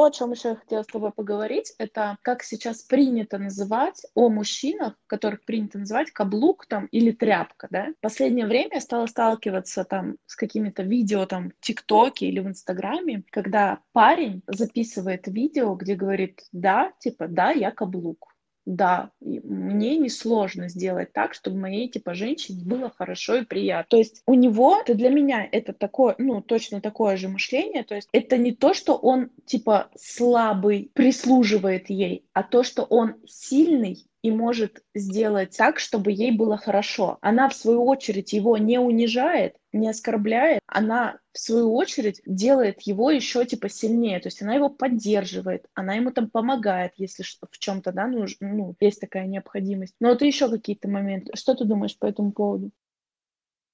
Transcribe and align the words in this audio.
то, 0.00 0.06
о 0.06 0.10
чем 0.10 0.32
еще 0.32 0.50
я 0.50 0.56
хотела 0.56 0.82
с 0.82 0.86
тобой 0.86 1.12
поговорить, 1.12 1.74
это 1.76 2.16
как 2.22 2.42
сейчас 2.42 2.82
принято 2.82 3.36
называть 3.36 4.06
о 4.14 4.30
мужчинах, 4.30 4.94
которых 5.06 5.44
принято 5.44 5.78
называть 5.78 6.10
каблук 6.10 6.64
там 6.64 6.86
или 6.86 7.10
тряпка, 7.10 7.68
да. 7.70 7.88
В 7.98 8.00
последнее 8.00 8.46
время 8.46 8.70
я 8.74 8.80
стала 8.80 9.04
сталкиваться 9.04 9.84
там 9.84 10.16
с 10.24 10.36
какими-то 10.36 10.84
видео 10.84 11.26
там 11.26 11.50
в 11.50 11.60
ТикТоке 11.60 12.28
или 12.28 12.40
в 12.40 12.48
Инстаграме, 12.48 13.24
когда 13.30 13.80
парень 13.92 14.42
записывает 14.46 15.26
видео, 15.26 15.74
где 15.74 15.94
говорит, 15.96 16.40
да, 16.50 16.92
типа, 17.00 17.28
да, 17.28 17.50
я 17.50 17.70
каблук 17.70 18.34
да, 18.66 19.10
мне 19.20 19.96
несложно 19.96 20.68
сделать 20.68 21.12
так, 21.12 21.34
чтобы 21.34 21.58
моей, 21.58 21.88
типа, 21.88 22.14
женщине 22.14 22.62
было 22.64 22.90
хорошо 22.90 23.36
и 23.36 23.44
приятно. 23.44 23.86
То 23.88 23.96
есть 23.96 24.22
у 24.26 24.34
него, 24.34 24.78
это 24.80 24.94
для 24.94 25.10
меня 25.10 25.48
это 25.50 25.72
такое, 25.72 26.14
ну, 26.18 26.40
точно 26.40 26.80
такое 26.80 27.16
же 27.16 27.28
мышление, 27.28 27.84
то 27.84 27.94
есть 27.94 28.08
это 28.12 28.36
не 28.36 28.52
то, 28.52 28.74
что 28.74 28.94
он, 28.96 29.30
типа, 29.46 29.90
слабый, 29.96 30.90
прислуживает 30.94 31.90
ей, 31.90 32.24
а 32.32 32.42
то, 32.42 32.62
что 32.62 32.82
он 32.84 33.14
сильный 33.26 34.04
и 34.22 34.30
может 34.30 34.82
сделать 34.94 35.56
так, 35.56 35.78
чтобы 35.78 36.12
ей 36.12 36.32
было 36.32 36.56
хорошо. 36.56 37.18
Она, 37.22 37.48
в 37.48 37.54
свою 37.54 37.84
очередь, 37.86 38.32
его 38.32 38.58
не 38.58 38.78
унижает, 38.78 39.56
не 39.72 39.88
оскорбляет, 39.88 40.60
она, 40.66 41.18
в 41.32 41.38
свою 41.38 41.74
очередь, 41.74 42.20
делает 42.26 42.82
его 42.82 43.10
еще, 43.10 43.44
типа, 43.44 43.68
сильнее, 43.68 44.20
то 44.20 44.28
есть 44.28 44.42
она 44.42 44.54
его 44.54 44.68
поддерживает, 44.68 45.66
она 45.74 45.94
ему 45.94 46.10
там 46.10 46.30
помогает, 46.30 46.92
если 46.96 47.22
в 47.22 47.58
чем-то, 47.58 47.92
да, 47.92 48.06
ну, 48.06 48.26
ну, 48.40 48.74
есть 48.80 49.00
такая 49.00 49.26
необходимость. 49.26 49.94
Но 50.00 50.08
вот 50.08 50.22
еще 50.22 50.48
какие-то 50.48 50.88
моменты. 50.88 51.32
Что 51.36 51.54
ты 51.54 51.64
думаешь 51.64 51.96
по 51.98 52.06
этому 52.06 52.32
поводу? 52.32 52.70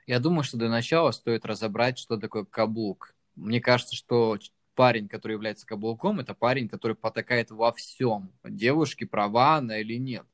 Я 0.07 0.21
думаю, 0.21 0.45
что 0.45 0.57
для 0.57 0.69
начала 0.69 1.11
стоит 1.11 1.45
разобрать, 1.45 1.99
что 1.99 2.17
такое 2.17 2.45
каблук. 2.45 3.15
Мне 3.35 3.61
кажется, 3.61 3.97
что 3.97 4.39
парень, 4.75 5.09
который 5.09 5.33
является 5.33 5.67
каблуком, 5.67 6.21
это 6.21 6.35
парень, 6.35 6.69
который 6.69 6.97
потакает 6.97 7.51
во 7.51 7.73
всем. 7.73 8.33
Девушке 8.45 9.07
права 9.07 9.57
она 9.57 9.79
или 9.79 9.97
нет 9.97 10.27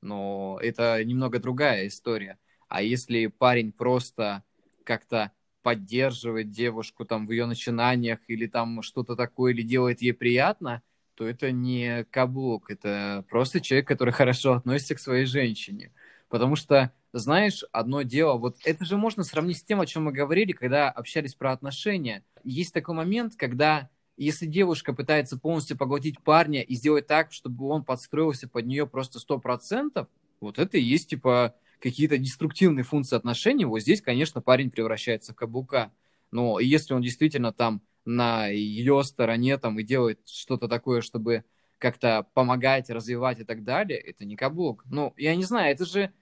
но 0.00 0.58
это 0.62 1.02
немного 1.04 1.38
другая 1.38 1.86
история. 1.86 2.38
А 2.68 2.82
если 2.82 3.26
парень 3.26 3.72
просто 3.72 4.42
как-то 4.88 5.32
поддерживает 5.62 6.50
девушку 6.50 7.04
там 7.04 7.26
в 7.26 7.30
ее 7.30 7.44
начинаниях 7.44 8.20
или 8.26 8.46
там 8.46 8.80
что-то 8.80 9.16
такое, 9.16 9.52
или 9.52 9.60
делает 9.60 10.00
ей 10.00 10.14
приятно, 10.14 10.80
то 11.14 11.28
это 11.28 11.52
не 11.52 12.04
каблук, 12.04 12.70
это 12.70 13.22
просто 13.28 13.60
человек, 13.60 13.86
который 13.86 14.10
хорошо 14.22 14.54
относится 14.54 14.94
к 14.94 15.00
своей 15.00 15.26
женщине. 15.26 15.92
Потому 16.30 16.56
что, 16.56 16.92
знаешь, 17.12 17.64
одно 17.70 18.00
дело, 18.00 18.38
вот 18.38 18.56
это 18.64 18.86
же 18.86 18.96
можно 18.96 19.24
сравнить 19.24 19.58
с 19.58 19.62
тем, 19.62 19.80
о 19.82 19.86
чем 19.86 20.04
мы 20.04 20.12
говорили, 20.12 20.52
когда 20.52 20.90
общались 20.90 21.34
про 21.34 21.52
отношения. 21.52 22.24
Есть 22.44 22.72
такой 22.72 22.94
момент, 22.94 23.34
когда 23.36 23.90
если 24.16 24.46
девушка 24.46 24.94
пытается 24.94 25.38
полностью 25.38 25.76
поглотить 25.76 26.20
парня 26.22 26.62
и 26.62 26.74
сделать 26.74 27.06
так, 27.06 27.30
чтобы 27.30 27.68
он 27.68 27.84
подстроился 27.84 28.48
под 28.48 28.64
нее 28.66 28.86
просто 28.86 29.18
сто 29.18 29.38
процентов, 29.38 30.08
вот 30.40 30.58
это 30.58 30.78
и 30.78 30.82
есть, 30.82 31.10
типа, 31.10 31.54
какие-то 31.80 32.18
деструктивные 32.18 32.84
функции 32.84 33.16
отношений. 33.16 33.64
Вот 33.64 33.80
здесь, 33.80 34.02
конечно, 34.02 34.40
парень 34.40 34.70
превращается 34.70 35.32
в 35.32 35.36
каблука. 35.36 35.92
Но 36.30 36.60
если 36.60 36.94
он 36.94 37.02
действительно 37.02 37.52
там 37.52 37.82
на 38.04 38.48
ее 38.48 39.02
стороне 39.04 39.58
там 39.58 39.78
и 39.78 39.82
делает 39.82 40.20
что-то 40.26 40.68
такое, 40.68 41.00
чтобы 41.00 41.44
как-то 41.78 42.26
помогать, 42.34 42.90
развивать 42.90 43.40
и 43.40 43.44
так 43.44 43.64
далее, 43.64 43.98
это 43.98 44.24
не 44.24 44.36
каблук. 44.36 44.84
Ну, 44.90 45.14
я 45.16 45.36
не 45.36 45.44
знаю, 45.44 45.72
это 45.72 45.84
же 45.84 46.12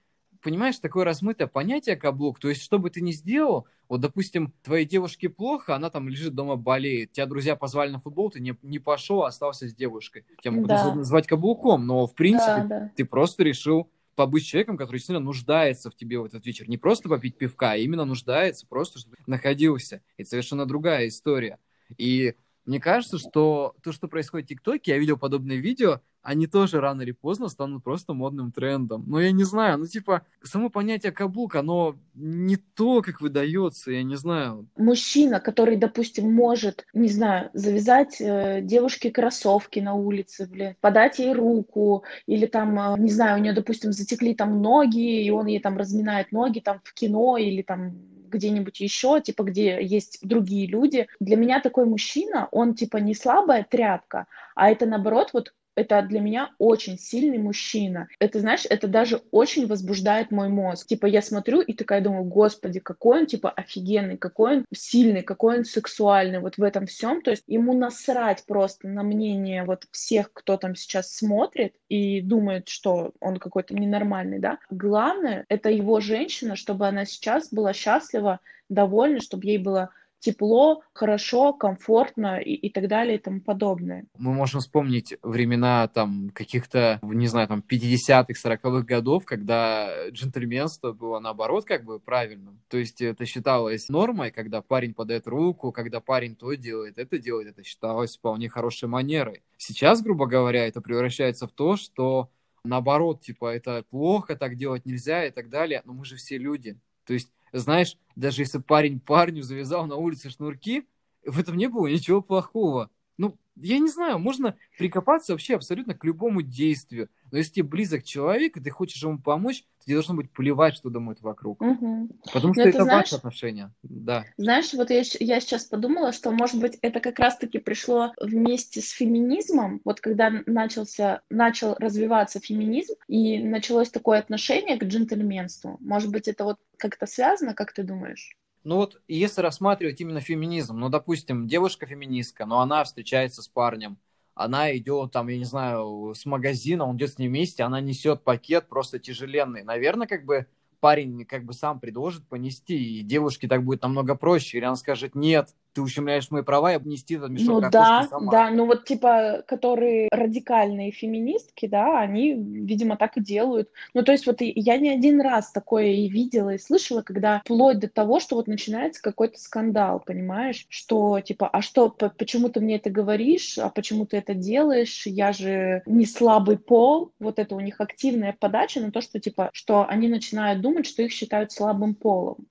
понимаешь, 0.42 0.78
такое 0.78 1.04
размытое 1.04 1.48
понятие 1.48 1.96
каблук. 1.96 2.38
То 2.38 2.48
есть, 2.48 2.62
что 2.62 2.78
бы 2.78 2.88
ты 2.90 3.00
ни 3.00 3.10
сделал, 3.10 3.66
вот, 3.88 4.00
допустим, 4.00 4.52
твоей 4.62 4.84
девушке 4.84 5.28
плохо, 5.28 5.74
она 5.74 5.90
там 5.90 6.08
лежит 6.08 6.34
дома, 6.34 6.56
болеет. 6.56 7.12
Тебя 7.12 7.26
друзья 7.26 7.56
позвали 7.56 7.90
на 7.90 7.98
футбол, 7.98 8.30
ты 8.30 8.40
не, 8.40 8.56
не 8.62 8.78
пошел, 8.78 9.24
а 9.24 9.28
остался 9.28 9.68
с 9.68 9.74
девушкой. 9.74 10.24
Тебя 10.40 10.52
могут 10.52 10.68
да. 10.68 10.94
назвать 10.94 11.26
каблуком, 11.26 11.86
но, 11.86 12.06
в 12.06 12.14
принципе, 12.14 12.64
да, 12.64 12.64
да. 12.64 12.92
ты 12.94 13.04
просто 13.04 13.42
решил 13.42 13.90
побыть 14.16 14.46
человеком, 14.46 14.76
который 14.76 14.98
сильно 14.98 15.20
нуждается 15.20 15.90
в 15.90 15.94
тебе 15.94 16.18
в 16.18 16.24
этот 16.24 16.44
вечер. 16.46 16.68
Не 16.68 16.78
просто 16.78 17.08
попить 17.08 17.38
пивка, 17.38 17.72
а 17.72 17.76
именно 17.76 18.04
нуждается, 18.04 18.66
просто 18.66 18.98
чтобы 18.98 19.16
находился. 19.26 20.02
Это 20.16 20.30
совершенно 20.30 20.66
другая 20.66 21.06
история. 21.08 21.58
И 21.96 22.34
мне 22.64 22.80
кажется, 22.80 23.18
что 23.18 23.76
то, 23.82 23.92
что 23.92 24.08
происходит 24.08 24.46
в 24.46 24.48
ТикТоке, 24.48 24.92
я 24.92 24.98
видел 24.98 25.16
подобные 25.16 25.60
видео, 25.60 26.00
они 26.26 26.48
тоже 26.48 26.80
рано 26.80 27.02
или 27.02 27.12
поздно 27.12 27.48
станут 27.48 27.84
просто 27.84 28.12
модным 28.12 28.50
трендом. 28.50 29.04
Но 29.06 29.20
я 29.20 29.30
не 29.30 29.44
знаю, 29.44 29.78
ну 29.78 29.86
типа, 29.86 30.22
само 30.42 30.70
понятие 30.70 31.12
каблук, 31.12 31.54
оно 31.54 31.94
не 32.14 32.56
то, 32.56 33.00
как 33.00 33.20
выдается, 33.20 33.92
я 33.92 34.02
не 34.02 34.16
знаю. 34.16 34.66
Мужчина, 34.76 35.38
который, 35.38 35.76
допустим, 35.76 36.32
может, 36.32 36.84
не 36.94 37.08
знаю, 37.08 37.50
завязать 37.52 38.20
э, 38.20 38.60
девушке 38.60 39.12
кроссовки 39.12 39.78
на 39.78 39.94
улице, 39.94 40.48
блин, 40.48 40.74
подать 40.80 41.20
ей 41.20 41.32
руку, 41.32 42.02
или 42.26 42.46
там, 42.46 42.76
э, 42.78 42.98
не 42.98 43.10
знаю, 43.12 43.38
у 43.38 43.42
нее, 43.42 43.52
допустим, 43.52 43.92
затекли 43.92 44.34
там 44.34 44.60
ноги, 44.60 45.24
и 45.24 45.30
он 45.30 45.46
ей 45.46 45.60
там 45.60 45.76
разминает 45.78 46.32
ноги 46.32 46.58
там 46.58 46.80
в 46.82 46.92
кино, 46.92 47.36
или 47.36 47.62
там 47.62 47.92
где-нибудь 48.30 48.80
еще, 48.80 49.20
типа, 49.20 49.44
где 49.44 49.78
есть 49.80 50.18
другие 50.22 50.66
люди. 50.66 51.06
Для 51.20 51.36
меня 51.36 51.60
такой 51.60 51.86
мужчина, 51.86 52.48
он, 52.50 52.74
типа, 52.74 52.96
не 52.96 53.14
слабая 53.14 53.64
тряпка, 53.68 54.26
а 54.56 54.70
это, 54.70 54.86
наоборот, 54.86 55.30
вот 55.32 55.52
это 55.76 56.02
для 56.02 56.20
меня 56.20 56.50
очень 56.58 56.98
сильный 56.98 57.38
мужчина. 57.38 58.08
Это, 58.18 58.40
знаешь, 58.40 58.66
это 58.68 58.88
даже 58.88 59.22
очень 59.30 59.66
возбуждает 59.66 60.30
мой 60.30 60.48
мозг. 60.48 60.86
Типа 60.88 61.06
я 61.06 61.22
смотрю 61.22 61.60
и 61.60 61.74
такая 61.74 62.00
думаю, 62.00 62.24
господи, 62.24 62.80
какой 62.80 63.20
он, 63.20 63.26
типа, 63.26 63.50
офигенный, 63.50 64.16
какой 64.16 64.58
он 64.58 64.64
сильный, 64.74 65.22
какой 65.22 65.58
он 65.58 65.64
сексуальный 65.64 66.40
вот 66.40 66.56
в 66.56 66.62
этом 66.62 66.86
всем. 66.86 67.22
То 67.22 67.30
есть 67.30 67.44
ему 67.46 67.74
насрать 67.74 68.44
просто 68.46 68.88
на 68.88 69.02
мнение 69.02 69.64
вот 69.64 69.84
всех, 69.90 70.32
кто 70.32 70.56
там 70.56 70.74
сейчас 70.74 71.14
смотрит 71.14 71.74
и 71.88 72.20
думает, 72.22 72.68
что 72.68 73.12
он 73.20 73.36
какой-то 73.36 73.74
ненормальный, 73.74 74.38
да. 74.38 74.58
Главное, 74.70 75.44
это 75.48 75.70
его 75.70 76.00
женщина, 76.00 76.56
чтобы 76.56 76.88
она 76.88 77.04
сейчас 77.04 77.52
была 77.52 77.72
счастлива, 77.72 78.40
довольна, 78.68 79.20
чтобы 79.20 79.46
ей 79.46 79.58
было 79.58 79.90
тепло, 80.26 80.82
хорошо, 80.92 81.52
комфортно 81.52 82.40
и, 82.40 82.52
и 82.54 82.68
так 82.68 82.88
далее 82.88 83.16
и 83.16 83.18
тому 83.18 83.40
подобное. 83.40 84.06
Мы 84.18 84.34
можем 84.34 84.60
вспомнить 84.60 85.14
времена 85.22 85.86
там 85.86 86.30
каких-то, 86.34 86.98
не 87.02 87.28
знаю, 87.28 87.46
там 87.46 87.62
50-х, 87.68 88.34
40-х 88.34 88.82
годов, 88.82 89.24
когда 89.24 90.08
джентльменство 90.10 90.92
было 90.92 91.20
наоборот 91.20 91.64
как 91.64 91.84
бы 91.84 92.00
правильным. 92.00 92.60
То 92.68 92.76
есть 92.76 93.00
это 93.00 93.24
считалось 93.24 93.88
нормой, 93.88 94.32
когда 94.32 94.62
парень 94.62 94.94
подает 94.94 95.28
руку, 95.28 95.70
когда 95.70 96.00
парень 96.00 96.34
то 96.34 96.54
делает, 96.54 96.98
это 96.98 97.18
делает, 97.18 97.48
это 97.48 97.62
считалось 97.62 98.16
вполне 98.16 98.48
хорошей 98.48 98.88
манерой. 98.88 99.44
Сейчас, 99.58 100.02
грубо 100.02 100.26
говоря, 100.26 100.66
это 100.66 100.80
превращается 100.80 101.46
в 101.46 101.52
то, 101.52 101.76
что 101.76 102.30
наоборот, 102.64 103.20
типа, 103.20 103.54
это 103.54 103.84
плохо, 103.90 104.34
так 104.34 104.56
делать 104.56 104.86
нельзя 104.86 105.24
и 105.24 105.30
так 105.30 105.48
далее, 105.50 105.82
но 105.84 105.92
мы 105.92 106.04
же 106.04 106.16
все 106.16 106.36
люди. 106.36 106.80
То 107.06 107.14
есть 107.14 107.30
знаешь, 107.58 107.96
даже 108.14 108.42
если 108.42 108.58
парень 108.58 109.00
парню 109.00 109.42
завязал 109.42 109.86
на 109.86 109.96
улице 109.96 110.30
шнурки, 110.30 110.86
в 111.24 111.38
этом 111.38 111.56
не 111.56 111.68
было 111.68 111.86
ничего 111.86 112.22
плохого. 112.22 112.90
Ну, 113.18 113.38
я 113.56 113.78
не 113.78 113.88
знаю, 113.88 114.18
можно 114.18 114.56
прикопаться 114.78 115.32
вообще 115.32 115.54
абсолютно 115.56 115.94
к 115.94 116.04
любому 116.04 116.42
действию. 116.42 117.08
Но 117.30 117.38
если 117.38 117.54
тебе 117.54 117.68
близок 117.68 118.04
человек, 118.04 118.56
и 118.56 118.60
ты 118.60 118.70
хочешь 118.70 119.02
ему 119.02 119.18
помочь, 119.18 119.64
тебе 119.84 119.96
должно 119.96 120.14
быть 120.14 120.30
плевать, 120.30 120.76
что 120.76 120.90
думают 120.90 121.20
вокруг. 121.20 121.60
Угу. 121.62 122.08
Потому 122.32 122.54
что 122.54 122.62
Но 122.62 122.68
это 122.68 122.82
знаешь, 122.82 123.12
ваши 123.12 123.14
отношения. 123.16 123.72
Да. 123.82 124.24
Знаешь, 124.36 124.72
вот 124.74 124.90
я, 124.90 125.02
я 125.20 125.40
сейчас 125.40 125.64
подумала, 125.64 126.12
что, 126.12 126.30
может 126.30 126.60
быть, 126.60 126.78
это 126.82 127.00
как 127.00 127.18
раз-таки 127.18 127.58
пришло 127.58 128.12
вместе 128.20 128.80
с 128.80 128.90
феминизмом. 128.90 129.80
Вот 129.84 130.00
когда 130.00 130.30
начался, 130.46 131.22
начал 131.30 131.74
развиваться 131.74 132.40
феминизм, 132.40 132.94
и 133.08 133.42
началось 133.42 133.90
такое 133.90 134.18
отношение 134.18 134.76
к 134.76 134.84
джентльменству. 134.84 135.78
Может 135.80 136.10
быть, 136.10 136.28
это 136.28 136.44
вот 136.44 136.58
как-то 136.76 137.06
связано, 137.06 137.54
как 137.54 137.72
ты 137.72 137.82
думаешь? 137.82 138.36
Ну 138.64 138.76
вот, 138.76 139.00
если 139.06 139.42
рассматривать 139.42 140.00
именно 140.00 140.20
феминизм, 140.20 140.76
ну, 140.78 140.88
допустим, 140.88 141.46
девушка-феминистка, 141.46 142.46
но 142.46 142.58
она 142.58 142.82
встречается 142.82 143.40
с 143.40 143.46
парнем, 143.46 143.96
она 144.36 144.76
идет 144.76 145.12
там, 145.12 145.28
я 145.28 145.38
не 145.38 145.44
знаю, 145.44 146.12
с 146.14 146.26
магазина, 146.26 146.84
он 146.84 146.96
идет 146.96 147.14
с 147.14 147.18
ней 147.18 147.28
вместе, 147.28 147.62
она 147.62 147.80
несет 147.80 148.22
пакет 148.22 148.68
просто 148.68 148.98
тяжеленный. 148.98 149.64
Наверное, 149.64 150.06
как 150.06 150.26
бы 150.26 150.46
парень 150.78 151.24
как 151.24 151.44
бы 151.44 151.54
сам 151.54 151.80
предложит 151.80 152.28
понести, 152.28 152.98
и 152.98 153.02
девушке 153.02 153.48
так 153.48 153.64
будет 153.64 153.82
намного 153.82 154.14
проще. 154.14 154.58
Или 154.58 154.66
она 154.66 154.76
скажет, 154.76 155.14
нет, 155.14 155.54
ты 155.76 155.82
ущемляешь 155.82 156.30
мои 156.30 156.42
права, 156.42 156.72
я 156.72 156.80
нести 156.82 157.16
этот 157.16 157.30
мешок 157.30 157.48
Ну 157.48 157.70
да, 157.70 158.06
сама. 158.08 158.32
да, 158.32 158.50
ну 158.50 158.64
вот 158.64 158.86
типа, 158.86 159.44
которые 159.46 160.08
радикальные 160.10 160.90
феминистки, 160.90 161.66
да, 161.66 162.00
они, 162.00 162.32
видимо, 162.32 162.96
так 162.96 163.18
и 163.18 163.20
делают. 163.20 163.68
Ну 163.92 164.02
то 164.02 164.12
есть 164.12 164.26
вот 164.26 164.38
я 164.40 164.78
не 164.78 164.88
один 164.88 165.20
раз 165.20 165.52
такое 165.52 165.88
и 165.88 166.08
видела, 166.08 166.54
и 166.54 166.58
слышала, 166.58 167.02
когда 167.02 167.42
вплоть 167.44 167.78
до 167.78 167.90
того, 167.90 168.20
что 168.20 168.36
вот 168.36 168.46
начинается 168.46 169.02
какой-то 169.02 169.38
скандал, 169.38 170.00
понимаешь, 170.00 170.64
что 170.70 171.20
типа, 171.20 171.46
а 171.46 171.60
что, 171.60 171.90
почему 171.90 172.48
ты 172.48 172.60
мне 172.60 172.76
это 172.76 172.88
говоришь, 172.88 173.58
а 173.58 173.68
почему 173.68 174.06
ты 174.06 174.16
это 174.16 174.32
делаешь, 174.32 175.06
я 175.06 175.34
же 175.34 175.82
не 175.84 176.06
слабый 176.06 176.56
пол, 176.56 177.12
вот 177.20 177.38
это 177.38 177.54
у 177.54 177.60
них 177.60 177.82
активная 177.82 178.34
подача 178.38 178.80
на 178.80 178.90
то, 178.90 179.02
что 179.02 179.20
типа, 179.20 179.50
что 179.52 179.86
они 179.86 180.08
начинают 180.08 180.62
думать, 180.62 180.86
что 180.86 181.02
их 181.02 181.12
считают 181.12 181.52
слабым 181.52 181.94
полом. 181.94 182.46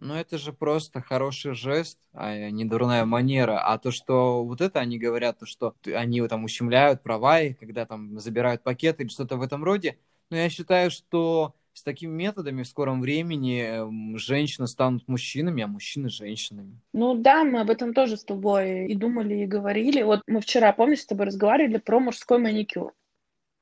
Ну, 0.00 0.14
это 0.14 0.38
же 0.38 0.52
просто 0.52 1.00
хороший 1.00 1.54
жест, 1.54 1.98
а 2.12 2.50
не 2.50 2.64
дурная 2.64 3.04
манера. 3.04 3.58
А 3.58 3.78
то, 3.78 3.90
что 3.90 4.44
вот 4.44 4.60
это 4.60 4.78
они 4.78 4.96
говорят, 4.96 5.40
то, 5.40 5.46
что 5.46 5.74
они 5.84 6.26
там 6.28 6.44
ущемляют 6.44 7.02
права 7.02 7.40
их, 7.40 7.58
когда 7.58 7.84
там 7.84 8.20
забирают 8.20 8.62
пакеты 8.62 9.02
или 9.02 9.10
что-то 9.10 9.36
в 9.36 9.42
этом 9.42 9.64
роде. 9.64 9.98
Но 10.30 10.36
я 10.36 10.48
считаю, 10.50 10.92
что 10.92 11.54
с 11.72 11.82
такими 11.82 12.12
методами 12.12 12.62
в 12.62 12.68
скором 12.68 13.00
времени 13.00 14.16
женщины 14.16 14.68
станут 14.68 15.08
мужчинами, 15.08 15.64
а 15.64 15.66
мужчины 15.66 16.10
женщинами. 16.10 16.78
Ну 16.92 17.14
да, 17.14 17.42
мы 17.42 17.60
об 17.60 17.70
этом 17.70 17.92
тоже 17.92 18.16
с 18.16 18.24
тобой 18.24 18.86
и 18.86 18.94
думали, 18.94 19.42
и 19.42 19.46
говорили. 19.46 20.02
Вот 20.02 20.22
мы 20.28 20.40
вчера, 20.40 20.72
помнишь, 20.72 21.00
с 21.00 21.06
тобой 21.06 21.26
разговаривали 21.26 21.78
про 21.78 21.98
мужской 21.98 22.38
маникюр. 22.38 22.92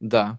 Да, 0.01 0.39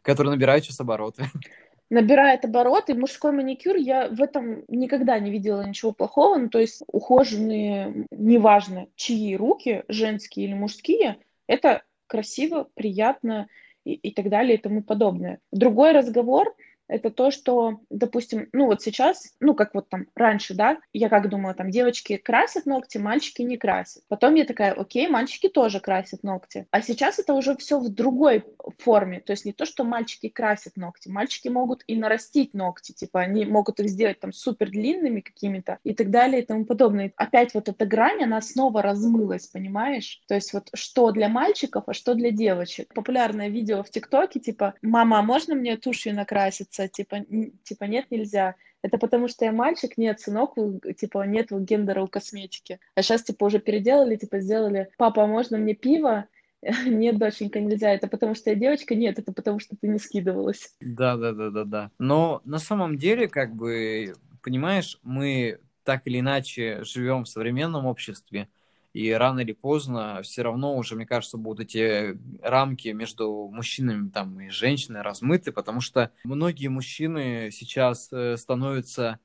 который 0.00 0.28
набирает 0.28 0.64
сейчас 0.64 0.80
обороты 0.80 1.30
набирает 1.90 2.44
обороты. 2.44 2.94
Мужской 2.94 3.32
маникюр, 3.32 3.76
я 3.76 4.08
в 4.08 4.20
этом 4.22 4.64
никогда 4.68 5.18
не 5.18 5.30
видела 5.30 5.62
ничего 5.62 5.92
плохого. 5.92 6.36
Ну, 6.36 6.48
то 6.48 6.58
есть 6.58 6.82
ухоженные, 6.86 8.06
неважно, 8.10 8.88
чьи 8.96 9.36
руки, 9.36 9.84
женские 9.88 10.46
или 10.46 10.54
мужские, 10.54 11.18
это 11.46 11.82
красиво, 12.06 12.68
приятно 12.74 13.48
и, 13.84 13.94
и 13.94 14.10
так 14.12 14.28
далее 14.28 14.56
и 14.56 14.60
тому 14.60 14.82
подобное. 14.82 15.40
Другой 15.52 15.92
разговор— 15.92 16.54
это 16.88 17.10
то, 17.10 17.30
что, 17.30 17.80
допустим, 17.90 18.48
ну 18.52 18.66
вот 18.66 18.82
сейчас, 18.82 19.34
ну 19.40 19.54
как 19.54 19.74
вот 19.74 19.88
там 19.88 20.06
раньше, 20.14 20.54
да, 20.54 20.78
я 20.92 21.08
как 21.08 21.28
думала, 21.28 21.54
там 21.54 21.70
девочки 21.70 22.16
красят 22.16 22.66
ногти, 22.66 22.98
мальчики 22.98 23.42
не 23.42 23.56
красят. 23.56 24.02
Потом 24.08 24.34
я 24.34 24.44
такая, 24.44 24.72
окей, 24.72 25.08
мальчики 25.08 25.48
тоже 25.48 25.80
красят 25.80 26.22
ногти. 26.22 26.66
А 26.70 26.82
сейчас 26.82 27.18
это 27.18 27.34
уже 27.34 27.56
все 27.56 27.78
в 27.78 27.88
другой 27.88 28.44
форме. 28.78 29.20
То 29.20 29.32
есть 29.32 29.44
не 29.44 29.52
то, 29.52 29.64
что 29.64 29.84
мальчики 29.84 30.28
красят 30.28 30.76
ногти, 30.76 31.08
мальчики 31.08 31.48
могут 31.48 31.82
и 31.86 31.96
нарастить 31.96 32.54
ногти, 32.54 32.92
типа 32.92 33.20
они 33.20 33.44
могут 33.44 33.80
их 33.80 33.88
сделать 33.88 34.20
там 34.20 34.32
супер 34.32 34.70
длинными 34.70 35.20
какими-то 35.20 35.78
и 35.84 35.94
так 35.94 36.10
далее 36.10 36.42
и 36.42 36.46
тому 36.46 36.64
подобное. 36.64 37.12
Опять 37.16 37.54
вот 37.54 37.68
эта 37.68 37.86
грань, 37.86 38.22
она 38.22 38.40
снова 38.40 38.82
размылась, 38.82 39.46
понимаешь? 39.46 40.20
То 40.28 40.34
есть 40.34 40.52
вот 40.52 40.68
что 40.74 41.10
для 41.10 41.28
мальчиков, 41.28 41.84
а 41.86 41.92
что 41.92 42.14
для 42.14 42.30
девочек. 42.30 42.92
Популярное 42.94 43.48
видео 43.48 43.82
в 43.82 43.90
ТикТоке, 43.90 44.40
типа, 44.40 44.74
мама, 44.82 45.18
а 45.18 45.22
можно 45.22 45.54
мне 45.54 45.76
тушью 45.76 46.14
накраситься? 46.14 46.75
Нравится, 46.76 46.88
типа, 46.88 47.24
типа 47.64 47.84
нет, 47.84 48.10
нельзя. 48.10 48.54
Это 48.82 48.98
потому 48.98 49.28
что 49.28 49.44
я 49.44 49.52
мальчик, 49.52 49.96
нет, 49.96 50.20
сынок, 50.20 50.54
типа 50.96 51.26
нет 51.26 51.48
гендера 51.50 52.02
у 52.02 52.08
косметики. 52.08 52.78
А 52.94 53.02
сейчас 53.02 53.22
типа 53.24 53.44
уже 53.44 53.58
переделали, 53.58 54.16
типа 54.16 54.40
сделали, 54.40 54.88
папа, 54.96 55.24
а 55.24 55.26
можно 55.26 55.58
мне 55.58 55.74
пиво? 55.74 56.26
Нет, 56.86 57.18
доченька, 57.18 57.60
нельзя. 57.60 57.92
Это 57.92 58.08
потому 58.08 58.34
что 58.34 58.50
я 58.50 58.56
девочка? 58.56 58.94
Нет, 58.94 59.18
это 59.18 59.32
потому 59.32 59.60
что 59.60 59.76
ты 59.76 59.86
не 59.86 59.98
скидывалась. 59.98 60.74
Да, 60.80 61.16
да, 61.16 61.32
да, 61.32 61.50
да, 61.50 61.64
да. 61.64 61.90
Но 61.98 62.40
на 62.44 62.58
самом 62.58 62.96
деле, 62.98 63.28
как 63.28 63.54
бы, 63.54 64.14
понимаешь, 64.42 64.98
мы 65.02 65.60
так 65.84 66.02
или 66.06 66.18
иначе 66.18 66.82
живем 66.82 67.24
в 67.24 67.28
современном 67.28 67.86
обществе, 67.86 68.48
и 68.96 69.12
рано 69.12 69.40
или 69.40 69.52
поздно 69.52 70.22
все 70.22 70.40
равно 70.40 70.74
уже, 70.74 70.96
мне 70.96 71.04
кажется, 71.04 71.36
будут 71.36 71.66
эти 71.66 72.18
рамки 72.40 72.88
между 72.88 73.50
мужчинами 73.52 74.08
там, 74.08 74.40
и 74.40 74.48
женщинами 74.48 75.02
размыты, 75.02 75.52
потому 75.52 75.82
что 75.82 76.12
многие 76.24 76.68
мужчины 76.68 77.50
сейчас 77.52 78.10
э, 78.10 78.38
становятся 78.38 79.18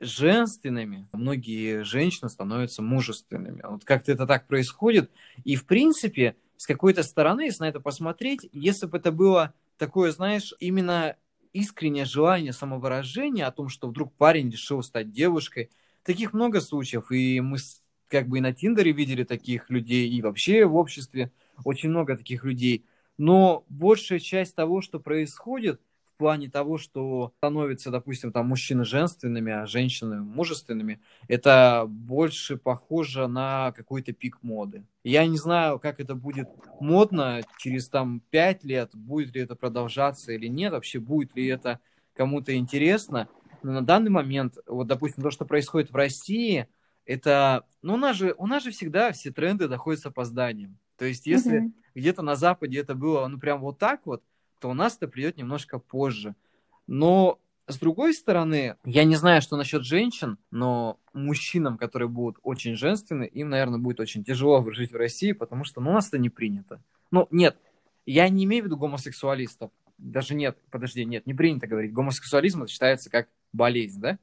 женственными, 0.00 1.06
а 1.12 1.16
многие 1.16 1.84
женщины 1.84 2.28
становятся 2.28 2.82
мужественными. 2.82 3.62
Вот 3.62 3.84
как-то 3.84 4.10
это 4.10 4.26
так 4.26 4.48
происходит. 4.48 5.12
И, 5.44 5.54
в 5.54 5.64
принципе, 5.64 6.34
с 6.56 6.66
какой-то 6.66 7.04
стороны, 7.04 7.42
если 7.42 7.62
на 7.62 7.68
это 7.68 7.78
посмотреть, 7.78 8.48
если 8.50 8.86
бы 8.86 8.98
это 8.98 9.12
было 9.12 9.54
такое, 9.78 10.10
знаешь, 10.10 10.54
именно 10.58 11.14
искреннее 11.52 12.04
желание 12.04 12.52
самовыражения 12.52 13.46
о 13.46 13.52
том, 13.52 13.68
что 13.68 13.86
вдруг 13.86 14.12
парень 14.16 14.50
решил 14.50 14.82
стать 14.82 15.12
девушкой, 15.12 15.70
таких 16.02 16.32
много 16.32 16.60
случаев, 16.60 17.12
и 17.12 17.40
мы 17.40 17.58
как 18.14 18.28
бы 18.28 18.38
и 18.38 18.40
на 18.40 18.52
Тиндере 18.52 18.92
видели 18.92 19.24
таких 19.24 19.70
людей, 19.70 20.08
и 20.08 20.22
вообще 20.22 20.66
в 20.66 20.76
обществе 20.76 21.32
очень 21.64 21.88
много 21.88 22.16
таких 22.16 22.44
людей. 22.44 22.84
Но 23.18 23.64
большая 23.68 24.20
часть 24.20 24.54
того, 24.54 24.82
что 24.82 25.00
происходит 25.00 25.80
в 26.06 26.16
плане 26.16 26.48
того, 26.48 26.78
что 26.78 27.32
становятся, 27.38 27.90
допустим, 27.90 28.30
там 28.30 28.46
мужчины 28.46 28.84
женственными, 28.84 29.52
а 29.52 29.66
женщины 29.66 30.20
мужественными, 30.20 31.00
это 31.26 31.86
больше 31.88 32.56
похоже 32.56 33.26
на 33.26 33.72
какой-то 33.72 34.12
пик 34.12 34.40
моды. 34.42 34.84
Я 35.02 35.26
не 35.26 35.36
знаю, 35.36 35.80
как 35.80 35.98
это 35.98 36.14
будет 36.14 36.48
модно 36.78 37.40
через 37.58 37.88
там 37.88 38.22
пять 38.30 38.62
лет, 38.62 38.90
будет 38.94 39.34
ли 39.34 39.42
это 39.42 39.56
продолжаться 39.56 40.30
или 40.30 40.46
нет, 40.46 40.70
вообще 40.70 41.00
будет 41.00 41.34
ли 41.34 41.48
это 41.48 41.80
кому-то 42.14 42.54
интересно. 42.54 43.28
Но 43.64 43.72
на 43.72 43.82
данный 43.82 44.12
момент, 44.12 44.56
вот, 44.68 44.86
допустим, 44.86 45.24
то, 45.24 45.32
что 45.32 45.44
происходит 45.44 45.90
в 45.90 45.96
России– 45.96 46.68
это, 47.06 47.66
ну, 47.82 47.94
у 47.94 47.96
нас 47.96 48.16
же, 48.16 48.34
у 48.38 48.46
нас 48.46 48.62
же 48.62 48.70
всегда 48.70 49.12
все 49.12 49.30
тренды 49.30 49.68
доходят 49.68 50.00
с 50.00 50.06
опозданием. 50.06 50.78
То 50.96 51.04
есть, 51.04 51.26
если 51.26 51.62
mm-hmm. 51.62 51.72
где-то 51.94 52.22
на 52.22 52.36
Западе 52.36 52.78
это 52.78 52.94
было, 52.94 53.26
ну, 53.26 53.38
прям 53.38 53.60
вот 53.60 53.78
так 53.78 54.00
вот, 54.04 54.22
то 54.60 54.70
у 54.70 54.74
нас 54.74 54.96
это 54.96 55.08
придет 55.08 55.36
немножко 55.36 55.78
позже. 55.78 56.34
Но 56.86 57.40
с 57.66 57.78
другой 57.78 58.14
стороны, 58.14 58.76
я 58.84 59.04
не 59.04 59.16
знаю, 59.16 59.40
что 59.40 59.56
насчет 59.56 59.84
женщин, 59.84 60.38
но 60.50 60.98
мужчинам, 61.12 61.78
которые 61.78 62.08
будут 62.08 62.38
очень 62.42 62.76
женственны, 62.76 63.24
им, 63.24 63.48
наверное, 63.48 63.78
будет 63.78 64.00
очень 64.00 64.22
тяжело 64.22 64.62
жить 64.72 64.92
в 64.92 64.96
России, 64.96 65.32
потому 65.32 65.64
что 65.64 65.80
ну, 65.80 65.90
у 65.90 65.94
нас 65.94 66.08
это 66.08 66.18
не 66.18 66.28
принято. 66.28 66.82
Ну, 67.10 67.26
нет, 67.30 67.56
я 68.06 68.28
не 68.28 68.44
имею 68.44 68.64
в 68.64 68.66
виду 68.66 68.76
гомосексуалистов. 68.76 69.70
Даже 69.96 70.34
нет, 70.34 70.58
подожди, 70.70 71.04
нет, 71.04 71.26
не 71.26 71.34
принято 71.34 71.66
говорить. 71.66 71.92
Гомосексуализм 71.92 72.64
это 72.64 72.72
считается 72.72 73.10
как 73.10 73.28
болезнь, 73.52 74.00
да? 74.00 74.18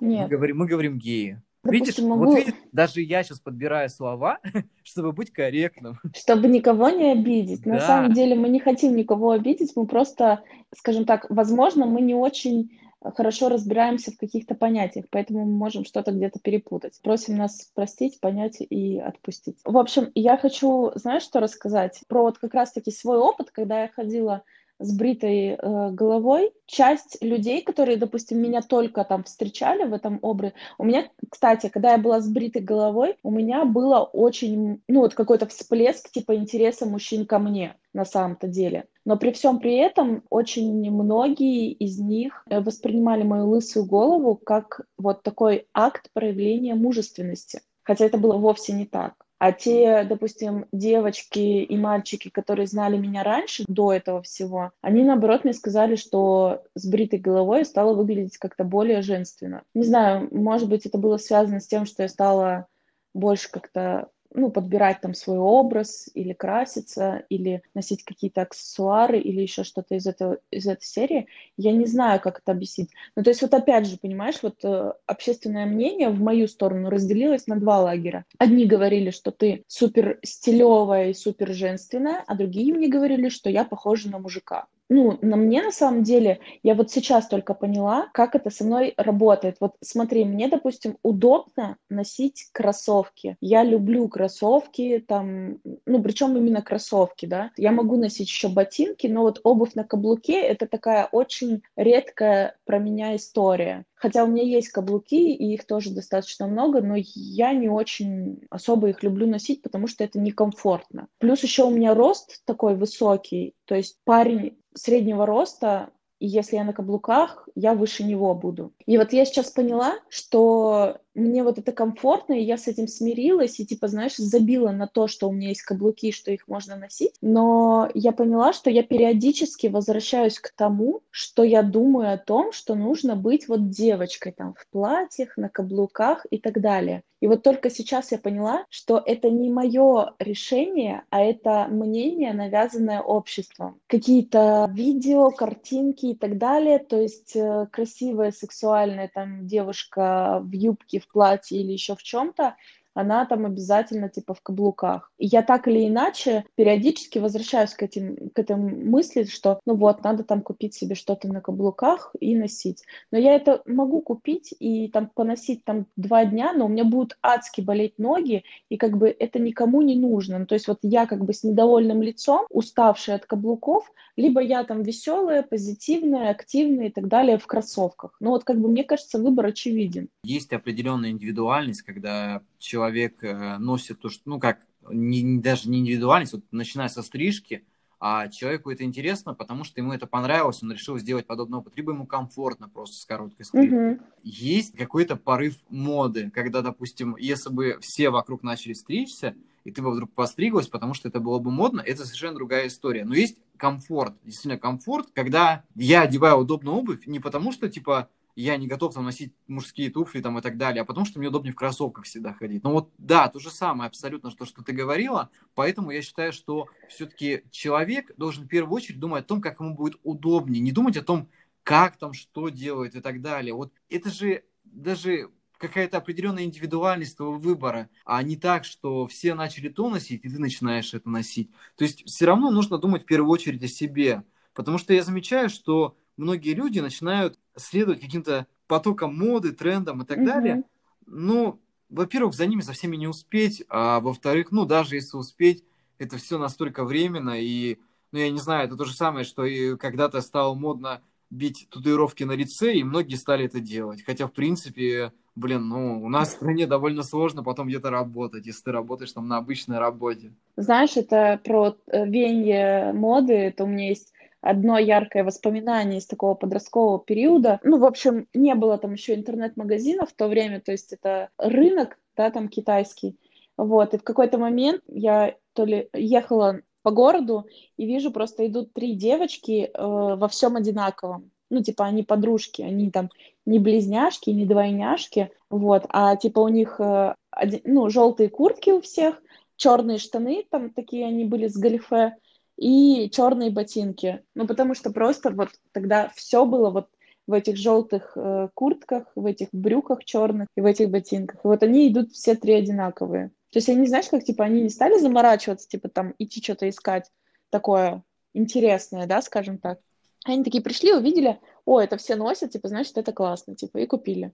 Нет. 0.00 0.22
Мы 0.22 0.28
говорим, 0.28 0.58
мы 0.58 0.66
говорим 0.66 0.98
геи. 0.98 1.40
Видишь, 1.72 1.98
могу... 1.98 2.26
вот 2.26 2.38
видишь, 2.38 2.54
даже 2.72 3.00
я 3.00 3.22
сейчас 3.22 3.40
подбираю 3.40 3.88
слова, 3.90 4.38
чтобы 4.82 5.12
быть 5.12 5.32
корректным. 5.32 5.98
Чтобы 6.16 6.48
никого 6.48 6.90
не 6.90 7.12
обидеть. 7.12 7.62
Да. 7.62 7.74
На 7.74 7.80
самом 7.80 8.12
деле 8.12 8.34
мы 8.34 8.48
не 8.48 8.60
хотим 8.60 8.96
никого 8.96 9.32
обидеть, 9.32 9.72
мы 9.76 9.86
просто, 9.86 10.42
скажем 10.76 11.04
так, 11.04 11.26
возможно, 11.28 11.86
мы 11.86 12.00
не 12.00 12.14
очень 12.14 12.70
хорошо 13.14 13.48
разбираемся 13.48 14.10
в 14.10 14.18
каких-то 14.18 14.54
понятиях, 14.54 15.06
поэтому 15.10 15.44
мы 15.44 15.52
можем 15.52 15.84
что-то 15.84 16.10
где-то 16.10 16.40
перепутать. 16.40 16.98
Просим 17.02 17.36
нас 17.36 17.70
простить, 17.74 18.20
понять 18.20 18.56
и 18.60 18.98
отпустить. 18.98 19.56
В 19.64 19.76
общем, 19.78 20.10
я 20.14 20.36
хочу, 20.36 20.90
знаешь, 20.96 21.22
что 21.22 21.40
рассказать? 21.40 22.00
Про 22.08 22.22
вот 22.22 22.38
как 22.38 22.54
раз-таки 22.54 22.90
свой 22.90 23.18
опыт, 23.18 23.50
когда 23.50 23.82
я 23.82 23.88
ходила 23.88 24.42
с 24.78 24.96
бритой 24.96 25.50
э, 25.50 25.90
головой. 25.90 26.52
Часть 26.66 27.18
людей, 27.20 27.62
которые, 27.62 27.96
допустим, 27.96 28.40
меня 28.40 28.62
только 28.62 29.04
там 29.04 29.24
встречали 29.24 29.84
в 29.84 29.92
этом 29.92 30.18
образе, 30.22 30.54
у 30.78 30.84
меня, 30.84 31.08
кстати, 31.30 31.68
когда 31.68 31.92
я 31.92 31.98
была 31.98 32.20
с 32.20 32.28
бритой 32.28 32.62
головой, 32.62 33.16
у 33.22 33.30
меня 33.30 33.64
было 33.64 34.00
очень, 34.00 34.82
ну 34.88 35.00
вот 35.00 35.14
какой-то 35.14 35.46
всплеск 35.46 36.10
типа 36.10 36.36
интереса 36.36 36.86
мужчин 36.86 37.26
ко 37.26 37.38
мне 37.38 37.76
на 37.92 38.04
самом-то 38.04 38.48
деле. 38.48 38.86
Но 39.04 39.16
при 39.16 39.32
всем 39.32 39.58
при 39.58 39.76
этом 39.76 40.22
очень 40.30 40.90
многие 40.90 41.72
из 41.72 41.98
них 41.98 42.44
э, 42.48 42.60
воспринимали 42.60 43.22
мою 43.22 43.48
лысую 43.48 43.86
голову 43.86 44.36
как 44.36 44.82
вот 44.96 45.22
такой 45.22 45.66
акт 45.72 46.10
проявления 46.12 46.74
мужественности. 46.74 47.62
Хотя 47.82 48.04
это 48.04 48.18
было 48.18 48.36
вовсе 48.36 48.74
не 48.74 48.84
так. 48.84 49.14
А 49.38 49.52
те, 49.52 50.04
допустим, 50.04 50.66
девочки 50.72 51.38
и 51.38 51.76
мальчики, 51.76 52.28
которые 52.28 52.66
знали 52.66 52.96
меня 52.96 53.22
раньше, 53.22 53.64
до 53.68 53.92
этого 53.92 54.20
всего, 54.22 54.72
они, 54.80 55.04
наоборот, 55.04 55.44
мне 55.44 55.52
сказали, 55.52 55.94
что 55.94 56.64
с 56.74 56.86
бритой 56.86 57.20
головой 57.20 57.60
я 57.60 57.64
стала 57.64 57.94
выглядеть 57.94 58.38
как-то 58.38 58.64
более 58.64 59.00
женственно. 59.02 59.62
Не 59.74 59.84
знаю, 59.84 60.28
может 60.32 60.68
быть, 60.68 60.86
это 60.86 60.98
было 60.98 61.18
связано 61.18 61.60
с 61.60 61.68
тем, 61.68 61.86
что 61.86 62.02
я 62.02 62.08
стала 62.08 62.66
больше 63.14 63.50
как-то 63.50 64.08
ну, 64.34 64.50
подбирать 64.50 65.00
там 65.00 65.14
свой 65.14 65.38
образ 65.38 66.08
или 66.14 66.32
краситься, 66.32 67.24
или 67.28 67.62
носить 67.74 68.04
какие-то 68.04 68.42
аксессуары, 68.42 69.18
или 69.18 69.40
еще 69.40 69.64
что-то 69.64 69.94
из, 69.94 70.06
этого, 70.06 70.38
из 70.50 70.66
этой 70.66 70.84
серии. 70.84 71.26
Я 71.56 71.72
не 71.72 71.86
знаю, 71.86 72.20
как 72.20 72.40
это 72.40 72.52
объяснить. 72.52 72.90
Ну, 73.16 73.22
то 73.22 73.30
есть 73.30 73.42
вот 73.42 73.54
опять 73.54 73.86
же, 73.86 73.98
понимаешь, 73.98 74.38
вот 74.42 74.64
э, 74.64 74.92
общественное 75.06 75.66
мнение 75.66 76.10
в 76.10 76.20
мою 76.20 76.46
сторону 76.48 76.90
разделилось 76.90 77.46
на 77.46 77.58
два 77.58 77.80
лагеря. 77.80 78.24
Одни 78.38 78.66
говорили, 78.66 79.10
что 79.10 79.30
ты 79.30 79.64
супер 79.66 80.18
стилевая 80.22 81.10
и 81.10 81.14
супер 81.14 81.52
женственная, 81.52 82.22
а 82.26 82.34
другие 82.34 82.74
мне 82.74 82.88
говорили, 82.88 83.28
что 83.28 83.50
я 83.50 83.64
похожа 83.64 84.10
на 84.10 84.18
мужика 84.18 84.66
ну, 84.88 85.18
на 85.20 85.36
мне 85.36 85.62
на 85.62 85.70
самом 85.72 86.02
деле, 86.02 86.40
я 86.62 86.74
вот 86.74 86.90
сейчас 86.90 87.28
только 87.28 87.54
поняла, 87.54 88.08
как 88.14 88.34
это 88.34 88.50
со 88.50 88.64
мной 88.64 88.94
работает. 88.96 89.56
Вот 89.60 89.76
смотри, 89.82 90.24
мне, 90.24 90.48
допустим, 90.48 90.96
удобно 91.02 91.76
носить 91.90 92.48
кроссовки. 92.52 93.36
Я 93.40 93.64
люблю 93.64 94.08
кроссовки, 94.08 95.04
там, 95.06 95.58
ну, 95.86 96.02
причем 96.02 96.36
именно 96.36 96.62
кроссовки, 96.62 97.26
да. 97.26 97.50
Я 97.56 97.72
могу 97.72 97.96
носить 97.96 98.28
еще 98.28 98.48
ботинки, 98.48 99.06
но 99.06 99.22
вот 99.22 99.40
обувь 99.44 99.74
на 99.74 99.84
каблуке— 99.84 100.40
это 100.42 100.66
такая 100.66 101.06
очень 101.12 101.62
редкая 101.76 102.56
про 102.64 102.78
меня 102.78 103.14
история. 103.16 103.84
Хотя 103.98 104.24
у 104.24 104.28
меня 104.28 104.42
есть 104.42 104.68
каблуки, 104.68 105.34
и 105.34 105.54
их 105.54 105.66
тоже 105.66 105.90
достаточно 105.90 106.46
много, 106.46 106.80
но 106.80 106.94
я 106.96 107.52
не 107.52 107.68
очень 107.68 108.42
особо 108.50 108.90
их 108.90 109.02
люблю 109.02 109.26
носить, 109.26 109.62
потому 109.62 109.86
что 109.86 110.04
это 110.04 110.18
некомфортно. 110.18 111.08
Плюс 111.18 111.42
еще 111.42 111.64
у 111.64 111.70
меня 111.70 111.94
рост 111.94 112.44
такой 112.44 112.76
высокий, 112.76 113.54
то 113.64 113.74
есть 113.74 113.98
парень 114.04 114.58
среднего 114.74 115.26
роста 115.26 115.90
и 116.20 116.26
если 116.26 116.56
я 116.56 116.64
на 116.64 116.72
каблуках, 116.72 117.48
я 117.54 117.74
выше 117.74 118.02
него 118.02 118.34
буду. 118.34 118.72
И 118.86 118.98
вот 118.98 119.12
я 119.12 119.24
сейчас 119.24 119.50
поняла, 119.50 119.94
что 120.08 120.98
мне 121.18 121.42
вот 121.42 121.58
это 121.58 121.72
комфортно, 121.72 122.34
и 122.34 122.44
я 122.44 122.56
с 122.56 122.68
этим 122.68 122.88
смирилась, 122.88 123.60
и 123.60 123.66
типа, 123.66 123.88
знаешь, 123.88 124.16
забила 124.16 124.70
на 124.70 124.86
то, 124.86 125.08
что 125.08 125.28
у 125.28 125.32
меня 125.32 125.48
есть 125.48 125.62
каблуки, 125.62 126.12
что 126.12 126.30
их 126.30 126.48
можно 126.48 126.76
носить. 126.76 127.12
Но 127.20 127.90
я 127.94 128.12
поняла, 128.12 128.52
что 128.52 128.70
я 128.70 128.82
периодически 128.82 129.66
возвращаюсь 129.66 130.38
к 130.38 130.52
тому, 130.54 131.02
что 131.10 131.42
я 131.42 131.62
думаю 131.62 132.12
о 132.12 132.18
том, 132.18 132.52
что 132.52 132.74
нужно 132.74 133.16
быть 133.16 133.48
вот 133.48 133.70
девочкой 133.70 134.32
там 134.32 134.54
в 134.54 134.66
платьях, 134.70 135.36
на 135.36 135.48
каблуках 135.48 136.26
и 136.30 136.38
так 136.38 136.60
далее. 136.60 137.02
И 137.20 137.26
вот 137.26 137.42
только 137.42 137.70
сейчас 137.70 138.12
я 138.12 138.18
поняла, 138.18 138.64
что 138.70 139.02
это 139.04 139.28
не 139.28 139.50
мое 139.50 140.14
решение, 140.18 141.02
а 141.10 141.20
это 141.20 141.66
мнение, 141.68 142.32
навязанное 142.32 143.00
обществом. 143.00 143.80
Какие-то 143.88 144.70
видео, 144.72 145.30
картинки 145.30 146.06
и 146.06 146.14
так 146.14 146.38
далее. 146.38 146.78
То 146.78 147.00
есть 147.00 147.34
э, 147.34 147.66
красивая, 147.72 148.30
сексуальная 148.30 149.10
там 149.12 149.46
девушка 149.46 150.40
в 150.44 150.52
юбке, 150.52 151.00
в 151.00 151.07
платье 151.08 151.60
или 151.60 151.72
еще 151.72 151.96
в 151.96 152.02
чем-то, 152.02 152.56
она 152.98 153.24
там 153.26 153.46
обязательно 153.46 154.08
типа 154.08 154.34
в 154.34 154.42
каблуках. 154.42 155.12
И 155.18 155.26
я 155.26 155.42
так 155.42 155.68
или 155.68 155.86
иначе 155.86 156.44
периодически 156.56 157.20
возвращаюсь 157.20 157.70
к 157.70 157.82
этим, 157.84 158.30
к 158.30 158.38
этой 158.40 158.56
мысли, 158.56 159.22
что 159.22 159.60
ну 159.66 159.76
вот, 159.76 160.02
надо 160.02 160.24
там 160.24 160.42
купить 160.42 160.74
себе 160.74 160.96
что-то 160.96 161.28
на 161.28 161.40
каблуках 161.40 162.16
и 162.18 162.34
носить. 162.34 162.82
Но 163.12 163.18
я 163.18 163.36
это 163.36 163.62
могу 163.66 164.00
купить 164.00 164.52
и 164.58 164.88
там 164.88 165.06
поносить 165.14 165.64
там 165.64 165.86
два 165.94 166.24
дня, 166.24 166.52
но 166.52 166.66
у 166.66 166.68
меня 166.68 166.82
будут 166.82 167.16
адски 167.22 167.60
болеть 167.60 168.00
ноги, 168.00 168.42
и 168.68 168.76
как 168.76 168.98
бы 168.98 169.14
это 169.16 169.38
никому 169.38 169.80
не 169.82 169.94
нужно. 169.94 170.40
Ну, 170.40 170.46
то 170.46 170.56
есть 170.56 170.66
вот 170.66 170.78
я 170.82 171.06
как 171.06 171.24
бы 171.24 171.32
с 171.32 171.44
недовольным 171.44 172.02
лицом, 172.02 172.46
уставшая 172.50 173.16
от 173.16 173.26
каблуков, 173.26 173.92
либо 174.16 174.40
я 174.40 174.64
там 174.64 174.82
веселая, 174.82 175.44
позитивная, 175.44 176.30
активная 176.30 176.88
и 176.88 176.90
так 176.90 177.06
далее 177.06 177.38
в 177.38 177.46
кроссовках. 177.46 178.16
Ну 178.18 178.30
вот 178.30 178.42
как 178.42 178.60
бы 178.60 178.68
мне 178.68 178.82
кажется, 178.82 179.20
выбор 179.20 179.46
очевиден. 179.46 180.08
Есть 180.24 180.52
определенная 180.52 181.10
индивидуальность, 181.10 181.82
когда 181.82 182.42
человек 182.58 182.87
э, 183.22 183.58
носит 183.58 184.00
то, 184.00 184.08
что, 184.08 184.22
ну 184.26 184.38
как, 184.38 184.60
не, 184.90 185.38
даже 185.38 185.68
не 185.68 185.80
индивидуальность, 185.80 186.32
вот 186.32 186.44
начиная 186.50 186.88
со 186.88 187.02
стрижки, 187.02 187.64
а 188.00 188.28
человеку 188.28 188.70
это 188.70 188.84
интересно, 188.84 189.34
потому 189.34 189.64
что 189.64 189.80
ему 189.80 189.92
это 189.92 190.06
понравилось, 190.06 190.62
он 190.62 190.72
решил 190.72 190.98
сделать 190.98 191.26
подобный 191.26 191.58
опыт, 191.58 191.76
либо 191.76 191.92
ему 191.92 192.06
комфортно 192.06 192.68
просто 192.68 192.96
с 192.96 193.04
короткой 193.04 193.44
стрижкой. 193.44 193.94
Угу. 193.94 194.00
Есть 194.22 194.76
какой-то 194.76 195.16
порыв 195.16 195.56
моды, 195.68 196.30
когда, 196.30 196.62
допустим, 196.62 197.16
если 197.16 197.50
бы 197.50 197.78
все 197.80 198.10
вокруг 198.10 198.44
начали 198.44 198.72
стричься, 198.72 199.34
и 199.64 199.72
ты 199.72 199.82
бы 199.82 199.90
вдруг 199.90 200.12
постриглась, 200.12 200.68
потому 200.68 200.94
что 200.94 201.08
это 201.08 201.18
было 201.18 201.40
бы 201.40 201.50
модно, 201.50 201.82
это 201.84 202.04
совершенно 202.04 202.36
другая 202.36 202.68
история. 202.68 203.04
Но 203.04 203.14
есть 203.14 203.38
комфорт, 203.56 204.14
действительно 204.24 204.58
комфорт, 204.58 205.08
когда 205.12 205.64
я 205.74 206.02
одеваю 206.02 206.38
удобную 206.38 206.76
обувь 206.76 207.06
не 207.06 207.18
потому, 207.18 207.52
что, 207.52 207.68
типа, 207.68 208.08
я 208.42 208.56
не 208.56 208.68
готов 208.68 208.94
там 208.94 209.04
носить 209.04 209.34
мужские 209.48 209.90
туфли 209.90 210.20
там 210.20 210.38
и 210.38 210.42
так 210.42 210.56
далее, 210.56 210.82
а 210.82 210.84
потому 210.84 211.04
что 211.04 211.18
мне 211.18 211.26
удобнее 211.26 211.52
в 211.52 211.56
кроссовках 211.56 212.04
всегда 212.04 212.32
ходить. 212.32 212.62
Ну 212.62 212.70
вот 212.70 212.92
да, 212.96 213.28
то 213.28 213.40
же 213.40 213.50
самое 213.50 213.88
абсолютно, 213.88 214.30
то, 214.30 214.44
что 214.44 214.62
ты 214.62 214.72
говорила, 214.72 215.30
поэтому 215.56 215.90
я 215.90 216.02
считаю, 216.02 216.32
что 216.32 216.68
все-таки 216.88 217.42
человек 217.50 218.16
должен 218.16 218.44
в 218.44 218.48
первую 218.48 218.76
очередь 218.76 219.00
думать 219.00 219.24
о 219.24 219.26
том, 219.26 219.40
как 219.40 219.58
ему 219.58 219.74
будет 219.74 219.98
удобнее, 220.04 220.60
не 220.60 220.70
думать 220.70 220.96
о 220.96 221.02
том, 221.02 221.28
как 221.64 221.96
там, 221.96 222.12
что 222.12 222.48
делает 222.48 222.94
и 222.94 223.00
так 223.00 223.20
далее. 223.22 223.54
Вот 223.54 223.72
это 223.90 224.08
же 224.08 224.44
даже 224.62 225.30
какая-то 225.58 225.98
определенная 225.98 226.44
индивидуальность 226.44 227.16
твоего 227.16 227.36
выбора, 227.36 227.90
а 228.04 228.22
не 228.22 228.36
так, 228.36 228.64
что 228.64 229.08
все 229.08 229.34
начали 229.34 229.68
то 229.68 229.90
носить, 229.90 230.24
и 230.24 230.28
ты 230.28 230.38
начинаешь 230.38 230.94
это 230.94 231.10
носить. 231.10 231.50
То 231.76 231.82
есть 231.82 232.06
все 232.06 232.26
равно 232.26 232.52
нужно 232.52 232.78
думать 232.78 233.02
в 233.02 233.06
первую 233.06 233.32
очередь 233.32 233.64
о 233.64 233.68
себе, 233.68 234.22
потому 234.54 234.78
что 234.78 234.94
я 234.94 235.02
замечаю, 235.02 235.50
что 235.50 235.96
многие 236.18 236.52
люди 236.52 236.80
начинают 236.80 237.38
следовать 237.56 238.00
каким-то 238.00 238.46
потокам 238.66 239.16
моды, 239.16 239.52
трендам 239.52 240.02
и 240.02 240.04
так 240.04 240.18
mm-hmm. 240.18 240.24
далее. 240.24 240.62
Ну, 241.06 241.58
во-первых, 241.88 242.34
за 242.34 242.46
ними 242.46 242.60
со 242.60 242.72
всеми 242.72 242.96
не 242.96 243.08
успеть, 243.08 243.64
а 243.68 244.00
во-вторых, 244.00 244.50
ну, 244.50 244.66
даже 244.66 244.96
если 244.96 245.16
успеть, 245.16 245.64
это 245.98 246.18
все 246.18 246.38
настолько 246.38 246.84
временно, 246.84 247.40
и, 247.40 247.78
ну, 248.12 248.18
я 248.18 248.30
не 248.30 248.38
знаю, 248.38 248.66
это 248.66 248.76
то 248.76 248.84
же 248.84 248.94
самое, 248.94 249.24
что 249.24 249.44
и 249.44 249.76
когда-то 249.76 250.20
стало 250.20 250.54
модно 250.54 251.00
бить 251.30 251.68
татуировки 251.70 252.24
на 252.24 252.32
лице, 252.32 252.74
и 252.74 252.84
многие 252.84 253.16
стали 253.16 253.46
это 253.46 253.60
делать. 253.60 254.02
Хотя, 254.02 254.26
в 254.26 254.32
принципе, 254.32 255.12
блин, 255.34 255.68
ну, 255.68 256.02
у 256.02 256.08
нас 256.08 256.28
в 256.28 256.36
стране 256.36 256.66
довольно 256.66 257.02
сложно 257.02 257.42
потом 257.42 257.68
где-то 257.68 257.90
работать, 257.90 258.46
если 258.46 258.64
ты 258.64 258.72
работаешь 258.72 259.12
там 259.12 259.28
на 259.28 259.38
обычной 259.38 259.78
работе. 259.78 260.32
Знаешь, 260.56 260.96
это 260.96 261.40
про 261.42 261.76
э, 261.86 262.06
веяние 262.06 262.92
моды, 262.92 263.34
это 263.34 263.64
у 263.64 263.66
меня 263.66 263.88
есть 263.88 264.12
одно 264.40 264.78
яркое 264.78 265.24
воспоминание 265.24 265.98
из 265.98 266.06
такого 266.06 266.34
подросткового 266.34 266.98
периода. 267.00 267.60
Ну, 267.62 267.78
в 267.78 267.84
общем, 267.84 268.26
не 268.34 268.54
было 268.54 268.78
там 268.78 268.92
еще 268.92 269.14
интернет-магазинов 269.14 270.10
в 270.10 270.14
то 270.14 270.28
время, 270.28 270.60
то 270.60 270.72
есть 270.72 270.92
это 270.92 271.30
рынок, 271.38 271.98
да, 272.16 272.30
там 272.30 272.48
китайский. 272.48 273.18
Вот, 273.56 273.94
и 273.94 273.98
в 273.98 274.04
какой-то 274.04 274.38
момент 274.38 274.82
я 274.86 275.34
то 275.52 275.64
ли 275.64 275.88
ехала 275.92 276.60
по 276.82 276.92
городу 276.92 277.46
и 277.76 277.86
вижу, 277.86 278.12
просто 278.12 278.46
идут 278.46 278.72
три 278.72 278.94
девочки 278.94 279.64
э, 279.64 279.70
во 279.74 280.28
всем 280.28 280.56
одинаковом. 280.56 281.30
Ну, 281.50 281.62
типа, 281.62 281.86
они 281.86 282.02
подружки, 282.02 282.62
они 282.62 282.90
там 282.90 283.10
не 283.46 283.58
близняшки, 283.58 284.30
не 284.30 284.46
двойняшки, 284.46 285.30
вот, 285.50 285.86
а 285.88 286.14
типа 286.16 286.40
у 286.40 286.48
них, 286.48 286.78
э, 286.78 287.14
один, 287.30 287.60
ну, 287.64 287.88
желтые 287.88 288.28
куртки 288.28 288.70
у 288.70 288.80
всех, 288.80 289.20
черные 289.56 289.98
штаны, 289.98 290.44
там 290.50 290.70
такие 290.70 291.06
они 291.06 291.24
были 291.24 291.48
с 291.48 291.56
галифе, 291.56 292.16
и 292.58 293.08
черные 293.10 293.50
ботинки. 293.50 294.22
Ну, 294.34 294.46
потому 294.46 294.74
что 294.74 294.90
просто 294.90 295.30
вот 295.30 295.50
тогда 295.72 296.10
все 296.14 296.44
было 296.44 296.70
вот 296.70 296.88
в 297.26 297.32
этих 297.32 297.56
желтых 297.56 298.12
э, 298.16 298.48
куртках, 298.54 299.04
в 299.14 299.24
этих 299.26 299.48
брюках 299.52 300.04
черных 300.04 300.48
и 300.56 300.60
в 300.60 300.66
этих 300.66 300.90
ботинках. 300.90 301.44
И 301.44 301.46
вот 301.46 301.62
они 301.62 301.88
идут 301.88 302.12
все 302.12 302.34
три 302.34 302.54
одинаковые. 302.54 303.28
То 303.50 303.58
есть 303.58 303.68
они, 303.68 303.86
знаешь, 303.86 304.08
как, 304.08 304.24
типа, 304.24 304.44
они 304.44 304.62
не 304.62 304.70
стали 304.70 304.98
заморачиваться, 304.98 305.68
типа, 305.68 305.88
там, 305.88 306.14
идти 306.18 306.42
что-то 306.42 306.68
искать 306.68 307.10
такое 307.50 308.02
интересное, 308.34 309.06
да, 309.06 309.22
скажем 309.22 309.58
так. 309.58 309.78
Они 310.24 310.42
такие 310.42 310.62
пришли, 310.62 310.92
увидели, 310.92 311.38
о, 311.64 311.80
это 311.80 311.96
все 311.96 312.16
носят, 312.16 312.50
типа, 312.50 312.68
значит, 312.68 312.98
это 312.98 313.12
классно, 313.12 313.54
типа, 313.54 313.78
и 313.78 313.86
купили. 313.86 314.32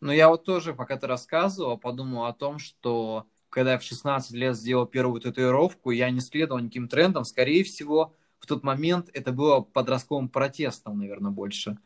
Ну, 0.00 0.12
я 0.12 0.28
вот 0.28 0.44
тоже, 0.44 0.74
пока 0.74 0.96
ты 0.96 1.06
рассказывал, 1.06 1.76
подумал 1.76 2.24
о 2.24 2.32
том, 2.32 2.58
что 2.58 3.26
когда 3.50 3.72
я 3.72 3.78
в 3.78 3.82
16 3.82 4.32
лет 4.32 4.56
сделал 4.56 4.86
первую 4.86 5.20
татуировку, 5.20 5.90
я 5.90 6.10
не 6.10 6.20
следовал 6.20 6.60
никаким 6.60 6.88
трендам. 6.88 7.24
Скорее 7.24 7.64
всего, 7.64 8.14
в 8.38 8.46
тот 8.46 8.62
момент 8.62 9.10
это 9.12 9.32
было 9.32 9.60
подростковым 9.60 10.28
протестом, 10.28 10.98
наверное, 10.98 11.30
больше. 11.30 11.78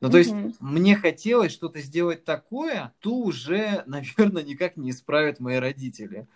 Ну, 0.00 0.10
то 0.10 0.18
есть, 0.18 0.30
mm-hmm. 0.30 0.54
мне 0.60 0.94
хотелось 0.94 1.52
что-то 1.52 1.80
сделать 1.80 2.24
такое, 2.24 2.92
то 3.00 3.14
уже, 3.14 3.82
наверное, 3.86 4.42
никак 4.42 4.76
не 4.76 4.90
исправят 4.90 5.40
мои 5.40 5.56
родители. 5.56 6.28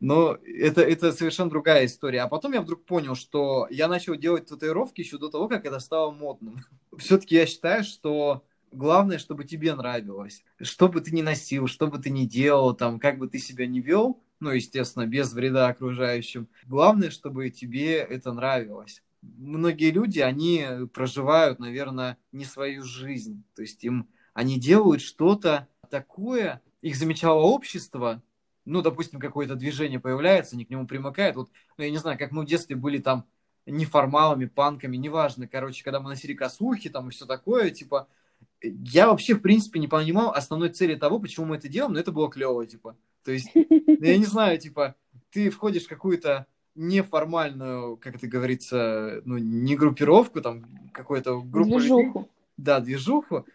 Но 0.00 0.38
это, 0.44 0.82
это 0.82 1.12
совершенно 1.12 1.50
другая 1.50 1.86
история. 1.86 2.22
А 2.22 2.28
потом 2.28 2.52
я 2.52 2.60
вдруг 2.60 2.84
понял, 2.84 3.16
что 3.16 3.66
я 3.70 3.88
начал 3.88 4.14
делать 4.14 4.46
татуировки 4.46 5.00
еще 5.00 5.18
до 5.18 5.28
того, 5.28 5.48
как 5.48 5.66
это 5.66 5.80
стало 5.80 6.12
модным. 6.12 6.64
Все-таки 6.96 7.34
я 7.34 7.46
считаю, 7.46 7.82
что 7.82 8.44
главное, 8.74 9.18
чтобы 9.18 9.44
тебе 9.44 9.74
нравилось. 9.74 10.44
Что 10.60 10.88
бы 10.88 11.00
ты 11.00 11.14
ни 11.14 11.22
носил, 11.22 11.66
что 11.66 11.86
бы 11.86 11.98
ты 11.98 12.10
ни 12.10 12.24
делал, 12.24 12.74
там, 12.74 12.98
как 12.98 13.18
бы 13.18 13.28
ты 13.28 13.38
себя 13.38 13.66
не 13.66 13.80
вел, 13.80 14.22
ну, 14.40 14.50
естественно, 14.50 15.06
без 15.06 15.32
вреда 15.32 15.68
окружающим. 15.68 16.48
Главное, 16.66 17.10
чтобы 17.10 17.50
тебе 17.50 17.96
это 17.96 18.32
нравилось. 18.32 19.02
Многие 19.22 19.90
люди, 19.90 20.20
они 20.20 20.66
проживают, 20.92 21.58
наверное, 21.58 22.18
не 22.32 22.44
свою 22.44 22.82
жизнь. 22.82 23.42
То 23.54 23.62
есть 23.62 23.82
им 23.84 24.08
они 24.34 24.58
делают 24.58 25.00
что-то 25.00 25.68
такое, 25.88 26.60
их 26.82 26.96
замечало 26.96 27.40
общество, 27.40 28.22
ну, 28.64 28.82
допустим, 28.82 29.20
какое-то 29.20 29.54
движение 29.54 30.00
появляется, 30.00 30.56
они 30.56 30.64
к 30.64 30.70
нему 30.70 30.86
примыкают. 30.86 31.36
Вот, 31.36 31.50
ну, 31.76 31.84
я 31.84 31.90
не 31.90 31.98
знаю, 31.98 32.18
как 32.18 32.32
мы 32.32 32.42
в 32.42 32.46
детстве 32.46 32.76
были 32.76 32.98
там 32.98 33.26
неформалами, 33.66 34.46
панками, 34.46 34.96
неважно, 34.96 35.46
короче, 35.46 35.84
когда 35.84 36.00
мы 36.00 36.10
носили 36.10 36.34
косухи 36.34 36.90
там 36.90 37.08
и 37.08 37.12
все 37.12 37.26
такое, 37.26 37.70
типа, 37.70 38.08
я 38.64 39.08
вообще, 39.08 39.34
в 39.34 39.40
принципе, 39.40 39.78
не 39.80 39.88
понимал 39.88 40.32
основной 40.32 40.70
цели 40.70 40.94
того, 40.94 41.18
почему 41.18 41.46
мы 41.46 41.56
это 41.56 41.68
делаем, 41.68 41.92
но 41.94 42.00
это 42.00 42.12
было 42.12 42.30
клево, 42.30 42.66
типа. 42.66 42.96
То 43.24 43.32
есть, 43.32 43.50
ну, 43.54 43.96
я 44.00 44.16
не 44.18 44.24
знаю, 44.24 44.58
типа, 44.58 44.94
ты 45.30 45.50
входишь 45.50 45.84
в 45.84 45.88
какую-то 45.88 46.46
неформальную, 46.74 47.96
как 47.96 48.16
это 48.16 48.26
говорится, 48.26 49.22
ну, 49.24 49.38
не 49.38 49.76
группировку, 49.76 50.40
там, 50.40 50.64
какую-то 50.92 51.40
группу 51.40 51.78
движуху. 51.78 52.18
людей. 52.18 52.30
Да, 52.56 52.80
движуху. 52.80 53.46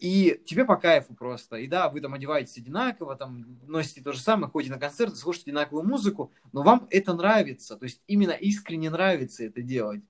И 0.00 0.40
тебе 0.46 0.64
по 0.64 0.76
кайфу 0.76 1.14
просто. 1.14 1.56
И 1.56 1.66
да, 1.66 1.88
вы 1.88 2.00
там 2.00 2.14
одеваетесь 2.14 2.56
одинаково, 2.56 3.16
там 3.16 3.58
носите 3.66 4.02
то 4.02 4.12
же 4.12 4.20
самое, 4.20 4.50
ходите 4.50 4.72
на 4.72 4.80
концерты, 4.80 5.16
слушаете 5.16 5.50
одинаковую 5.50 5.86
музыку, 5.86 6.32
но 6.52 6.62
вам 6.62 6.86
это 6.90 7.12
нравится. 7.14 7.76
То 7.76 7.84
есть 7.84 8.00
именно 8.06 8.32
искренне 8.32 8.90
нравится 8.90 9.44
это 9.44 9.62
делать. 9.62 10.02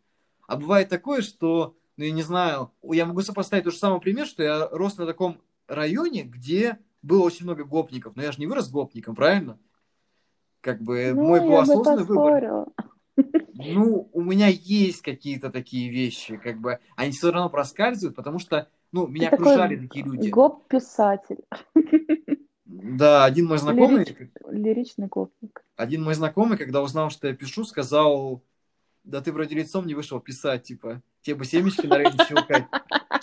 А 0.46 0.56
бывает 0.56 0.88
такое, 0.88 1.22
что 1.22 1.76
ну, 1.96 2.04
я 2.04 2.12
не 2.12 2.22
знаю, 2.22 2.72
я 2.82 3.06
могу 3.06 3.20
сопоставить 3.22 3.64
тот 3.64 3.72
же 3.72 3.78
самый 3.78 4.00
пример, 4.00 4.26
что 4.26 4.42
я 4.42 4.68
рос 4.68 4.96
на 4.96 5.06
таком 5.06 5.40
районе, 5.68 6.22
где 6.22 6.78
было 7.02 7.22
очень 7.22 7.44
много 7.44 7.64
гопников, 7.64 8.16
но 8.16 8.22
я 8.22 8.32
же 8.32 8.40
не 8.40 8.46
вырос 8.46 8.70
гопником, 8.70 9.14
правильно? 9.14 9.58
Как 10.60 10.80
бы 10.80 11.12
ну, 11.14 11.22
мой 11.22 11.40
был 11.40 11.58
осознанный 11.58 12.04
выбор. 12.04 12.66
Ну, 13.54 14.08
у 14.12 14.22
меня 14.22 14.48
есть 14.48 15.02
какие-то 15.02 15.50
такие 15.50 15.90
вещи, 15.90 16.36
как 16.36 16.60
бы, 16.60 16.80
они 16.96 17.12
все 17.12 17.30
равно 17.30 17.48
проскальзывают, 17.48 18.16
потому 18.16 18.38
что, 18.40 18.68
ну, 18.90 19.06
меня 19.06 19.30
Ты 19.30 19.36
окружали 19.36 19.76
такой 19.76 19.88
такие 19.88 20.04
люди. 20.04 20.28
Гоп-писатель. 20.30 21.44
Да, 22.64 23.24
один 23.24 23.46
мой 23.46 23.58
знакомый... 23.58 24.04
Лирич... 24.04 24.16
Лиричный 24.50 25.06
гопник. 25.06 25.64
Один 25.76 26.02
мой 26.02 26.14
знакомый, 26.14 26.58
когда 26.58 26.82
узнал, 26.82 27.10
что 27.10 27.28
я 27.28 27.34
пишу, 27.34 27.64
сказал, 27.64 28.42
да 29.04 29.20
ты 29.20 29.32
вроде 29.32 29.54
лицом 29.54 29.86
не 29.86 29.94
вышел 29.94 30.18
писать, 30.18 30.64
типа, 30.64 31.00
тебе 31.24 31.36
бы 31.36 31.44
семечки 31.44 31.86
на 31.86 31.98
рейде 31.98 32.18
щелкать. 32.28 32.66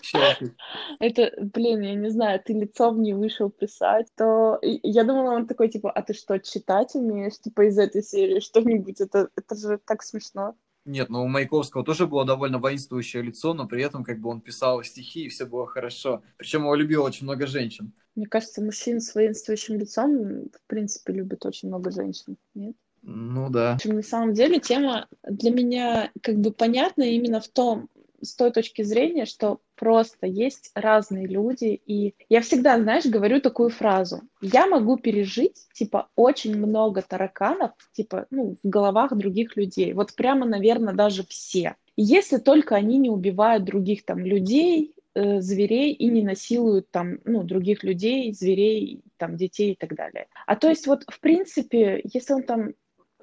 Это, 1.00 1.32
блин, 1.40 1.82
я 1.82 1.94
не 1.94 2.10
знаю, 2.10 2.42
ты 2.44 2.54
лицом 2.54 3.02
не 3.02 3.14
вышел 3.14 3.50
писать, 3.50 4.08
то 4.18 4.60
я 4.62 5.04
думала, 5.04 5.36
он 5.36 5.48
такой, 5.48 5.70
типа, 5.70 5.92
а 5.92 6.02
ты 6.02 6.14
что, 6.14 6.40
читать 6.40 6.96
умеешь, 6.96 7.40
типа, 7.40 7.68
из 7.68 7.78
этой 7.78 8.04
серии 8.04 8.40
что-нибудь? 8.40 9.00
Это, 9.00 9.30
это 9.36 9.56
же 9.56 9.80
так 9.86 10.04
смешно. 10.04 10.56
Нет, 10.84 11.10
ну 11.10 11.24
у 11.24 11.28
Маяковского 11.28 11.84
тоже 11.84 12.08
было 12.08 12.26
довольно 12.26 12.58
воинствующее 12.58 13.22
лицо, 13.22 13.54
но 13.54 13.68
при 13.68 13.84
этом 13.84 14.04
как 14.04 14.20
бы 14.20 14.30
он 14.30 14.42
писал 14.42 14.84
стихи, 14.84 15.26
и 15.26 15.30
все 15.30 15.46
было 15.46 15.68
хорошо. 15.68 16.24
Причем 16.38 16.62
его 16.62 16.74
любило 16.74 17.06
очень 17.06 17.26
много 17.26 17.46
женщин. 17.46 17.94
Мне 18.16 18.26
кажется, 18.26 18.64
мужчин 18.64 19.00
с 19.00 19.14
воинствующим 19.14 19.78
лицом, 19.78 20.50
в 20.50 20.68
принципе, 20.68 21.14
любят 21.14 21.46
очень 21.46 21.68
много 21.68 21.92
женщин, 21.92 22.36
нет? 22.56 22.76
Ну 23.04 23.50
да. 23.50 23.74
В 23.74 23.76
общем, 23.76 23.96
на 23.96 24.04
самом 24.04 24.34
деле 24.34 24.60
тема 24.60 25.08
для 25.24 25.52
меня 25.52 26.12
как 26.22 26.38
бы 26.38 26.52
понятна 26.52 27.04
именно 27.04 27.42
в 27.42 27.48
том, 27.48 27.90
с 28.22 28.36
той 28.36 28.52
точки 28.52 28.84
зрения, 28.84 29.26
что 29.26 29.60
просто 29.76 30.28
есть 30.28 30.72
разные 30.76 31.28
люди, 31.28 31.82
и 31.86 32.14
я 32.30 32.42
всегда, 32.42 32.80
знаешь, 32.80 33.06
говорю 33.06 33.42
такую 33.42 33.70
фразу. 33.70 34.22
Я 34.42 34.68
могу 34.68 34.98
пережить, 34.98 35.68
типа, 35.74 36.10
очень 36.16 36.56
много 36.56 37.02
тараканов, 37.02 37.72
типа, 37.94 38.28
ну, 38.30 38.58
в 38.64 38.70
головах 38.70 39.16
других 39.16 39.58
людей. 39.58 39.94
Вот 39.94 40.14
прямо, 40.16 40.46
наверное, 40.46 40.94
даже 40.94 41.26
все. 41.28 41.76
Если 41.98 42.38
только 42.38 42.76
они 42.76 42.98
не 42.98 43.10
убивают 43.10 43.64
других 43.64 44.06
там 44.06 44.20
людей, 44.20 44.94
э, 45.14 45.42
зверей 45.42 45.94
и 45.94 46.08
не 46.08 46.22
насилуют 46.22 46.90
там, 46.92 47.20
ну, 47.26 47.44
других 47.44 47.84
людей, 47.84 48.32
зверей, 48.34 49.02
там, 49.18 49.36
детей 49.36 49.74
и 49.74 49.76
так 49.76 49.96
далее. 49.96 50.28
А 50.46 50.56
то 50.56 50.70
есть 50.70 50.88
вот, 50.88 51.04
в 51.08 51.20
принципе, 51.20 52.02
если 52.04 52.34
он 52.34 52.44
там 52.44 52.74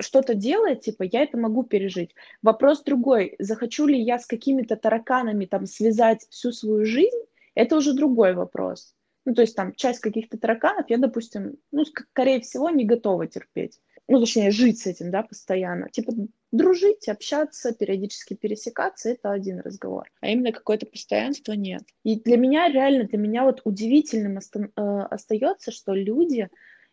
что-то 0.00 0.35
делает, 0.35 0.83
типа, 0.83 1.02
я 1.02 1.23
это 1.23 1.37
могу 1.37 1.62
пережить. 1.62 2.14
Вопрос 2.43 2.83
другой, 2.83 3.37
захочу 3.38 3.87
ли 3.87 4.00
я 4.00 4.19
с 4.19 4.26
какими-то 4.26 4.76
тараканами 4.76 5.47
там 5.47 5.67
связать 5.67 6.26
всю 6.31 6.52
свою 6.52 6.85
жизнь, 6.85 7.25
это 7.55 7.76
уже 7.76 7.95
другой 7.95 8.35
вопрос. 8.35 8.95
Ну, 9.25 9.35
то 9.35 9.43
есть 9.43 9.55
там 9.57 9.75
часть 9.75 10.00
каких-то 10.00 10.38
тараканов 10.38 10.88
я, 10.88 10.97
допустим, 10.97 11.57
ну, 11.71 11.85
скорее 11.85 12.40
всего, 12.40 12.71
не 12.71 12.85
готова 12.85 13.26
терпеть. 13.26 13.78
Ну, 14.11 14.21
точнее, 14.21 14.50
жить 14.50 14.78
с 14.78 14.87
этим, 14.87 15.11
да, 15.11 15.23
постоянно. 15.23 15.90
Типа, 15.90 16.14
дружить, 16.50 17.09
общаться, 17.09 17.75
периодически 17.75 18.33
пересекаться, 18.33 19.11
это 19.11 19.31
один 19.31 19.61
разговор. 19.61 20.11
А 20.23 20.28
именно 20.28 20.50
какое-то 20.50 20.87
постоянство 20.87 21.52
нет. 21.52 21.83
И 22.05 22.19
для 22.19 22.38
меня, 22.38 22.69
реально, 22.69 23.05
для 23.05 23.19
меня 23.19 23.45
вот 23.45 23.61
удивительным 23.64 24.38
оста- 24.38 24.71
э, 24.75 24.81
остается, 25.11 25.73
что 25.73 25.93
люди, 25.93 26.49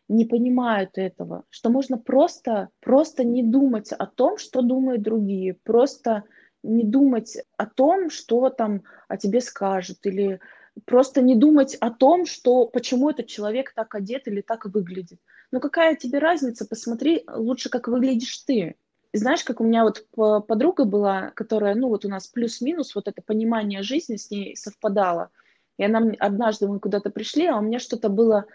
не 0.07 0.25
понимают 0.25 0.91
этого, 0.97 1.45
что 1.49 1.69
можно 1.69 1.97
просто, 1.97 2.69
просто 2.79 3.23
не 3.23 3.43
думать 3.43 3.91
о 3.91 4.05
том, 4.05 4.37
что 4.37 4.61
думают 4.61 5.01
другие, 5.01 5.55
просто 5.63 6.23
не 6.63 6.83
думать 6.83 7.37
о 7.57 7.65
том, 7.65 8.09
что 8.09 8.49
там 8.49 8.83
о 9.07 9.17
тебе 9.17 9.41
скажут, 9.41 9.99
или 10.03 10.39
просто 10.85 11.21
не 11.21 11.35
думать 11.35 11.75
о 11.75 11.89
том, 11.91 12.25
что 12.25 12.65
почему 12.67 13.09
этот 13.09 13.27
человек 13.27 13.73
так 13.73 13.95
одет 13.95 14.27
или 14.27 14.41
так 14.41 14.65
выглядит. 14.65 15.19
Ну 15.51 15.59
какая 15.59 15.95
тебе 15.95 16.19
разница? 16.19 16.67
Посмотри 16.67 17.23
лучше, 17.27 17.69
как 17.69 17.87
выглядишь 17.87 18.37
ты. 18.39 18.75
Знаешь, 19.13 19.43
как 19.43 19.61
у 19.61 19.63
меня 19.63 19.83
вот 19.83 20.05
подруга 20.47 20.83
была, 20.83 21.31
которая, 21.31 21.75
ну 21.75 21.87
вот 21.87 22.03
у 22.03 22.09
нас 22.09 22.27
плюс-минус, 22.27 22.95
вот 22.95 23.07
это 23.07 23.21
понимание 23.21 23.81
жизни 23.81 24.17
с 24.17 24.29
ней 24.29 24.55
совпадало. 24.57 25.29
И 25.77 25.83
она 25.83 26.11
однажды 26.19 26.67
мы 26.67 26.79
куда-то 26.79 27.09
пришли, 27.09 27.47
а 27.47 27.57
у 27.57 27.61
меня 27.61 27.79
что-то 27.79 28.09
было 28.09 28.45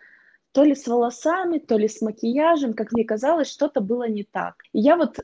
то 0.53 0.65
ли 0.65 0.75
с 0.75 0.87
волосами, 0.87 1.59
то 1.59 1.77
ли 1.77 1.89
с 1.89 2.01
макияжем, 2.01 2.75
как 2.75 2.93
мне 2.93 3.05
казалось, 3.05 3.51
что-то 3.51 3.81
было 3.81 4.09
не 4.09 4.25
так. 4.25 4.63
И 4.73 4.81
я 4.81 4.97
вот 4.97 5.21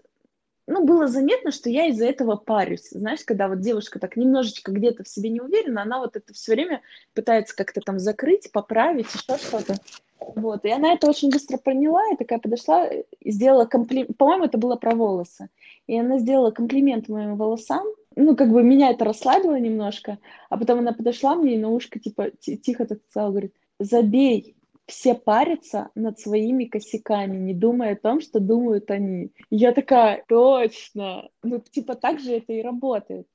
ну, 0.69 0.85
было 0.85 1.07
заметно, 1.07 1.53
что 1.53 1.71
я 1.71 1.87
из-за 1.87 2.07
этого 2.07 2.37
парюсь. 2.37 2.89
Знаешь, 2.91 3.25
когда 3.25 3.47
вот 3.49 3.61
девушка 3.61 4.01
так 4.01 4.17
немножечко 4.17 4.73
где-то 4.73 5.05
в 5.05 5.09
себе 5.09 5.31
не 5.31 5.41
уверена, 5.41 5.83
она 5.83 6.01
вот 6.01 6.17
это 6.17 6.33
все 6.33 6.53
время 6.53 6.83
пытается 7.15 7.55
как-то 7.55 7.81
там 7.81 8.01
закрыть, 8.01 8.51
поправить, 8.51 9.07
еще 9.07 9.39
что-то. 9.39 9.77
Вот, 10.19 10.65
и 10.65 10.71
она 10.71 10.95
это 10.95 11.09
очень 11.09 11.31
быстро 11.31 11.57
поняла, 11.57 12.03
и 12.13 12.17
такая 12.17 12.41
подошла 12.41 12.89
и 12.89 13.31
сделала 13.31 13.65
комплимент, 13.65 14.17
по-моему, 14.17 14.45
это 14.47 14.59
было 14.59 14.77
про 14.77 14.95
волосы. 14.97 15.51
И 15.87 15.97
она 15.97 16.19
сделала 16.19 16.51
комплимент 16.51 17.09
моим 17.09 17.37
волосам, 17.37 17.87
ну, 18.17 18.35
как 18.35 18.51
бы 18.51 18.63
меня 18.63 18.91
это 18.91 19.05
расслабило 19.05 19.59
немножко, 19.61 20.19
а 20.49 20.57
потом 20.57 20.81
она 20.81 20.93
подошла 20.93 21.37
мне 21.37 21.55
и 21.55 21.59
на 21.59 21.69
ушко, 21.69 22.01
типа, 22.01 22.31
тихо 22.41 22.87
так 22.87 22.99
сказала, 23.09 23.31
говорит, 23.31 23.55
забей, 23.79 24.56
все 24.87 25.15
парятся 25.15 25.91
над 25.95 26.19
своими 26.19 26.65
косяками, 26.65 27.37
не 27.37 27.55
думая 27.55 27.95
о 27.95 28.01
том, 28.01 28.21
что 28.21 28.41
думают 28.41 28.91
они. 28.91 29.33
И 29.51 29.57
я 29.57 29.73
такая, 29.73 30.25
точно. 30.29 31.29
Ну, 31.43 31.61
типа, 31.61 31.97
так 31.97 32.21
же 32.21 32.33
это 32.33 32.53
и 32.53 32.63
работает. 32.63 33.27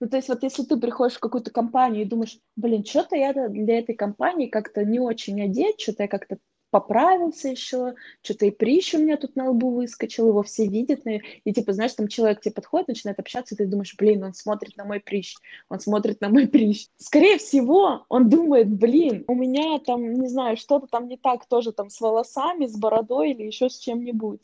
Ну, 0.00 0.08
то 0.08 0.16
есть 0.16 0.28
вот 0.28 0.42
если 0.42 0.64
ты 0.64 0.76
приходишь 0.76 1.16
в 1.16 1.20
какую-то 1.20 1.50
компанию 1.50 2.02
и 2.02 2.08
думаешь, 2.08 2.38
блин, 2.56 2.84
что-то 2.84 3.16
я 3.16 3.32
для 3.32 3.78
этой 3.78 3.94
компании 3.94 4.48
как-то 4.48 4.84
не 4.84 4.98
очень 4.98 5.40
одет, 5.40 5.80
что-то 5.80 6.04
я 6.04 6.08
как-то 6.08 6.38
поправился 6.74 7.50
еще, 7.50 7.94
что-то 8.20 8.46
и 8.46 8.50
прищ 8.50 8.94
у 8.94 8.98
меня 8.98 9.16
тут 9.16 9.36
на 9.36 9.48
лбу 9.48 9.70
выскочил, 9.70 10.26
его 10.26 10.42
все 10.42 10.66
видят, 10.66 11.02
и 11.06 11.52
типа, 11.52 11.72
знаешь, 11.72 11.92
там 11.92 12.08
человек 12.08 12.40
тебе 12.40 12.52
подходит, 12.52 12.88
начинает 12.88 13.20
общаться, 13.20 13.54
и 13.54 13.58
ты 13.58 13.66
думаешь, 13.68 13.94
блин, 13.96 14.24
он 14.24 14.34
смотрит 14.34 14.76
на 14.76 14.84
мой 14.84 14.98
прищ, 14.98 15.36
он 15.68 15.78
смотрит 15.78 16.20
на 16.20 16.30
мой 16.30 16.48
прищ. 16.48 16.88
Скорее 16.96 17.38
всего, 17.38 18.06
он 18.08 18.28
думает, 18.28 18.68
блин, 18.68 19.22
у 19.28 19.36
меня 19.36 19.78
там, 19.78 20.14
не 20.14 20.26
знаю, 20.26 20.56
что-то 20.56 20.88
там 20.88 21.06
не 21.06 21.16
так 21.16 21.46
тоже 21.46 21.70
там 21.70 21.90
с 21.90 22.00
волосами, 22.00 22.66
с 22.66 22.76
бородой 22.76 23.30
или 23.30 23.44
еще 23.44 23.70
с 23.70 23.78
чем-нибудь. 23.78 24.40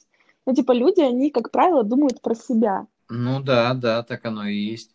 Ну, 0.46 0.54
типа, 0.54 0.70
люди, 0.70 1.00
они, 1.00 1.30
как 1.30 1.50
правило, 1.50 1.82
думают 1.82 2.22
про 2.22 2.36
себя. 2.36 2.86
Ну 3.08 3.40
да, 3.42 3.74
да, 3.74 4.04
так 4.04 4.24
оно 4.24 4.46
и 4.46 4.54
есть. 4.54 4.94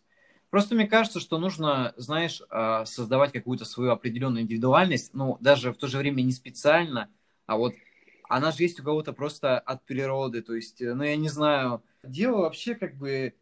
Просто 0.56 0.74
мне 0.74 0.88
кажется, 0.88 1.20
что 1.20 1.38
нужно, 1.38 1.94
знаешь, 1.98 2.42
а, 2.50 2.86
создавать 2.86 3.34
какую-то 3.34 3.66
свою 3.66 3.92
определенную 3.92 4.44
индивидуальность, 4.44 5.14
ну, 5.14 5.38
даже 5.42 5.74
в 5.74 5.78
то 5.78 5.88
же 5.88 5.98
время 5.98 6.22
не 6.22 6.32
специально, 6.32 7.10
а 7.46 7.58
вот 7.58 7.74
она 8.28 8.52
же 8.52 8.64
есть 8.64 8.80
у 8.80 8.84
кого-то 8.84 9.14
просто 9.14 9.60
от 9.60 9.86
природы, 9.86 10.42
то 10.42 10.54
есть, 10.54 10.82
э, 10.82 10.94
ну, 10.94 11.04
я 11.04 11.16
не 11.16 11.30
знаю, 11.30 11.84
дело 12.04 12.42
вообще 12.42 12.76
как 12.76 12.96
бы 12.96 13.36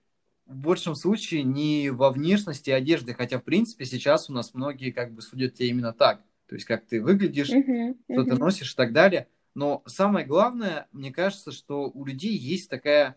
в 0.45 0.55
большем 0.55 0.95
случае 0.95 1.43
не 1.43 1.89
во 1.89 2.11
внешности 2.11 2.69
одежды, 2.69 3.13
хотя, 3.13 3.39
в 3.39 3.43
принципе, 3.43 3.85
сейчас 3.85 4.29
у 4.29 4.33
нас 4.33 4.53
многие 4.53 4.91
как 4.91 5.13
бы 5.13 5.21
судят 5.21 5.53
тебя 5.53 5.69
именно 5.69 5.93
так, 5.93 6.21
то 6.47 6.55
есть, 6.55 6.65
как 6.65 6.85
ты 6.85 7.01
выглядишь, 7.01 7.49
uh-huh, 7.49 7.95
uh-huh. 7.95 8.13
что 8.13 8.23
ты 8.25 8.35
носишь 8.35 8.73
и 8.73 8.75
так 8.75 8.91
далее, 8.91 9.27
но 9.55 9.83
самое 9.85 10.25
главное, 10.25 10.87
мне 10.91 11.11
кажется, 11.11 11.51
что 11.51 11.89
у 11.89 12.05
людей 12.05 12.35
есть 12.35 12.69
такая 12.69 13.15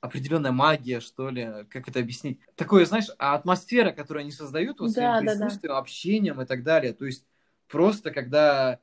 определенная 0.00 0.52
магия, 0.52 1.00
что 1.00 1.28
ли, 1.30 1.66
как 1.70 1.88
это 1.88 2.00
объяснить? 2.00 2.40
Такое, 2.56 2.86
знаешь, 2.86 3.08
атмосфера, 3.18 3.92
которую 3.92 4.22
они 4.22 4.32
создают 4.32 4.80
вот 4.80 4.92
да, 4.94 5.18
своим 5.18 5.20
присутствием, 5.20 5.60
да, 5.62 5.74
да. 5.74 5.78
общением 5.78 6.40
и 6.40 6.46
так 6.46 6.62
далее. 6.62 6.92
То 6.92 7.04
есть 7.04 7.26
просто 7.68 8.10
когда 8.10 8.80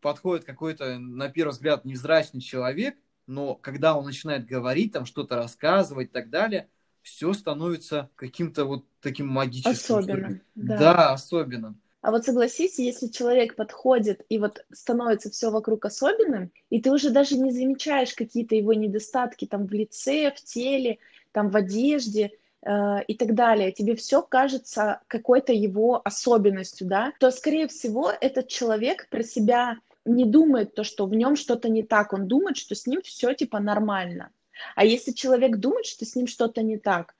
подходит 0.00 0.44
какой-то, 0.44 0.98
на 0.98 1.28
первый 1.28 1.50
взгляд, 1.50 1.84
невзрачный 1.84 2.40
человек, 2.40 2.96
но 3.26 3.54
когда 3.54 3.96
он 3.96 4.04
начинает 4.04 4.46
говорить, 4.46 4.92
там 4.92 5.04
что-то 5.04 5.36
рассказывать 5.36 6.08
и 6.08 6.12
так 6.12 6.30
далее, 6.30 6.68
все 7.02 7.32
становится 7.32 8.10
каким-то 8.16 8.64
вот 8.64 8.84
таким 9.00 9.28
магическим. 9.28 9.72
Особенным. 9.72 10.40
Да. 10.54 10.78
да, 10.78 11.12
особенным. 11.12 11.80
А 12.00 12.10
вот 12.10 12.24
согласись, 12.24 12.78
если 12.78 13.08
человек 13.08 13.56
подходит 13.56 14.24
и 14.28 14.38
вот 14.38 14.64
становится 14.72 15.30
все 15.30 15.50
вокруг 15.50 15.84
особенным, 15.84 16.52
и 16.70 16.80
ты 16.80 16.90
уже 16.90 17.10
даже 17.10 17.36
не 17.36 17.50
замечаешь 17.50 18.14
какие-то 18.14 18.54
его 18.54 18.72
недостатки 18.72 19.46
там 19.46 19.66
в 19.66 19.72
лице, 19.72 20.30
в 20.30 20.42
теле, 20.42 20.98
там 21.32 21.50
в 21.50 21.56
одежде, 21.56 22.30
э, 22.62 23.02
и 23.06 23.14
так 23.14 23.34
далее, 23.34 23.72
тебе 23.72 23.96
все 23.96 24.22
кажется 24.22 25.00
какой-то 25.08 25.52
его 25.52 26.00
особенностью, 26.04 26.86
да, 26.86 27.12
то, 27.18 27.30
скорее 27.30 27.66
всего, 27.66 28.12
этот 28.20 28.48
человек 28.48 29.08
про 29.10 29.22
себя 29.22 29.78
не 30.08 30.24
думает 30.24 30.74
то, 30.74 30.84
что 30.84 31.06
в 31.06 31.14
нем 31.14 31.36
что-то 31.36 31.68
не 31.68 31.82
так, 31.82 32.12
он 32.12 32.26
думает, 32.26 32.56
что 32.56 32.74
с 32.74 32.86
ним 32.86 33.02
все 33.02 33.34
типа 33.34 33.60
нормально. 33.60 34.30
А 34.74 34.84
если 34.84 35.12
человек 35.12 35.56
думает, 35.56 35.86
что 35.86 36.04
с 36.04 36.16
ним 36.16 36.26
что-то 36.26 36.62
не 36.62 36.78
так, 36.78 37.14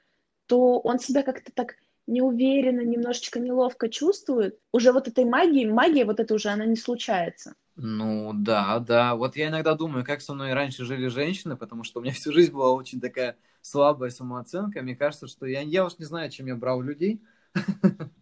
то 0.46 0.79
он 0.81 0.98
себя 0.98 1.22
как-то 1.22 1.53
так 1.53 1.77
неуверенно, 2.07 2.81
немножечко 2.81 3.38
неловко 3.38 3.88
чувствует, 3.88 4.59
уже 4.72 4.92
вот 4.92 5.09
этой 5.09 5.24
магии, 5.24 5.66
магия 5.66 6.05
вот 6.05 6.20
это 6.20 6.35
уже, 6.35 6.48
она 6.48 6.64
не 6.64 6.77
случается. 6.77 7.55
Ну 7.77 8.33
да, 8.35 8.81
да. 8.81 9.14
Вот 9.14 9.37
я 9.37 9.48
иногда 9.48 9.74
думаю, 9.74 10.05
как 10.05 10.20
со 10.20 10.35
мной 10.35 10.53
раньше 10.53 10.85
жили 10.85 11.07
женщины, 11.07 11.57
потому 11.57 11.85
что 11.85 12.01
у 12.01 12.03
меня 12.03 12.12
всю 12.14 12.33
жизнь 12.33 12.53
была 12.53 12.72
очень 12.72 13.01
такая 13.01 13.37
слабая 13.61 14.11
самооценка. 14.11 14.83
Мне 14.83 14.96
кажется, 14.96 15.29
что 15.29 15.46
я, 15.46 15.61
я 15.61 15.85
уж 15.85 15.98
не 15.98 16.05
знаю, 16.05 16.31
чем 16.31 16.46
я 16.46 16.57
брал 16.57 16.83
людей. 16.83 17.22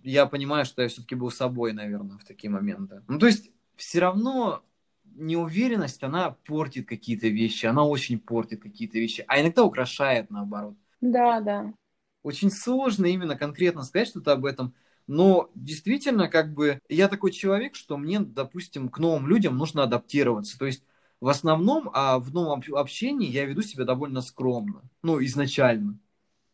Я 0.03 0.27
понимаю, 0.27 0.65
что 0.65 0.83
я 0.83 0.89
все-таки 0.89 1.17
был 1.17 1.33
собой, 1.33 1.73
наверное, 1.73 2.17
в 2.17 2.25
такие 2.25 2.49
моменты. 2.49 3.03
Ну, 3.09 3.19
то 3.19 3.27
есть, 3.27 3.51
все 3.77 4.01
равно 4.01 4.63
неуверенность, 5.05 6.03
она 6.03 6.37
портит 6.45 6.87
какие-то 6.87 7.29
вещи, 7.29 7.67
она 7.67 7.85
очень 7.85 8.19
портит 8.19 8.63
какие-то 8.63 8.99
вещи, 8.99 9.25
а 9.29 9.41
иногда 9.41 9.65
украшает 9.65 10.31
наоборот. 10.31 10.75
Да, 11.01 11.41
да. 11.41 11.73
Очень 12.23 12.51
сложно 12.51 13.07
именно 13.07 13.37
конкретно 13.37 13.83
сказать 13.83 14.09
что-то 14.09 14.33
об 14.33 14.45
этом. 14.45 14.75
Но 15.07 15.51
действительно, 15.55 16.29
как 16.29 16.53
бы, 16.53 16.81
я 16.89 17.09
такой 17.09 17.31
человек, 17.31 17.77
что 17.77 17.97
мне, 17.97 18.19
допустим, 18.19 18.89
к 18.89 18.99
новым 18.99 19.29
людям 19.29 19.57
нужно 19.57 19.85
адаптироваться. 19.85 20.59
То 20.59 20.67
есть 20.67 20.83
в 21.21 21.29
основном, 21.29 21.91
а 21.93 22.19
в 22.19 22.33
новом 22.35 22.63
общении 22.75 23.31
я 23.31 23.45
веду 23.45 23.63
себя 23.63 23.85
довольно 23.85 24.21
скромно. 24.21 24.83
Ну, 25.03 25.25
изначально. 25.25 25.99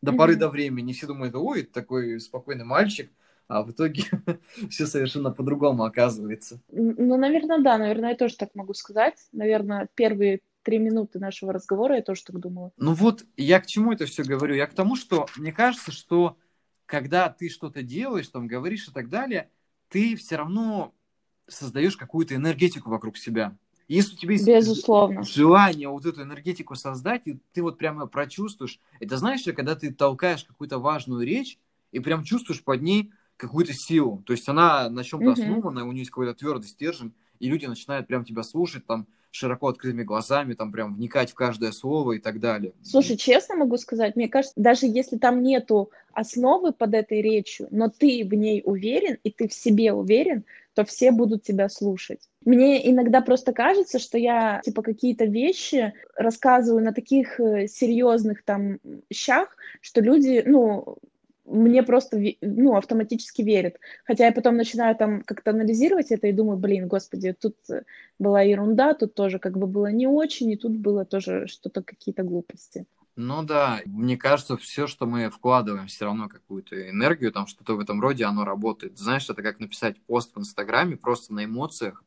До 0.01 0.11
mm-hmm. 0.11 0.17
поры 0.17 0.35
до 0.35 0.49
времени. 0.49 0.93
Все 0.93 1.07
думают, 1.07 1.35
ой, 1.35 1.63
такой 1.63 2.19
спокойный 2.19 2.65
мальчик. 2.65 3.11
А 3.47 3.63
в 3.63 3.71
итоге 3.71 4.03
все 4.69 4.85
совершенно 4.85 5.31
по-другому 5.31 5.83
оказывается. 5.83 6.61
Ну, 6.71 7.17
наверное, 7.17 7.59
да. 7.59 7.77
Наверное, 7.77 8.11
я 8.11 8.15
тоже 8.15 8.35
так 8.37 8.55
могу 8.55 8.73
сказать. 8.73 9.15
Наверное, 9.31 9.89
первые 9.95 10.41
три 10.63 10.79
минуты 10.79 11.19
нашего 11.19 11.53
разговора 11.53 11.97
я 11.97 12.01
тоже 12.01 12.23
так 12.23 12.39
думала. 12.39 12.71
Ну 12.77 12.93
вот, 12.93 13.25
я 13.35 13.59
к 13.59 13.67
чему 13.67 13.91
это 13.91 14.05
все 14.05 14.23
говорю? 14.23 14.55
Я 14.55 14.65
к 14.65 14.73
тому, 14.73 14.95
что 14.95 15.27
мне 15.37 15.51
кажется, 15.51 15.91
что 15.91 16.37
когда 16.85 17.29
ты 17.29 17.49
что-то 17.49 17.83
делаешь, 17.83 18.27
там, 18.29 18.47
говоришь 18.47 18.87
и 18.87 18.91
так 18.91 19.09
далее, 19.09 19.49
ты 19.89 20.15
все 20.15 20.37
равно 20.37 20.93
создаешь 21.47 21.97
какую-то 21.97 22.35
энергетику 22.35 22.89
вокруг 22.89 23.17
себя. 23.17 23.57
Если 23.87 24.15
у 24.15 24.17
тебя 24.17 24.33
есть 24.33 24.47
Безусловно. 24.47 25.23
желание 25.23 25.89
вот 25.89 26.05
эту 26.05 26.21
энергетику 26.21 26.75
создать, 26.75 27.27
и 27.27 27.39
ты 27.51 27.61
вот 27.61 27.77
прямо 27.77 28.07
прочувствуешь, 28.07 28.79
это 29.01 29.17
знаешь, 29.17 29.43
когда 29.43 29.75
ты 29.75 29.93
толкаешь 29.93 30.45
какую-то 30.45 30.79
важную 30.79 31.25
речь, 31.25 31.59
и 31.91 31.99
прям 31.99 32.23
чувствуешь 32.23 32.63
под 32.63 32.81
ней 32.81 33.11
какую-то 33.47 33.73
силу. 33.73 34.23
То 34.25 34.33
есть 34.33 34.47
она 34.49 34.89
на 34.89 35.03
чем-то 35.03 35.31
угу. 35.31 35.41
основана, 35.41 35.87
у 35.87 35.91
нее 35.91 35.99
есть 35.99 36.11
какой-то 36.11 36.33
твердый 36.33 36.67
стержень, 36.67 37.13
и 37.39 37.49
люди 37.49 37.65
начинают 37.65 38.07
прям 38.07 38.25
тебя 38.25 38.43
слушать, 38.43 38.85
там, 38.85 39.07
широко 39.31 39.67
открытыми 39.67 40.03
глазами, 40.03 40.53
там 40.53 40.71
прям 40.71 40.95
вникать 40.95 41.31
в 41.31 41.33
каждое 41.33 41.71
слово 41.71 42.13
и 42.13 42.19
так 42.19 42.39
далее. 42.39 42.73
Слушай, 42.83 43.17
честно 43.17 43.55
могу 43.55 43.77
сказать, 43.77 44.15
мне 44.15 44.29
кажется, 44.29 44.53
даже 44.55 44.85
если 44.85 45.17
там 45.17 45.41
нету 45.41 45.89
основы 46.13 46.71
под 46.71 46.93
этой 46.93 47.21
речью, 47.21 47.67
но 47.71 47.89
ты 47.89 48.25
в 48.25 48.33
ней 48.33 48.61
уверен, 48.63 49.17
и 49.23 49.31
ты 49.31 49.47
в 49.47 49.53
себе 49.53 49.91
уверен, 49.91 50.45
то 50.75 50.85
все 50.85 51.11
будут 51.11 51.43
тебя 51.43 51.67
слушать. 51.69 52.29
Мне 52.45 52.89
иногда 52.89 53.21
просто 53.21 53.53
кажется, 53.53 53.99
что 53.99 54.17
я 54.17 54.61
типа 54.63 54.81
какие-то 54.81 55.25
вещи 55.25 55.93
рассказываю 56.15 56.83
на 56.83 56.93
таких 56.93 57.39
э, 57.39 57.67
серьезных 57.67 58.43
там 58.43 58.79
щах, 59.11 59.55
что 59.81 60.01
люди, 60.01 60.43
ну, 60.45 60.97
мне 61.45 61.83
просто, 61.83 62.21
ну, 62.41 62.75
автоматически 62.75 63.41
верят. 63.41 63.75
Хотя 64.05 64.25
я 64.25 64.31
потом 64.31 64.55
начинаю 64.55 64.95
там 64.95 65.21
как-то 65.23 65.51
анализировать 65.51 66.11
это 66.11 66.27
и 66.27 66.31
думаю, 66.31 66.57
блин, 66.57 66.87
господи, 66.87 67.33
тут 67.33 67.55
была 68.17 68.41
ерунда, 68.41 68.93
тут 68.93 69.13
тоже 69.13 69.39
как 69.39 69.57
бы 69.57 69.67
было 69.67 69.91
не 69.91 70.07
очень, 70.07 70.51
и 70.51 70.57
тут 70.57 70.77
было 70.77 71.05
тоже 71.05 71.47
что-то, 71.47 71.83
какие-то 71.83 72.23
глупости. 72.23 72.85
Ну 73.15 73.43
да, 73.43 73.81
мне 73.85 74.17
кажется, 74.17 74.57
все, 74.57 74.87
что 74.87 75.05
мы 75.05 75.29
вкладываем, 75.29 75.87
все 75.87 76.05
равно 76.05 76.27
какую-то 76.29 76.89
энергию, 76.89 77.31
там 77.31 77.45
что-то 77.45 77.75
в 77.75 77.79
этом 77.79 78.01
роде, 78.01 78.23
оно 78.23 78.43
работает. 78.43 78.97
Знаешь, 78.97 79.29
это 79.29 79.43
как 79.43 79.59
написать 79.59 80.01
пост 80.05 80.35
в 80.35 80.39
Инстаграме 80.39 80.97
просто 80.97 81.33
на 81.33 81.45
эмоциях. 81.45 82.03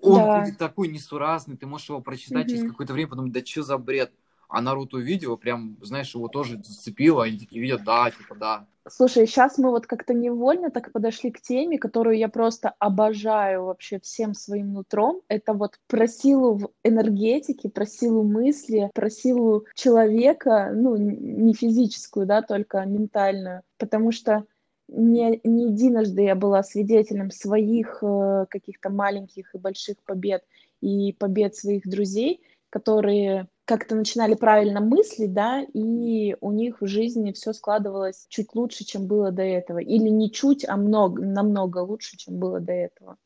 Он 0.00 0.16
да. 0.16 0.40
будет 0.40 0.58
такой 0.58 0.88
несуразный, 0.88 1.56
ты 1.56 1.66
можешь 1.66 1.88
его 1.88 2.00
прочитать 2.00 2.46
угу. 2.46 2.50
через 2.50 2.70
какое-то 2.70 2.92
время, 2.94 3.10
подумать, 3.10 3.32
да 3.32 3.44
что 3.44 3.62
за 3.62 3.78
бред? 3.78 4.12
А 4.48 4.60
Наруто 4.60 4.98
видео, 4.98 5.36
прям, 5.36 5.76
знаешь, 5.82 6.14
его 6.14 6.28
тоже 6.28 6.56
зацепило, 6.62 7.24
они 7.24 7.38
такие 7.38 7.62
видят, 7.62 7.84
да, 7.84 8.10
типа, 8.10 8.34
да. 8.34 8.66
Слушай, 8.90 9.26
сейчас 9.26 9.58
мы 9.58 9.70
вот 9.70 9.86
как-то 9.86 10.14
невольно 10.14 10.70
так 10.70 10.92
подошли 10.92 11.30
к 11.30 11.40
теме, 11.40 11.78
которую 11.78 12.16
я 12.16 12.28
просто 12.28 12.72
обожаю 12.78 13.64
вообще 13.64 14.00
всем 14.00 14.32
своим 14.32 14.72
нутром. 14.72 15.20
Это 15.28 15.52
вот 15.52 15.78
про 15.86 16.08
силу 16.08 16.54
в 16.54 16.70
энергетике, 16.82 17.68
про 17.68 17.84
силу 17.84 18.22
мысли, 18.22 18.90
про 18.94 19.10
силу 19.10 19.66
человека, 19.74 20.70
ну, 20.74 20.96
не 20.96 21.52
физическую, 21.52 22.26
да, 22.26 22.40
только 22.40 22.84
ментальную. 22.86 23.62
Потому 23.76 24.10
что 24.10 24.44
не, 24.88 25.40
не 25.44 25.70
единожды 25.70 26.22
я 26.22 26.34
была 26.34 26.62
свидетелем 26.62 27.30
своих 27.30 27.98
э, 28.02 28.46
каких-то 28.48 28.88
маленьких 28.88 29.54
и 29.54 29.58
больших 29.58 29.96
побед 30.04 30.44
и 30.80 31.12
побед 31.12 31.54
своих 31.54 31.86
друзей, 31.86 32.40
которые 32.70 33.48
как-то 33.68 33.94
начинали 33.94 34.34
правильно 34.34 34.80
мыслить, 34.80 35.34
да, 35.34 35.60
и 35.60 36.34
у 36.40 36.52
них 36.52 36.80
в 36.80 36.86
жизни 36.86 37.32
все 37.32 37.52
складывалось 37.52 38.24
чуть 38.30 38.54
лучше, 38.54 38.84
чем 38.84 39.06
было 39.06 39.30
до 39.30 39.42
этого. 39.42 39.76
Или 39.76 40.08
не 40.08 40.32
чуть, 40.32 40.66
а 40.66 40.78
много, 40.78 41.22
намного 41.22 41.80
лучше, 41.80 42.16
чем 42.16 42.38
было 42.38 42.60
до 42.60 42.72
этого. 42.72 43.18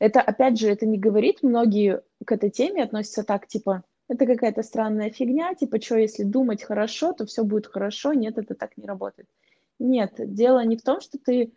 Это, 0.00 0.22
опять 0.22 0.58
же, 0.58 0.70
это 0.70 0.86
не 0.86 0.96
говорит, 0.96 1.42
многие 1.42 2.00
к 2.24 2.32
этой 2.32 2.48
теме 2.48 2.82
относятся 2.82 3.22
так, 3.22 3.46
типа, 3.46 3.84
это 4.08 4.24
какая-то 4.24 4.62
странная 4.62 5.10
фигня, 5.10 5.54
типа, 5.54 5.78
что, 5.78 5.98
если 5.98 6.22
думать 6.22 6.62
хорошо, 6.62 7.12
то 7.12 7.26
все 7.26 7.44
будет 7.44 7.66
хорошо. 7.66 8.14
Нет, 8.14 8.38
это 8.38 8.54
так 8.54 8.78
не 8.78 8.86
работает. 8.86 9.28
Нет, 9.78 10.14
дело 10.16 10.64
не 10.64 10.78
в 10.78 10.82
том, 10.82 11.02
что 11.02 11.18
ты 11.18 11.52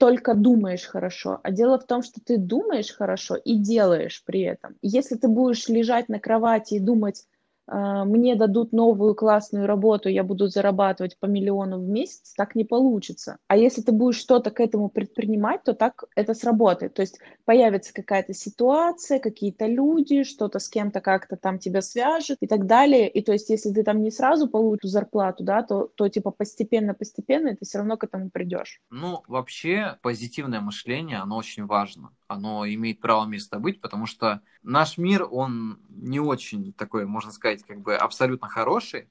только 0.00 0.34
думаешь 0.34 0.86
хорошо, 0.86 1.40
а 1.42 1.50
дело 1.52 1.78
в 1.78 1.86
том, 1.86 2.02
что 2.02 2.20
ты 2.24 2.38
думаешь 2.38 2.90
хорошо 2.90 3.36
и 3.36 3.56
делаешь 3.56 4.22
при 4.24 4.40
этом. 4.40 4.76
Если 4.80 5.16
ты 5.16 5.28
будешь 5.28 5.68
лежать 5.68 6.08
на 6.08 6.18
кровати 6.18 6.74
и 6.74 6.80
думать, 6.80 7.26
мне 7.70 8.34
дадут 8.34 8.72
новую 8.72 9.14
классную 9.14 9.66
работу, 9.66 10.08
я 10.08 10.24
буду 10.24 10.48
зарабатывать 10.48 11.18
по 11.18 11.26
миллиону 11.26 11.78
в 11.78 11.88
месяц, 11.88 12.34
так 12.36 12.54
не 12.54 12.64
получится. 12.64 13.38
А 13.46 13.56
если 13.56 13.82
ты 13.82 13.92
будешь 13.92 14.18
что-то 14.18 14.50
к 14.50 14.60
этому 14.60 14.88
предпринимать, 14.88 15.62
то 15.62 15.74
так 15.74 16.04
это 16.16 16.34
сработает. 16.34 16.94
То 16.94 17.02
есть 17.02 17.18
появится 17.44 17.94
какая-то 17.94 18.34
ситуация, 18.34 19.20
какие-то 19.20 19.66
люди, 19.66 20.24
что-то 20.24 20.58
с 20.58 20.68
кем-то 20.68 21.00
как-то 21.00 21.36
там 21.36 21.58
тебя 21.58 21.80
свяжет 21.80 22.38
и 22.40 22.46
так 22.46 22.66
далее. 22.66 23.08
И 23.08 23.22
то 23.22 23.32
есть 23.32 23.50
если 23.50 23.70
ты 23.70 23.84
там 23.84 24.02
не 24.02 24.10
сразу 24.10 24.48
получишь 24.48 24.90
зарплату, 24.90 25.44
да, 25.44 25.62
то, 25.62 25.88
то 25.94 26.08
типа 26.08 26.30
постепенно-постепенно 26.30 27.54
ты 27.54 27.64
все 27.64 27.78
равно 27.78 27.96
к 27.96 28.04
этому 28.04 28.30
придешь. 28.30 28.80
Ну, 28.90 29.22
вообще 29.28 29.96
позитивное 30.02 30.60
мышление, 30.60 31.18
оно 31.18 31.36
очень 31.36 31.66
важно 31.66 32.10
оно 32.30 32.66
имеет 32.66 33.00
право 33.00 33.26
место 33.26 33.58
быть, 33.58 33.80
потому 33.80 34.06
что 34.06 34.40
наш 34.62 34.98
мир, 34.98 35.26
он 35.30 35.80
не 35.88 36.20
очень 36.20 36.72
такой, 36.72 37.04
можно 37.04 37.32
сказать, 37.32 37.64
как 37.64 37.80
бы 37.80 37.96
абсолютно 37.96 38.48
хороший, 38.48 39.08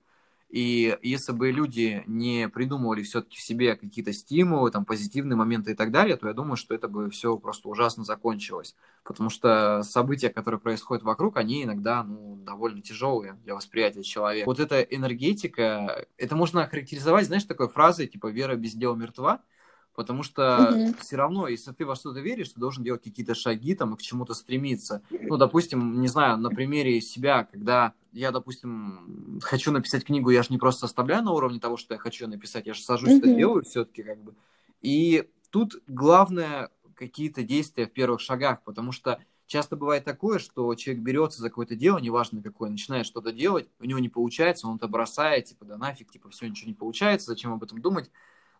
и 0.49 0.97
если 1.03 1.31
бы 1.31 1.51
люди 1.51 2.03
не 2.07 2.49
придумывали 2.49 3.03
все-таки 3.03 3.37
в 3.37 3.41
себе 3.41 3.75
какие-то 3.75 4.13
стимулы, 4.13 4.71
там, 4.71 4.83
позитивные 4.83 5.37
моменты 5.37 5.71
и 5.71 5.75
так 5.75 5.91
далее, 5.91 6.17
то 6.17 6.27
я 6.27 6.33
думаю, 6.33 6.57
что 6.57 6.73
это 6.73 6.87
бы 6.87 7.11
все 7.11 7.37
просто 7.37 7.69
ужасно 7.69 8.03
закончилось. 8.03 8.75
Потому 9.03 9.29
что 9.29 9.83
события, 9.83 10.29
которые 10.29 10.59
происходят 10.59 11.03
вокруг, 11.03 11.37
они 11.37 11.63
иногда 11.63 12.03
ну, 12.03 12.35
довольно 12.37 12.81
тяжелые 12.81 13.33
для 13.43 13.53
восприятия 13.53 14.01
человека. 14.01 14.47
Вот 14.47 14.59
эта 14.59 14.81
энергетика, 14.81 16.07
это 16.17 16.35
можно 16.35 16.63
охарактеризовать, 16.63 17.27
знаешь, 17.27 17.43
такой 17.43 17.67
фразой, 17.67 18.07
типа 18.07 18.27
«вера 18.27 18.55
без 18.55 18.73
дела 18.73 18.95
мертва», 18.95 19.41
Потому 19.95 20.23
что 20.23 20.71
угу. 20.71 20.93
все 21.01 21.17
равно, 21.17 21.47
если 21.47 21.71
ты 21.71 21.85
во 21.85 21.95
что-то 21.95 22.19
веришь, 22.19 22.49
ты 22.49 22.59
должен 22.59 22.83
делать 22.83 23.03
какие-то 23.03 23.35
шаги 23.35 23.75
там 23.75 23.93
и 23.93 23.97
к 23.97 24.01
чему-то 24.01 24.33
стремиться. 24.33 25.01
Ну, 25.09 25.37
допустим, 25.37 25.99
не 25.99 26.07
знаю, 26.07 26.37
на 26.37 26.49
примере 26.49 27.01
себя, 27.01 27.43
когда 27.43 27.93
я, 28.13 28.31
допустим, 28.31 29.39
хочу 29.43 29.71
написать 29.71 30.05
книгу, 30.05 30.29
я 30.29 30.43
же 30.43 30.49
не 30.51 30.57
просто 30.57 30.85
оставляю 30.85 31.23
на 31.23 31.31
уровне 31.31 31.59
того, 31.59 31.77
что 31.77 31.93
я 31.95 31.99
хочу 31.99 32.27
написать, 32.27 32.65
я 32.65 32.73
же 32.73 32.81
сажусь 32.81 33.11
угу. 33.11 33.19
это 33.19 33.35
делаю 33.35 33.63
все-таки 33.63 34.03
как 34.03 34.23
бы. 34.23 34.35
И 34.81 35.27
тут 35.49 35.81
главное 35.87 36.69
какие-то 36.95 37.43
действия 37.43 37.87
в 37.87 37.91
первых 37.91 38.21
шагах, 38.21 38.63
потому 38.63 38.91
что 38.91 39.19
часто 39.49 39.75
бывает 39.75 40.05
такое, 40.05 40.39
что 40.39 40.73
человек 40.75 41.03
берется 41.03 41.41
за 41.41 41.49
какое-то 41.49 41.75
дело, 41.75 41.97
неважно 41.97 42.41
какое, 42.41 42.69
начинает 42.69 43.05
что-то 43.05 43.31
делать, 43.31 43.67
у 43.79 43.85
него 43.85 43.99
не 43.99 44.09
получается, 44.09 44.67
он 44.67 44.77
это 44.77 44.87
бросает, 44.87 45.45
типа, 45.45 45.65
да 45.65 45.77
нафиг, 45.77 46.11
типа, 46.11 46.29
все, 46.29 46.47
ничего 46.47 46.67
не 46.67 46.75
получается, 46.75 47.27
зачем 47.27 47.51
об 47.51 47.63
этом 47.63 47.81
думать. 47.81 48.11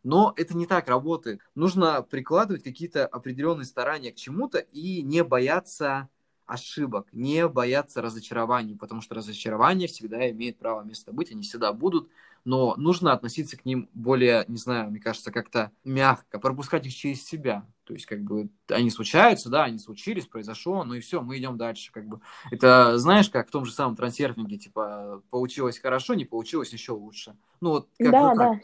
Но 0.04 0.34
это 0.38 0.56
не 0.56 0.66
так 0.66 0.88
работает. 0.88 1.42
Нужно 1.56 2.02
прикладывать 2.02 2.64
какие-то 2.64 3.06
определенные 3.06 3.66
старания 3.66 4.12
к 4.12 4.16
чему-то 4.16 4.60
и 4.60 5.02
не 5.02 5.24
бояться 5.24 6.10
ошибок, 6.46 7.08
не 7.12 7.48
бояться 7.48 8.02
разочарований, 8.02 8.76
потому 8.76 9.02
что 9.02 9.16
разочарования 9.16 9.88
всегда 9.88 10.30
имеют 10.32 10.58
право 10.58 10.82
место 10.82 11.12
быть, 11.12 11.32
они 11.32 11.44
всегда 11.44 11.72
будут, 11.74 12.10
но 12.44 12.76
нужно 12.76 13.14
относиться 13.14 13.58
к 13.58 13.66
ним 13.66 13.90
более, 13.94 14.46
не 14.48 14.58
знаю, 14.58 14.90
мне 14.90 15.00
кажется, 15.00 15.32
как-то 15.32 15.72
мягко, 15.84 16.40
пропускать 16.40 16.86
их 16.88 16.96
через 16.96 17.24
себя. 17.24 17.68
То 17.84 17.94
есть, 17.94 18.06
как 18.06 18.22
бы, 18.22 18.50
они 18.68 18.90
случаются, 18.92 19.50
да, 19.50 19.64
они 19.66 19.80
случились, 19.80 20.28
произошло, 20.28 20.84
ну 20.84 20.94
и 20.94 21.00
все, 21.00 21.22
мы 21.22 21.38
идем 21.38 21.58
дальше, 21.58 21.92
как 21.92 22.08
бы. 22.08 22.22
Это, 22.52 22.98
знаешь, 22.98 23.30
как 23.30 23.48
в 23.48 23.52
том 23.52 23.66
же 23.66 23.72
самом 23.72 23.96
трансерфинге, 23.96 24.58
типа, 24.58 25.22
получилось 25.30 25.80
хорошо, 25.80 26.14
не 26.14 26.26
получилось 26.26 26.72
еще 26.72 26.94
лучше. 26.94 27.36
Ну, 27.62 27.72
вот 27.72 27.90
как 28.00 28.12
да, 28.12 28.36
да. 28.36 28.60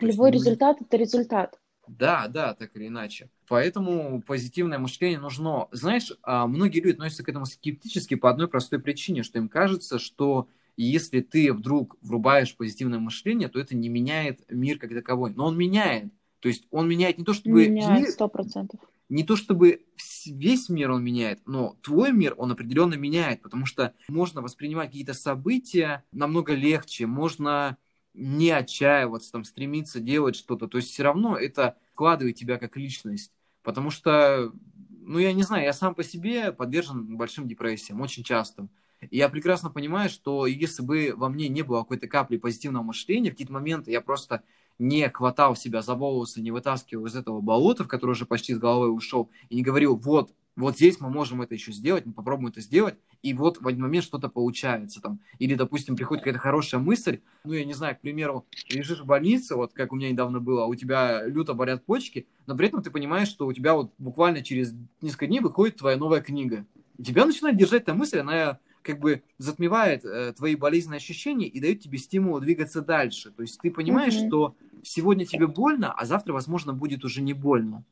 Любой 0.00 0.32
есть, 0.32 0.44
результат 0.44 0.80
это 0.80 0.96
результат. 0.96 1.58
Да, 1.88 2.28
да, 2.28 2.54
так 2.54 2.76
или 2.76 2.88
иначе. 2.88 3.30
Поэтому 3.48 4.22
позитивное 4.22 4.78
мышление 4.78 5.20
нужно. 5.20 5.68
Знаешь, 5.70 6.12
а, 6.22 6.46
многие 6.46 6.80
люди 6.80 6.94
относятся 6.94 7.22
к 7.22 7.28
этому 7.28 7.46
скептически 7.46 8.16
по 8.16 8.28
одной 8.28 8.48
простой 8.48 8.80
причине, 8.80 9.22
что 9.22 9.38
им 9.38 9.48
кажется, 9.48 9.98
что 9.98 10.48
если 10.76 11.20
ты 11.20 11.52
вдруг 11.52 11.96
врубаешь 12.02 12.56
позитивное 12.56 12.98
мышление, 12.98 13.48
то 13.48 13.58
это 13.58 13.76
не 13.76 13.88
меняет 13.88 14.40
мир 14.50 14.78
как 14.78 14.90
таковой. 14.90 15.32
Но 15.34 15.46
он 15.46 15.56
меняет. 15.56 16.12
То 16.40 16.48
есть 16.48 16.66
он 16.70 16.88
меняет 16.88 17.18
не 17.18 17.24
то, 17.24 17.32
чтобы... 17.32 17.66
Меняет, 17.66 18.10
сто 18.10 18.28
процентов. 18.28 18.80
Не 19.08 19.22
то, 19.22 19.36
чтобы 19.36 19.86
весь 20.26 20.68
мир 20.68 20.90
он 20.90 21.04
меняет, 21.04 21.40
но 21.46 21.76
твой 21.82 22.12
мир 22.12 22.34
он 22.36 22.50
определенно 22.50 22.94
меняет, 22.94 23.40
потому 23.40 23.64
что 23.64 23.94
можно 24.08 24.42
воспринимать 24.42 24.88
какие-то 24.88 25.14
события 25.14 26.04
намного 26.10 26.54
легче, 26.54 27.06
можно 27.06 27.78
не 28.16 28.50
отчаиваться, 28.50 29.30
там, 29.30 29.44
стремиться 29.44 30.00
делать 30.00 30.36
что-то. 30.36 30.66
То 30.66 30.78
есть 30.78 30.90
все 30.90 31.02
равно 31.02 31.36
это 31.36 31.76
вкладывает 31.92 32.36
тебя 32.36 32.58
как 32.58 32.76
личность. 32.76 33.30
Потому 33.62 33.90
что, 33.90 34.52
ну, 34.90 35.18
я 35.18 35.32
не 35.32 35.42
знаю, 35.42 35.64
я 35.64 35.72
сам 35.72 35.94
по 35.94 36.02
себе 36.02 36.52
подвержен 36.52 37.16
большим 37.16 37.46
депрессиям, 37.46 38.00
очень 38.00 38.24
частым. 38.24 38.70
И 39.10 39.18
я 39.18 39.28
прекрасно 39.28 39.70
понимаю, 39.70 40.08
что 40.08 40.46
если 40.46 40.82
бы 40.82 41.12
во 41.14 41.28
мне 41.28 41.48
не 41.48 41.62
было 41.62 41.80
какой-то 41.80 42.08
капли 42.08 42.38
позитивного 42.38 42.82
мышления, 42.82 43.30
в 43.30 43.34
какие-то 43.34 43.52
моменты 43.52 43.90
я 43.90 44.00
просто 44.00 44.42
не 44.78 45.08
хватал 45.10 45.54
себя 45.54 45.82
за 45.82 45.94
волосы, 45.94 46.40
не 46.40 46.50
вытаскивал 46.50 47.06
из 47.06 47.16
этого 47.16 47.40
болота, 47.40 47.84
в 47.84 47.88
которое 47.88 48.12
уже 48.12 48.26
почти 48.26 48.54
с 48.54 48.58
головой 48.58 48.94
ушел, 48.94 49.30
и 49.48 49.56
не 49.56 49.62
говорил, 49.62 49.96
вот, 49.96 50.32
вот 50.56 50.76
здесь 50.76 51.00
мы 51.00 51.10
можем 51.10 51.42
это 51.42 51.54
еще 51.54 51.70
сделать, 51.70 52.06
мы 52.06 52.12
попробуем 52.12 52.48
это 52.48 52.60
сделать, 52.62 52.96
и 53.22 53.34
вот 53.34 53.60
в 53.60 53.68
один 53.68 53.82
момент 53.82 54.04
что-то 54.04 54.28
получается 54.28 55.00
там. 55.02 55.20
Или, 55.38 55.54
допустим, 55.54 55.96
приходит 55.96 56.24
какая-то 56.24 56.40
хорошая 56.40 56.80
мысль, 56.80 57.20
ну, 57.44 57.52
я 57.52 57.64
не 57.64 57.74
знаю, 57.74 57.96
к 57.96 58.00
примеру, 58.00 58.46
лежишь 58.70 59.00
в 59.00 59.06
больнице, 59.06 59.54
вот 59.54 59.74
как 59.74 59.92
у 59.92 59.96
меня 59.96 60.10
недавно 60.10 60.40
было, 60.40 60.64
а 60.64 60.66
у 60.66 60.74
тебя 60.74 61.26
люто 61.26 61.52
болят 61.54 61.84
почки, 61.84 62.26
но 62.46 62.56
при 62.56 62.68
этом 62.68 62.82
ты 62.82 62.90
понимаешь, 62.90 63.28
что 63.28 63.46
у 63.46 63.52
тебя 63.52 63.74
вот 63.74 63.92
буквально 63.98 64.42
через 64.42 64.74
несколько 65.02 65.26
дней 65.26 65.40
выходит 65.40 65.76
твоя 65.76 65.96
новая 65.96 66.22
книга. 66.22 66.64
И 66.96 67.02
тебя 67.02 67.26
начинает 67.26 67.58
держать 67.58 67.82
эта 67.82 67.94
мысль, 67.94 68.20
она 68.20 68.58
как 68.80 69.00
бы 69.00 69.22
затмевает 69.36 70.04
э, 70.04 70.32
твои 70.32 70.54
болезненные 70.54 70.98
ощущения 70.98 71.48
и 71.48 71.60
дает 71.60 71.80
тебе 71.80 71.98
стимул 71.98 72.38
двигаться 72.40 72.80
дальше. 72.80 73.30
То 73.32 73.42
есть 73.42 73.58
ты 73.60 73.70
понимаешь, 73.70 74.14
mm-hmm. 74.14 74.28
что 74.28 74.56
сегодня 74.84 75.26
тебе 75.26 75.48
больно, 75.48 75.92
а 75.92 76.06
завтра, 76.06 76.32
возможно, 76.32 76.72
будет 76.72 77.04
уже 77.04 77.20
не 77.20 77.32
больно. 77.34 77.84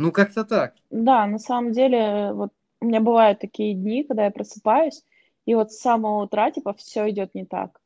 Ну, 0.00 0.12
как-то 0.12 0.44
так. 0.44 0.74
Да, 0.90 1.26
на 1.26 1.38
самом 1.38 1.72
деле, 1.72 2.32
вот 2.32 2.52
у 2.80 2.86
меня 2.86 3.00
бывают 3.00 3.38
такие 3.38 3.74
дни, 3.74 4.02
когда 4.02 4.24
я 4.24 4.30
просыпаюсь, 4.30 5.04
и 5.44 5.54
вот 5.54 5.72
с 5.72 5.78
самого 5.78 6.22
утра, 6.24 6.50
типа, 6.50 6.72
все 6.72 7.10
идет 7.10 7.34
не 7.34 7.44
так. 7.44 7.80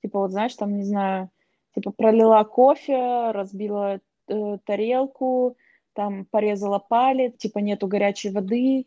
Типа, 0.00 0.20
вот 0.20 0.30
знаешь, 0.30 0.54
там, 0.54 0.76
не 0.76 0.84
знаю, 0.84 1.30
типа, 1.74 1.90
пролила 1.90 2.44
кофе, 2.44 3.32
разбила 3.32 3.98
э, 4.28 4.58
тарелку, 4.64 5.56
там, 5.92 6.24
порезала 6.26 6.78
палец, 6.78 7.36
типа, 7.36 7.58
нету 7.58 7.88
горячей 7.88 8.30
воды, 8.30 8.84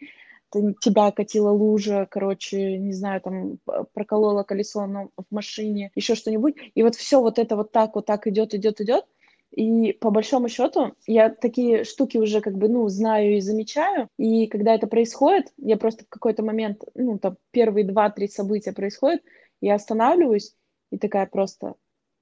тебя 0.51 1.07
окатила 1.07 1.51
лужа, 1.51 2.07
короче, 2.09 2.77
не 2.77 2.93
знаю, 2.93 3.21
там 3.21 3.59
проколола 3.93 4.43
колесо 4.43 4.87
в 4.87 5.25
машине, 5.31 5.91
еще 5.95 6.15
что-нибудь. 6.15 6.55
И 6.73 6.81
вот 6.83 6.95
все 6.95 7.19
вот 7.19 7.39
это 7.39 7.55
вот 7.55 7.71
так 7.71 7.95
вот 7.95 8.05
так 8.05 8.25
идет, 8.27 8.53
идет, 8.53 8.81
идет. 8.81 9.05
И 9.51 9.93
по 9.93 10.11
большому 10.11 10.47
счету 10.47 10.93
я 11.07 11.29
такие 11.29 11.83
штуки 11.83 12.17
уже 12.17 12.41
как 12.41 12.57
бы, 12.57 12.67
ну, 12.67 12.87
знаю 12.87 13.37
и 13.37 13.41
замечаю. 13.41 14.07
И 14.17 14.47
когда 14.47 14.75
это 14.75 14.87
происходит, 14.87 15.51
я 15.57 15.75
просто 15.77 16.05
в 16.05 16.09
какой-то 16.09 16.43
момент, 16.43 16.83
ну, 16.93 17.17
там, 17.17 17.37
первые 17.51 17.83
два-три 17.85 18.27
события 18.27 18.73
происходят, 18.73 19.21
я 19.61 19.75
останавливаюсь 19.75 20.55
и 20.91 20.97
такая 20.97 21.25
просто, 21.25 21.75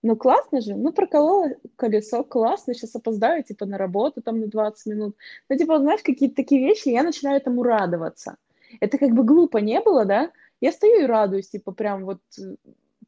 ну, 0.04 0.16
классно 0.16 0.62
же, 0.62 0.76
ну, 0.76 0.94
проколола 0.94 1.50
колесо, 1.76 2.24
классно, 2.24 2.74
сейчас 2.74 2.96
опоздаю, 2.96 3.44
типа, 3.44 3.66
на 3.66 3.78
работу 3.78 4.22
там 4.22 4.40
на 4.40 4.48
20 4.48 4.86
минут. 4.86 5.18
Ну, 5.50 5.58
типа, 5.58 5.80
знаешь, 5.80 6.02
какие-то 6.02 6.36
такие 6.36 6.66
вещи, 6.66 6.90
я 6.90 7.04
начинаю 7.04 7.38
этому 7.38 7.64
радоваться. 7.64 8.38
Это 8.80 8.98
как 8.98 9.12
бы 9.12 9.24
глупо 9.24 9.58
не 9.58 9.82
было, 9.82 10.06
да? 10.06 10.32
Я 10.62 10.72
стою 10.72 11.02
и 11.02 11.06
радуюсь, 11.06 11.50
типа, 11.50 11.72
прям 11.72 12.06
вот 12.06 12.20
э, 12.40 12.56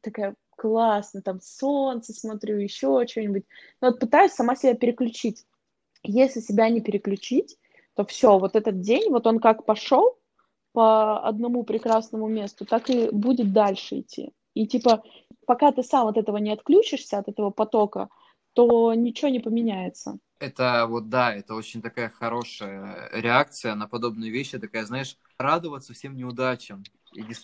такая 0.02 0.34
классно, 0.60 1.22
там 1.22 1.40
солнце 1.40 2.12
смотрю, 2.12 2.58
еще 2.58 3.06
что-нибудь. 3.06 3.44
Но 3.80 3.88
вот 3.88 3.98
пытаюсь 3.98 4.32
сама 4.32 4.54
себя 4.54 4.74
переключить. 4.74 5.46
Если 6.02 6.40
себя 6.40 6.68
не 6.68 6.82
переключить, 6.82 7.56
то 7.94 8.04
все, 8.04 8.38
вот 8.38 8.56
этот 8.56 8.82
день, 8.82 9.10
вот 9.10 9.26
он 9.26 9.38
как 9.40 9.64
пошел 9.64 10.18
по 10.72 11.26
одному 11.26 11.64
прекрасному 11.64 12.28
месту, 12.28 12.66
так 12.66 12.90
и 12.90 13.08
будет 13.10 13.54
дальше 13.54 14.00
идти. 14.00 14.32
И 14.52 14.66
типа, 14.66 15.02
пока 15.46 15.72
ты 15.72 15.82
сам 15.82 16.08
от 16.08 16.18
этого 16.18 16.36
не 16.36 16.52
отключишься, 16.52 17.18
от 17.18 17.28
этого 17.28 17.48
потока, 17.50 18.10
то 18.52 18.92
ничего 18.92 19.30
не 19.30 19.40
поменяется. 19.40 20.18
Это 20.40 20.86
вот 20.86 21.08
да, 21.08 21.34
это 21.34 21.54
очень 21.54 21.80
такая 21.80 22.10
хорошая 22.10 23.08
реакция 23.12 23.74
на 23.74 23.88
подобные 23.88 24.30
вещи, 24.30 24.58
такая, 24.58 24.84
знаешь, 24.84 25.16
радоваться 25.38 25.94
всем 25.94 26.16
неудачам. 26.16 26.82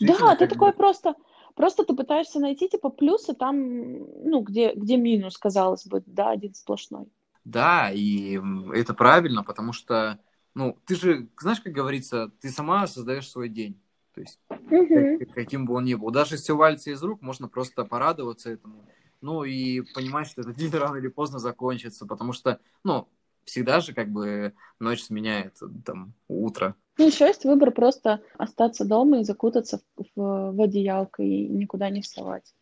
Да, 0.00 0.36
ты 0.36 0.46
такой 0.46 0.72
бы... 0.72 0.76
просто, 0.76 1.14
просто 1.56 1.84
ты 1.84 1.96
пытаешься 1.96 2.38
найти 2.38 2.68
типа 2.68 2.90
плюсы 2.90 3.34
там, 3.34 3.56
ну, 3.58 4.40
где, 4.42 4.72
где 4.74 4.96
минус, 4.96 5.36
казалось 5.36 5.86
бы, 5.86 6.02
да, 6.06 6.30
один 6.30 6.54
сплошной. 6.54 7.08
Да, 7.44 7.90
и 7.92 8.40
это 8.74 8.94
правильно, 8.94 9.42
потому 9.42 9.72
что, 9.72 10.20
ну, 10.54 10.78
ты 10.84 10.94
же, 10.94 11.28
знаешь, 11.40 11.60
как 11.60 11.72
говорится, 11.72 12.30
ты 12.40 12.50
сама 12.50 12.86
создаешь 12.86 13.28
свой 13.28 13.48
день. 13.48 13.80
То 14.14 14.20
есть, 14.20 14.40
угу. 14.48 15.18
как, 15.18 15.32
каким 15.32 15.66
бы 15.66 15.74
он 15.74 15.84
ни 15.84 15.94
был. 15.94 16.10
Даже 16.10 16.36
если 16.36 16.52
валится 16.52 16.90
из 16.90 17.02
рук, 17.02 17.22
можно 17.22 17.48
просто 17.48 17.84
порадоваться 17.84 18.50
этому. 18.50 18.84
Ну 19.20 19.44
и 19.44 19.80
понимать, 19.94 20.28
что 20.28 20.42
этот 20.42 20.56
день 20.56 20.70
рано 20.70 20.96
или 20.96 21.08
поздно 21.08 21.38
закончится, 21.38 22.06
потому 22.06 22.32
что, 22.32 22.60
ну, 22.84 23.08
всегда 23.44 23.80
же 23.80 23.94
как 23.94 24.08
бы 24.10 24.54
ночь 24.78 25.02
сменяет 25.04 25.58
там 25.84 26.14
утро. 26.28 26.74
Ну, 26.98 27.06
еще 27.06 27.26
есть 27.26 27.44
выбор 27.44 27.72
просто 27.72 28.22
остаться 28.38 28.84
дома 28.84 29.20
и 29.20 29.24
закутаться 29.24 29.80
в, 29.96 30.52
в 30.52 30.62
одеялко 30.62 31.22
и 31.22 31.46
никуда 31.46 31.90
не 31.90 32.00
вставать. 32.00 32.54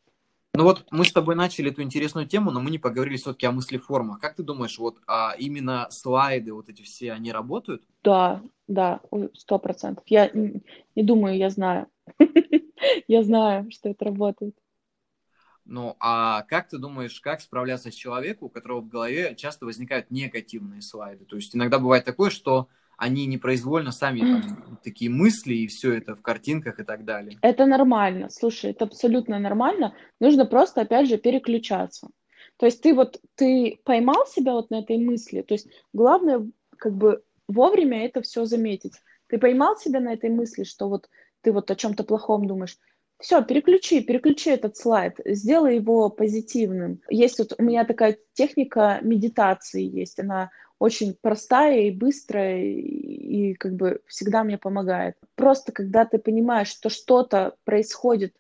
Ну 0.57 0.63
вот 0.63 0.87
мы 0.93 1.05
с 1.05 1.13
тобой 1.13 1.35
начали 1.35 1.73
эту 1.73 1.83
интересную 1.83 2.29
тему, 2.29 2.53
но 2.53 2.61
мы 2.61 2.71
не 2.71 2.79
поговорили 2.79 3.17
все-таки 3.17 3.47
о 3.47 3.53
мыслеформах. 3.53 4.21
Как 4.21 4.37
ты 4.37 4.45
думаешь, 4.45 4.79
вот 4.79 4.99
а 5.09 5.35
именно 5.37 5.89
слайды, 5.91 6.53
вот 6.53 6.69
эти 6.69 6.83
все, 6.83 7.13
они 7.13 7.33
работают? 7.33 7.83
Да, 8.05 8.41
да, 8.69 9.01
сто 9.35 9.59
процентов. 9.59 10.05
Я 10.07 10.31
не 10.33 11.03
думаю, 11.03 11.37
я 11.37 11.51
знаю. 11.51 11.89
Я 13.09 13.23
знаю, 13.23 13.71
что 13.71 13.89
это 13.89 14.05
работает. 14.05 14.55
Ну, 15.65 15.97
а 15.99 16.43
как 16.43 16.69
ты 16.69 16.77
думаешь, 16.77 17.19
как 17.21 17.41
справляться 17.41 17.91
с 17.91 17.95
человеком, 17.95 18.49
у 18.49 18.51
которого 18.51 18.83
в 18.83 18.89
голове 18.89 19.35
часто 19.37 19.65
возникают 19.65 20.11
негативные 20.11 20.83
слайды? 20.83 21.25
То 21.25 21.37
есть 21.37 21.57
иногда 21.57 21.79
бывает 21.79 22.05
такое, 22.05 22.29
что 22.29 22.69
они 22.97 23.27
непроизвольно 23.27 23.93
сами 23.93 24.21
там, 24.21 24.79
такие 24.83 25.11
мысли 25.11 25.55
и 25.55 25.67
все 25.67 25.93
это 25.95 26.15
в 26.15 26.23
картинках 26.23 26.81
и 26.81 26.85
так 26.85 27.05
далее. 27.05 27.39
Это 27.43 27.67
нормально, 27.67 28.31
слушай, 28.31 28.71
это 28.71 28.85
абсолютно 28.85 29.39
нормально. 29.39 29.95
Нужно 30.21 30.47
просто, 30.47 30.83
опять 30.83 31.09
же, 31.09 31.19
переключаться. 31.19 32.09
То 32.57 32.67
есть 32.67 32.83
ты 32.83 32.95
вот, 32.95 33.21
ты 33.35 33.81
поймал 33.85 34.27
себя 34.27 34.53
вот 34.53 34.71
на 34.71 34.81
этой 34.81 34.99
мысли, 34.99 35.43
то 35.43 35.55
есть 35.55 35.69
главное, 35.93 36.47
как 36.77 36.95
бы 36.95 37.23
вовремя 37.49 38.07
это 38.07 38.23
все 38.23 38.45
заметить. 38.45 38.95
Ты 39.27 39.39
поймал 39.39 39.77
себя 39.77 40.01
на 40.01 40.13
этой 40.13 40.31
мысли, 40.31 40.65
что 40.65 40.89
вот 40.89 41.09
ты 41.41 41.53
вот 41.53 41.71
о 41.71 41.77
чем-то 41.77 42.05
плохом 42.05 42.47
думаешь, 42.47 42.79
все, 43.19 43.43
переключи, 43.43 44.01
переключи 44.03 44.51
этот 44.51 44.77
слайд, 44.77 45.19
сделай 45.25 45.77
его 45.77 46.11
позитивным. 46.11 47.01
Есть 47.09 47.39
вот 47.39 47.55
у 47.59 47.63
меня 47.63 47.85
такая 47.85 48.19
техника 48.35 48.99
медитации 49.03 49.83
есть, 49.83 50.19
она 50.19 50.51
очень 50.79 51.17
простая 51.21 51.83
и 51.83 51.91
быстрая, 51.91 52.63
и, 52.63 53.55
как 53.55 53.75
бы 53.75 54.01
всегда 54.07 54.45
мне 54.45 54.59
помогает. 54.59 55.17
Просто 55.35 55.73
когда 55.73 56.05
ты 56.05 56.19
понимаешь, 56.19 56.69
что 56.69 56.89
что-то 56.89 57.57
происходит, 57.65 58.35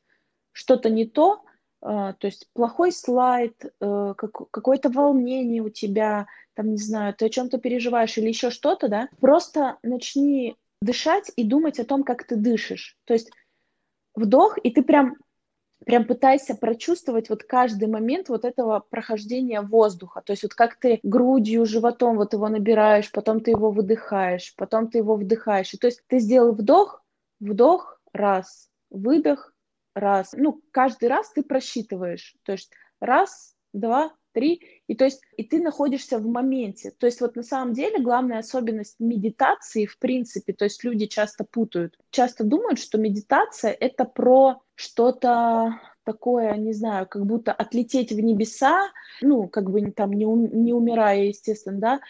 что-то 0.53 0.90
не 0.90 1.07
то, 1.07 1.42
э, 1.83 1.87
то 1.87 2.27
есть 2.27 2.49
плохой 2.53 2.92
слайд, 2.92 3.64
э, 3.64 4.14
как, 4.16 4.51
какое-то 4.51 4.90
волнение 4.90 5.62
у 5.62 5.70
тебя, 5.70 6.27
там, 6.55 6.70
не 6.70 6.79
знаю, 6.79 7.14
ты 7.14 7.27
о 7.27 7.31
чем-то 7.31 7.59
переживаешь 7.59 8.16
или 8.18 8.29
еще 8.29 8.51
что-то, 8.51 8.88
да, 8.88 9.09
просто 9.20 9.79
начни 9.83 10.57
дышать 10.81 11.31
и 11.37 11.44
думать 11.44 11.81
о 11.81 11.85
том, 11.85 12.05
как 12.05 12.27
ты 12.27 12.37
дышишь. 12.37 12.97
То 13.05 13.14
есть 13.14 13.31
вдох, 14.14 14.59
и 14.62 14.70
ты 14.70 14.83
прям 14.83 15.16
прям 15.85 16.07
пытайся 16.07 16.55
прочувствовать 16.55 17.29
вот 17.31 17.44
каждый 17.44 17.88
момент 17.88 18.29
вот 18.29 18.44
этого 18.44 18.81
прохождения 18.81 19.61
воздуха. 19.61 20.23
То 20.25 20.33
есть 20.33 20.42
вот 20.42 20.55
как 20.55 20.77
ты 20.77 21.01
грудью, 21.03 21.66
животом 21.66 22.16
вот 22.16 22.33
его 22.33 22.49
набираешь, 22.49 23.11
потом 23.12 23.40
ты 23.40 23.53
его 23.53 23.70
выдыхаешь, 23.70 24.55
потом 24.57 24.88
ты 24.88 24.99
его 24.99 25.16
вдыхаешь. 25.16 25.75
И 25.75 25.79
то 25.79 25.87
есть 25.87 26.03
ты 26.07 26.18
сделал 26.18 26.53
вдох, 26.53 27.03
вдох, 27.40 28.01
раз, 28.12 28.68
выдох, 28.90 29.55
раз. 29.94 30.33
Ну, 30.37 30.62
каждый 30.70 31.09
раз 31.09 31.31
ты 31.33 31.42
просчитываешь. 31.42 32.37
То 32.44 32.53
есть 32.53 32.70
раз, 33.01 33.55
два, 33.73 34.12
три. 34.33 34.61
И 34.87 34.94
то 34.94 35.05
есть 35.05 35.23
и 35.37 35.44
ты 35.44 35.62
находишься 35.62 36.18
в 36.18 36.27
моменте. 36.27 36.90
То 36.99 37.07
есть 37.07 37.20
вот 37.20 37.37
на 37.37 37.42
самом 37.42 37.73
деле 37.73 38.01
главная 38.01 38.38
особенность 38.38 38.97
медитации 38.99 39.87
в 39.87 39.99
принципе, 39.99 40.53
то 40.53 40.64
есть 40.64 40.85
люди 40.85 41.07
часто 41.07 41.44
путают, 41.44 41.99
часто 42.11 42.44
думают, 42.44 42.79
что 42.79 42.99
медитация 42.99 43.73
это 43.73 44.05
про 44.05 44.61
что-то 44.75 45.81
такое, 46.05 46.57
не 46.57 46.73
знаю, 46.73 47.07
как 47.09 47.25
будто 47.27 47.53
отлететь 47.53 48.13
в 48.13 48.21
небеса, 48.21 48.91
ну, 49.23 49.49
как 49.49 49.71
бы 49.71 49.91
там 49.91 50.13
не, 50.13 50.25
не 50.25 50.73
умирая, 50.73 51.25
естественно, 51.25 51.79
да, 51.79 52.01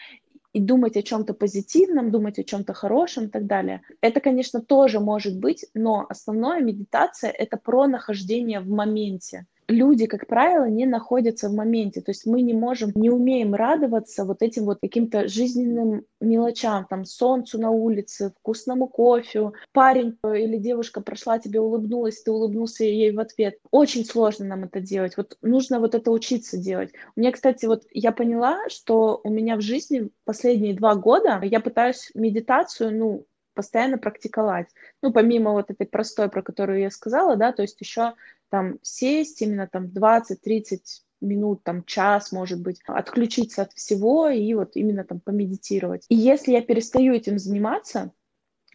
и 0.53 0.59
думать 0.61 0.95
о 0.95 1.03
чем-то 1.03 1.33
позитивном, 1.33 2.11
думать 2.11 2.39
о 2.39 2.43
чем-то 2.43 2.73
хорошем 2.73 3.25
и 3.25 3.27
так 3.27 3.45
далее. 3.45 3.81
Это, 3.99 4.21
конечно, 4.21 4.61
тоже 4.61 4.99
может 4.99 5.37
быть, 5.37 5.65
но 5.73 6.05
основная 6.07 6.61
медитация— 6.61 7.29
это 7.31 7.57
про 7.57 7.87
нахождение 7.87 8.61
в 8.61 8.69
моменте. 8.69 9.47
Люди, 9.67 10.05
как 10.05 10.27
правило, 10.27 10.65
не 10.65 10.85
находятся 10.85 11.49
в 11.49 11.53
моменте. 11.53 12.01
То 12.01 12.11
есть 12.11 12.25
мы 12.25 12.41
не 12.41 12.53
можем, 12.53 12.91
не 12.95 13.09
умеем 13.09 13.55
радоваться 13.55 14.25
вот 14.25 14.41
этим 14.41 14.65
вот 14.65 14.79
каким-то 14.81 15.27
жизненным 15.27 16.05
мелочам, 16.21 16.85
там, 16.89 17.05
солнцу 17.05 17.59
на 17.59 17.71
улице, 17.71 18.33
вкусному 18.39 18.87
кофе. 18.87 19.51
Парень 19.71 20.17
или 20.23 20.57
девушка 20.57 21.01
прошла, 21.01 21.39
тебе 21.39 21.59
улыбнулась, 21.59 22.21
ты 22.21 22.31
улыбнулся 22.31 22.83
ей 22.83 23.11
в 23.11 23.19
ответ. 23.19 23.57
Очень 23.71 24.05
сложно 24.05 24.45
нам 24.45 24.65
это 24.65 24.79
делать. 24.79 25.17
Вот 25.17 25.37
нужно 25.41 25.79
вот 25.79 25.95
это 25.95 26.11
учиться 26.11 26.57
делать. 26.57 26.91
У 27.15 27.19
меня, 27.19 27.31
кстати, 27.31 27.65
вот 27.65 27.83
я 27.91 28.11
поняла, 28.11 28.69
что 28.69 29.21
у 29.23 29.29
меня 29.29 29.55
в 29.55 29.61
жизни 29.61 30.09
последние 30.23 30.75
два 30.75 30.95
года 30.95 31.39
я 31.43 31.59
пытаюсь 31.59 32.11
медитацию, 32.13 32.95
ну, 32.95 33.25
постоянно 33.55 33.97
практиковать. 33.97 34.67
Ну, 35.01 35.11
помимо 35.11 35.53
вот 35.53 35.71
этой 35.71 35.87
простой, 35.87 36.29
про 36.29 36.43
которую 36.43 36.81
я 36.81 36.91
сказала, 36.91 37.35
да, 37.37 37.51
то 37.53 37.61
есть 37.61 37.79
еще 37.79 38.13
там 38.55 38.79
сесть 38.83 39.41
именно 39.41 39.67
там 39.67 39.87
20-30 39.87 40.79
минут, 41.19 41.61
там 41.63 41.83
час, 41.83 42.31
может 42.31 42.61
быть, 42.61 42.79
отключиться 42.87 43.63
от 43.63 43.73
всего 43.73 44.29
и 44.29 44.53
вот 44.53 44.77
именно 44.77 45.03
там 45.03 45.19
помедитировать. 45.19 46.05
И 46.07 46.15
если 46.15 46.53
я 46.53 46.61
перестаю 46.61 47.13
этим 47.13 47.37
заниматься, 47.37 48.13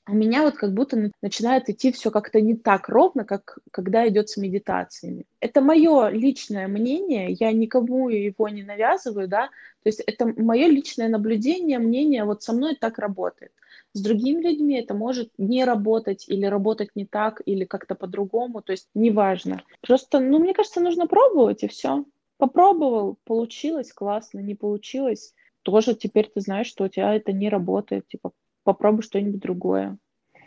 у 0.06 0.12
меня 0.12 0.42
вот 0.42 0.56
как 0.56 0.74
будто 0.74 1.10
начинает 1.22 1.70
идти 1.70 1.92
все 1.92 2.10
как-то 2.10 2.42
не 2.42 2.56
так 2.56 2.90
ровно, 2.90 3.24
как 3.24 3.58
когда 3.70 4.06
идет 4.06 4.28
с 4.28 4.36
медитациями. 4.36 5.24
Это 5.40 5.62
мое 5.62 6.08
личное 6.08 6.68
мнение, 6.68 7.32
я 7.40 7.50
никому 7.52 8.10
его 8.10 8.50
не 8.50 8.62
навязываю, 8.62 9.28
да, 9.28 9.46
то 9.82 9.88
есть 9.88 10.00
это 10.00 10.26
мое 10.26 10.66
личное 10.66 11.08
наблюдение, 11.08 11.78
мнение, 11.78 12.24
вот 12.24 12.42
со 12.42 12.52
мной 12.52 12.76
так 12.78 12.98
работает. 12.98 13.52
С 13.92 14.02
другими 14.02 14.40
людьми 14.40 14.76
это 14.76 14.94
может 14.94 15.30
не 15.36 15.64
работать 15.64 16.28
или 16.28 16.46
работать 16.46 16.90
не 16.94 17.06
так, 17.06 17.42
или 17.44 17.64
как-то 17.64 17.94
по-другому, 17.94 18.62
то 18.62 18.72
есть 18.72 18.88
неважно. 18.94 19.62
Просто, 19.80 20.20
ну, 20.20 20.38
мне 20.38 20.54
кажется, 20.54 20.80
нужно 20.80 21.06
пробовать, 21.06 21.64
и 21.64 21.68
все. 21.68 22.04
Попробовал, 22.36 23.18
получилось, 23.24 23.92
классно, 23.92 24.38
не 24.38 24.54
получилось, 24.54 25.34
тоже 25.62 25.94
теперь 25.94 26.30
ты 26.32 26.40
знаешь, 26.40 26.68
что 26.68 26.84
у 26.84 26.88
тебя 26.88 27.14
это 27.14 27.32
не 27.32 27.48
работает, 27.48 28.06
типа 28.08 28.32
попробуй 28.64 29.02
что-нибудь 29.02 29.40
другое. 29.40 29.98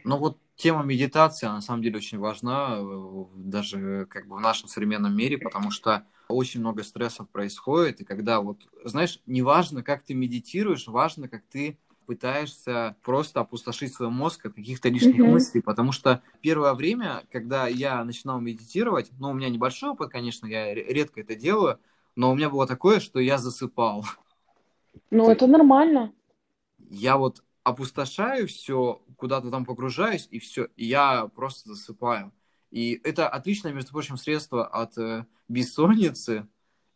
Ну 0.04 0.18
вот 0.18 0.38
тема 0.56 0.84
медитации, 0.84 1.46
на 1.48 1.62
самом 1.62 1.84
деле 1.84 1.98
очень 1.98 2.20
важна 2.20 2.78
э, 2.80 3.26
даже 3.36 4.06
как 4.10 4.28
бы 4.28 4.38
в 4.38 4.40
нашем 4.40 4.68
современном 4.68 5.16
мире, 5.16 5.38
потому 5.38 5.72
что 5.72 6.06
очень 6.30 6.62
много 6.62 6.84
стрессов 6.84 7.30
происходит, 7.30 8.02
и 8.02 8.06
когда 8.06 8.42
вот, 8.42 8.62
знаешь, 8.86 9.20
не 9.26 9.42
важно, 9.42 9.84
как 9.84 10.04
ты 10.04 10.14
медитируешь, 10.14 10.88
важно, 10.88 11.28
как 11.28 11.44
ты 11.50 11.78
пытаешься 12.06 12.96
просто 13.04 13.42
опустошить 13.42 13.94
свой 13.94 14.10
мозг 14.10 14.46
от 14.46 14.54
каких-то 14.54 14.89
лишних 14.89 15.20
mm-hmm. 15.20 15.32
мыслей, 15.32 15.62
потому 15.62 15.92
что 15.92 16.22
первое 16.42 16.74
время, 16.74 17.24
когда 17.32 17.68
я 17.68 18.04
начинал 18.04 18.39
медитировать, 18.39 19.12
ну, 19.20 19.30
у 19.30 19.34
меня 19.34 19.50
небольшой 19.50 19.92
опыт, 19.92 20.10
конечно, 20.12 20.46
я 20.46 20.74
редко 20.74 21.22
это 21.22 21.36
делаю, 21.36 21.80
но 22.16 22.32
у 22.32 22.36
меня 22.36 22.50
было 22.50 22.68
такое, 22.68 23.00
что 23.00 23.20
я 23.20 23.38
засыпал. 23.38 24.06
Ну, 25.10 25.30
это 25.30 25.48
нормально. 25.48 26.13
Я 26.89 27.18
вот 27.18 27.44
опустошаю 27.63 28.48
все, 28.48 29.02
куда-то 29.18 29.50
там 29.50 29.66
погружаюсь, 29.66 30.28
и 30.30 30.39
все, 30.39 30.68
и 30.76 30.86
я 30.86 31.28
просто 31.36 31.70
засыпаю. 31.70 32.32
И 32.72 33.00
это 33.04 33.30
отличное, 33.30 33.72
между 33.72 33.92
прочим, 33.92 34.18
средство 34.18 34.66
от 34.66 34.98
э, 34.98 35.26
бессонницы, 35.48 36.48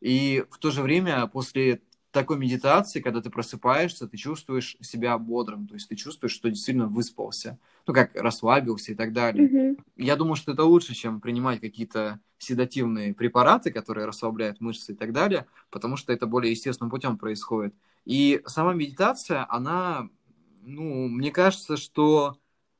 и 0.01 0.43
в 0.49 0.57
то 0.57 0.71
же 0.71 0.81
время 0.81 1.25
после 1.27 1.81
такой 2.17 2.37
медитации, 2.39 2.99
когда 2.99 3.21
ты 3.21 3.29
просыпаешься, 3.29 4.07
ты 4.07 4.17
чувствуешь 4.17 4.75
себя 4.81 5.17
бодрым, 5.19 5.67
то 5.67 5.75
есть 5.75 5.87
ты 5.87 5.95
чувствуешь, 5.95 6.33
что 6.33 6.49
действительно 6.49 6.87
выспался, 6.87 7.59
ну 7.85 7.93
как 7.93 8.15
расслабился 8.15 8.93
и 8.93 8.95
так 8.95 9.13
далее. 9.13 9.47
Mm-hmm. 9.47 9.83
Я 9.97 10.15
думаю, 10.15 10.35
что 10.35 10.51
это 10.51 10.63
лучше, 10.63 10.95
чем 10.95 11.21
принимать 11.21 11.61
какие-то 11.61 12.19
седативные 12.39 13.13
препараты, 13.13 13.71
которые 13.71 14.07
расслабляют 14.07 14.61
мышцы 14.61 14.93
и 14.93 14.95
так 14.95 15.13
далее, 15.13 15.45
потому 15.69 15.95
что 15.95 16.11
это 16.11 16.25
более 16.25 16.51
естественным 16.51 16.89
путем 16.89 17.19
происходит. 17.19 17.75
И 18.03 18.41
сама 18.47 18.73
медитация, 18.73 19.45
она, 19.47 20.09
ну, 20.63 21.07
мне 21.07 21.29
кажется, 21.29 21.77
что 21.77 22.39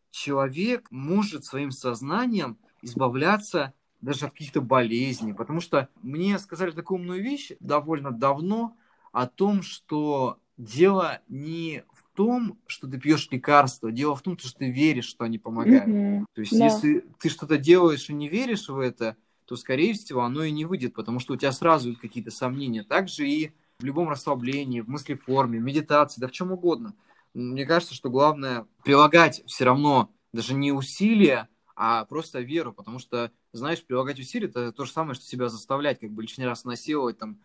человек 0.10 0.88
может 0.90 1.46
своим 1.46 1.70
сознанием 1.70 2.58
избавляться 2.82 3.74
даже 4.02 4.26
от 4.26 4.32
каких-то 4.32 4.62
болезней, 4.62 5.34
потому 5.34 5.62
что 5.62 5.90
мне 6.02 6.40
сказали 6.40 6.72
такую 6.72 7.02
умную 7.02 7.22
вещь 7.22 7.52
довольно 7.60 8.10
давно, 8.10 8.76
о 9.18 9.26
том, 9.26 9.64
что 9.64 10.38
дело 10.58 11.22
не 11.28 11.84
в 11.92 12.04
том, 12.16 12.60
что 12.68 12.88
ты 12.88 13.00
пьешь 13.00 13.28
лекарства, 13.32 13.92
дело 13.92 14.16
в 14.16 14.22
том, 14.22 14.38
что 14.38 14.54
ты 14.54 14.70
веришь, 14.70 15.08
что 15.08 15.24
они 15.24 15.40
помогают. 15.40 15.88
Mm-hmm. 15.88 16.26
То 16.36 16.42
есть, 16.42 16.56
да. 16.56 16.66
если 16.66 17.04
ты 17.18 17.30
что-то 17.30 17.58
делаешь 17.58 18.12
и 18.12 18.14
не 18.14 18.30
веришь 18.30 18.70
в 18.70 18.78
это, 18.78 19.18
то, 19.46 19.56
скорее 19.56 19.96
всего, 19.96 20.22
оно 20.22 20.44
и 20.44 20.52
не 20.52 20.66
выйдет, 20.66 20.94
потому 20.94 21.20
что 21.20 21.34
у 21.34 21.36
тебя 21.36 21.52
сразу 21.52 21.96
какие-то 21.96 22.30
сомнения. 22.30 22.84
Также 22.84 23.28
и 23.28 23.54
в 23.80 23.84
любом 23.84 24.08
расслаблении, 24.08 24.82
в 24.82 24.88
мыслеформе, 24.88 25.58
в 25.58 25.64
медитации, 25.64 26.22
да 26.22 26.28
в 26.28 26.32
чем 26.32 26.52
угодно. 26.52 26.94
Мне 27.34 27.66
кажется, 27.66 27.96
что 27.96 28.12
главное 28.12 28.68
прилагать 28.84 29.42
все 29.48 29.66
равно 29.66 30.12
даже 30.32 30.54
не 30.54 30.72
усилия, 30.72 31.50
а 31.76 32.06
просто 32.06 32.42
веру, 32.42 32.72
потому 32.72 33.00
что, 33.00 33.32
знаешь, 33.52 33.84
прилагать 33.84 34.20
усилия– 34.20 34.48
это 34.50 34.72
то 34.72 34.86
же 34.86 34.92
самое, 34.92 35.16
что 35.16 35.26
себя 35.26 35.50
заставлять, 35.50 36.02
как 36.02 36.12
бы 36.12 36.22
лишний 36.22 36.46
раз 36.46 36.66
насиловать, 36.66 37.18
там, 37.18 37.40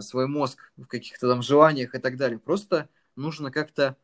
свой 0.00 0.26
мозг 0.26 0.72
в 0.76 0.86
каких-то 0.86 1.28
там 1.28 1.42
желаниях 1.42 1.94
и 1.94 1.98
так 1.98 2.16
далее. 2.16 2.38
Просто 2.38 2.88
нужно 3.16 3.50
как-то 3.50 3.96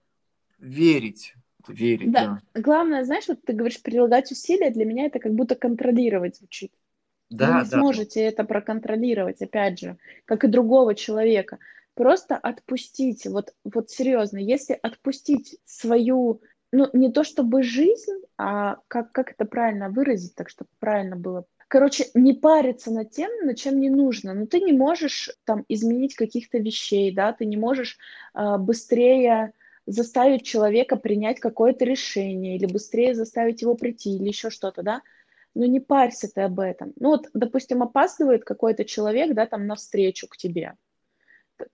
верить. 0.58 1.34
Верить, 1.66 2.12
да. 2.12 2.40
да. 2.52 2.60
Главное, 2.60 3.04
знаешь, 3.04 3.26
вот 3.26 3.42
ты 3.42 3.54
говоришь 3.54 3.82
прилагать 3.82 4.30
усилия, 4.30 4.70
для 4.70 4.84
меня 4.84 5.06
это 5.06 5.18
как 5.18 5.32
будто 5.32 5.54
контролировать 5.54 6.36
звучит. 6.36 6.72
Да, 7.30 7.46
Вы 7.46 7.64
не 7.64 7.70
да. 7.70 7.78
сможете 7.78 8.20
это 8.20 8.44
проконтролировать, 8.44 9.40
опять 9.40 9.78
же, 9.80 9.96
как 10.26 10.44
и 10.44 10.48
другого 10.48 10.94
человека. 10.94 11.58
Просто 11.94 12.36
отпустите, 12.36 13.30
вот, 13.30 13.54
вот 13.64 13.90
серьезно, 13.90 14.38
если 14.38 14.78
отпустить 14.82 15.58
свою, 15.64 16.42
ну, 16.70 16.90
не 16.92 17.10
то 17.10 17.24
чтобы 17.24 17.62
жизнь, 17.62 18.20
а 18.36 18.78
как, 18.88 19.12
как 19.12 19.30
это 19.32 19.44
правильно 19.46 19.88
выразить, 19.88 20.34
так 20.34 20.50
чтобы 20.50 20.68
правильно 20.80 21.16
было 21.16 21.46
короче, 21.74 22.06
не 22.14 22.34
париться 22.34 22.92
над 22.92 23.10
тем, 23.10 23.32
над 23.44 23.56
чем 23.56 23.80
не 23.80 23.90
нужно. 23.90 24.32
Но 24.32 24.46
ты 24.46 24.60
не 24.60 24.72
можешь 24.72 25.30
там 25.44 25.64
изменить 25.68 26.14
каких-то 26.14 26.58
вещей, 26.58 27.12
да, 27.12 27.32
ты 27.32 27.46
не 27.46 27.56
можешь 27.56 27.98
э, 28.32 28.58
быстрее 28.58 29.52
заставить 29.84 30.44
человека 30.44 30.94
принять 30.94 31.40
какое-то 31.40 31.84
решение 31.84 32.54
или 32.54 32.66
быстрее 32.66 33.16
заставить 33.16 33.60
его 33.60 33.74
прийти 33.74 34.14
или 34.14 34.28
еще 34.28 34.50
что-то, 34.50 34.84
да. 34.84 35.02
Но 35.56 35.66
не 35.66 35.80
парься 35.80 36.28
ты 36.32 36.42
об 36.42 36.60
этом. 36.60 36.92
Ну 36.94 37.08
вот, 37.08 37.28
допустим, 37.34 37.82
опаздывает 37.82 38.44
какой-то 38.44 38.84
человек, 38.84 39.34
да, 39.34 39.44
там 39.44 39.66
навстречу 39.66 40.28
к 40.28 40.36
тебе. 40.36 40.74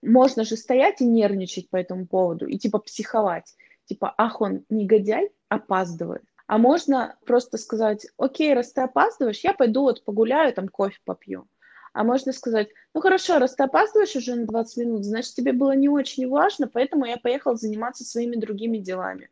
Можно 0.01 0.45
же 0.45 0.57
стоять 0.57 1.01
и 1.01 1.05
нервничать 1.05 1.69
по 1.69 1.75
этому 1.75 2.07
поводу 2.07 2.47
и 2.47 2.57
типа 2.57 2.79
психовать. 2.79 3.53
Типа, 3.85 4.15
ах, 4.17 4.41
он 4.41 4.65
негодяй, 4.67 5.29
опаздывает. 5.47 6.23
А 6.51 6.57
можно 6.57 7.15
просто 7.25 7.57
сказать, 7.57 8.07
окей, 8.17 8.53
раз 8.53 8.73
ты 8.73 8.81
опаздываешь, 8.81 9.39
я 9.39 9.53
пойду 9.53 9.83
вот 9.83 10.03
погуляю, 10.03 10.53
там 10.53 10.67
кофе 10.67 10.97
попью. 11.05 11.47
А 11.93 12.03
можно 12.03 12.33
сказать, 12.33 12.67
ну 12.93 12.99
хорошо, 12.99 13.39
раз 13.39 13.55
ты 13.55 13.63
опаздываешь 13.63 14.17
уже 14.17 14.35
на 14.35 14.47
20 14.47 14.77
минут, 14.79 15.05
значит, 15.05 15.33
тебе 15.33 15.53
было 15.53 15.71
не 15.77 15.87
очень 15.87 16.27
важно, 16.27 16.67
поэтому 16.67 17.05
я 17.05 17.15
поехал 17.15 17.55
заниматься 17.55 18.03
своими 18.03 18.35
другими 18.35 18.79
делами. 18.79 19.29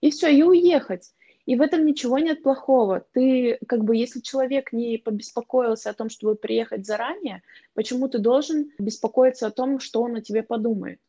И 0.00 0.12
все, 0.12 0.28
и 0.28 0.44
уехать. 0.44 1.12
И 1.44 1.56
в 1.56 1.60
этом 1.60 1.84
ничего 1.84 2.20
нет 2.20 2.44
плохого. 2.44 3.04
Ты, 3.12 3.58
как 3.66 3.82
бы, 3.82 3.96
если 3.96 4.20
человек 4.20 4.72
не 4.72 4.96
побеспокоился 4.96 5.90
о 5.90 5.94
том, 5.94 6.08
чтобы 6.08 6.36
приехать 6.36 6.86
заранее, 6.86 7.42
почему 7.74 8.06
ты 8.06 8.18
должен 8.18 8.70
беспокоиться 8.78 9.48
о 9.48 9.50
том, 9.50 9.80
что 9.80 10.02
он 10.02 10.14
о 10.14 10.20
тебе 10.20 10.44
подумает? 10.44 11.00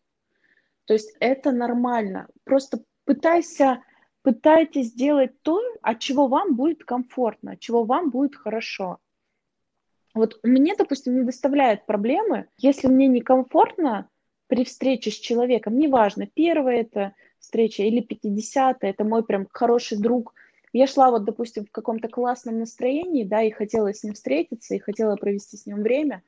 То 0.85 0.93
есть 0.93 1.15
это 1.19 1.51
нормально. 1.51 2.29
Просто 2.45 2.79
пытайся 3.03 3.83
пытайтесь 4.25 4.87
сделать 4.87 5.39
то, 5.43 5.61
от 5.83 5.99
чего 5.99 6.25
вам 6.27 6.55
будет 6.55 6.83
комфортно, 6.83 7.51
от 7.51 7.59
чего 7.59 7.83
вам 7.83 8.09
будет 8.09 8.35
хорошо. 8.35 8.97
Вот 10.15 10.39
мне, 10.41 10.75
допустим, 10.75 11.15
не 11.15 11.23
доставляет 11.23 11.85
проблемы, 11.85 12.47
если 12.57 12.87
мне 12.87 13.07
некомфортно 13.07 14.09
при 14.47 14.65
встрече 14.65 15.11
с 15.11 15.13
человеком, 15.13 15.77
неважно, 15.77 16.25
первая 16.25 16.81
это 16.81 17.13
встреча 17.37 17.83
или 17.83 18.01
50 18.01 18.77
это 18.81 19.03
мой 19.03 19.23
прям 19.23 19.45
хороший 19.51 19.99
друг, 19.99 20.33
я 20.73 20.87
шла 20.87 21.11
вот, 21.11 21.23
допустим, 21.23 21.67
в 21.67 21.71
каком-то 21.71 22.07
классном 22.07 22.57
настроении, 22.57 23.25
да, 23.25 23.43
и 23.43 23.51
хотела 23.51 23.93
с 23.93 24.03
ним 24.03 24.15
встретиться, 24.15 24.73
и 24.73 24.79
хотела 24.79 25.17
провести 25.17 25.55
с 25.55 25.67
ним 25.67 25.83
время, 25.83 26.23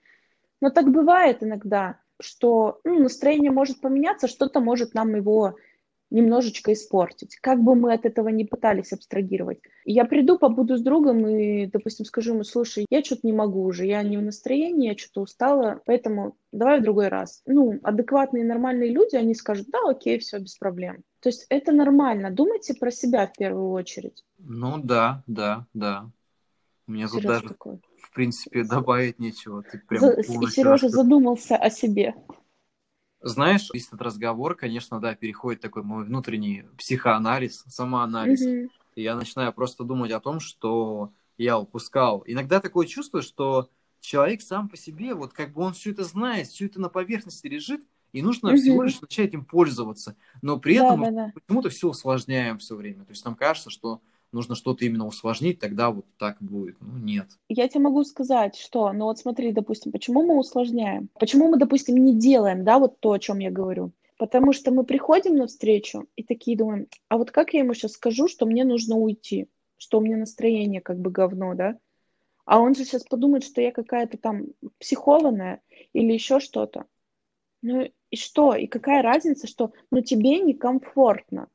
но 0.62 0.70
так 0.70 0.92
бывает 0.92 1.42
иногда, 1.42 2.00
что 2.20 2.80
ну, 2.84 3.00
настроение 3.00 3.50
может 3.50 3.82
поменяться, 3.82 4.28
что-то 4.28 4.60
может 4.60 4.94
нам 4.94 5.16
его 5.16 5.56
немножечко 6.10 6.74
испортить. 6.74 7.36
Как 7.38 7.62
бы 7.62 7.76
мы 7.76 7.94
от 7.94 8.06
этого 8.06 8.30
не 8.30 8.46
пытались 8.46 8.94
абстрагировать. 8.94 9.60
Я 9.86 10.06
приду, 10.06 10.38
побуду 10.38 10.78
с 10.78 10.82
другом 10.82 11.28
и, 11.28 11.66
допустим, 11.66 12.06
скажу 12.06 12.34
ему, 12.34 12.44
слушай, 12.44 12.86
я 12.90 13.04
что-то 13.04 13.22
не 13.24 13.34
могу 13.34 13.64
уже, 13.64 13.86
я 13.86 14.04
не 14.04 14.18
в 14.18 14.22
настроении, 14.22 14.90
я 14.90 14.98
что-то 14.98 15.22
устала, 15.22 15.82
поэтому 15.86 16.36
давай 16.52 16.80
в 16.80 16.84
другой 16.84 17.10
раз. 17.10 17.42
Ну, 17.46 17.80
адекватные 17.84 18.44
нормальные 18.46 18.92
люди, 18.92 19.16
они 19.16 19.36
скажут, 19.36 19.68
да, 19.72 19.80
окей, 19.88 20.20
все, 20.20 20.40
без 20.40 20.56
проблем. 20.58 21.04
То 21.20 21.30
есть 21.30 21.46
это 21.50 21.72
нормально. 21.72 22.32
Думайте 22.32 22.74
про 22.74 22.92
себя 22.92 23.28
в 23.28 23.34
первую 23.34 23.72
очередь. 23.72 24.24
Ну 24.38 24.78
да, 24.78 25.24
да, 25.28 25.66
да. 25.74 26.10
Мне 26.86 27.04
тут 27.08 27.22
Сережа 27.22 27.28
даже, 27.28 27.48
такой. 27.50 27.82
в 28.02 28.14
принципе, 28.14 28.64
добавить 28.64 29.20
нечего. 29.20 29.62
Ты 29.62 29.80
прям 29.80 30.02
За- 30.02 30.24
полностью 30.24 30.50
Сережа 30.52 30.90
задумался 30.90 31.58
о 31.58 31.70
себе. 31.70 32.16
Знаешь, 33.22 33.70
весь 33.74 33.88
этот 33.88 34.02
разговор, 34.02 34.56
конечно, 34.56 35.00
да, 35.00 35.16
переходит 35.16 35.62
такой 35.62 35.84
мой 35.84 36.06
внутренний 36.06 36.66
психоанализ, 36.78 37.64
самоанализ. 37.68 38.42
Мгм. 38.42 38.70
И 38.96 39.02
я 39.02 39.16
начинаю 39.16 39.52
просто 39.54 39.84
думать 39.84 40.12
о 40.12 40.20
том, 40.20 40.40
что 40.40 41.12
я 41.38 41.60
упускал. 41.60 42.24
Иногда 42.28 42.60
такое 42.60 42.86
чувство, 42.86 43.22
что 43.22 43.70
человек 44.00 44.42
сам 44.42 44.70
по 44.70 44.78
себе, 44.78 45.14
вот 45.16 45.34
как 45.34 45.54
бы 45.54 45.62
он 45.64 45.74
все 45.74 45.92
это 45.92 46.04
знает, 46.04 46.48
все 46.48 46.68
это 46.68 46.80
на 46.80 46.90
поверхности 46.90 47.48
лежит, 47.48 47.82
и 48.14 48.22
нужно 48.22 48.50
Мгм. 48.50 48.58
всего 48.58 48.84
лишь 48.84 49.02
начать 49.02 49.34
им 49.34 49.46
пользоваться. 49.46 50.16
Но 50.42 50.60
при 50.60 50.76
Да, 50.78 50.86
этом 50.86 51.02
да, 51.02 51.12
да. 51.12 51.32
почему-то 51.34 51.70
все 51.70 51.90
усложняем 51.90 52.60
все 52.60 52.76
время. 52.76 53.04
То 53.04 53.12
есть 53.12 53.26
нам 53.26 53.36
кажется, 53.36 53.70
что 53.70 54.02
нужно 54.32 54.56
что-то 54.56 54.86
именно 54.86 55.06
усложнить, 55.06 55.60
тогда 55.60 55.92
вот 55.92 56.06
так 56.18 56.38
будет. 56.40 56.78
Ну, 56.82 56.98
нет. 56.98 57.28
Я 57.50 57.68
тебе 57.68 57.82
могу 57.82 58.04
сказать, 58.04 58.56
что, 58.56 58.92
ну 58.94 59.06
вот 59.06 59.20
смотри, 59.20 59.52
допустим, 59.52 59.92
почему 59.92 60.24
мы 60.24 60.38
усложняем? 60.38 61.10
Почему 61.20 61.50
мы, 61.50 61.58
допустим, 61.58 61.96
не 61.96 62.18
делаем, 62.18 62.64
да, 62.64 62.80
вот 62.80 63.00
то, 63.00 63.12
о 63.12 63.20
чем 63.20 63.40
я 63.40 63.52
говорю? 63.52 63.92
Потому 64.18 64.52
что 64.52 64.72
мы 64.72 64.84
приходим 64.84 65.36
на 65.36 65.48
встречу 65.48 66.08
и 66.16 66.24
такие 66.24 66.58
думаем, 66.58 66.88
а 67.08 67.18
вот 67.18 67.32
как 67.32 67.54
я 67.54 67.60
ему 67.60 67.74
сейчас 67.74 67.94
скажу, 67.94 68.28
что 68.28 68.46
мне 68.46 68.64
нужно 68.66 68.96
уйти, 68.96 69.48
что 69.78 70.00
у 70.00 70.02
меня 70.02 70.18
настроение 70.18 70.82
как 70.82 71.00
бы 71.00 71.12
говно, 71.12 71.54
да? 71.54 71.78
А 72.46 72.60
он 72.60 72.76
же 72.76 72.86
сейчас 72.86 73.04
подумает, 73.04 73.44
что 73.44 73.62
я 73.62 73.72
какая-то 73.72 74.18
там 74.18 74.46
психованная 74.80 75.62
или 75.94 76.14
еще 76.14 76.40
что-то. 76.40 76.86
Ну 77.62 77.90
и 78.10 78.16
что? 78.16 78.56
И 78.56 78.68
какая 78.68 79.02
разница, 79.02 79.48
что 79.48 79.74
ну 79.92 80.02
тебе 80.02 80.40
некомфортно, 80.40 81.50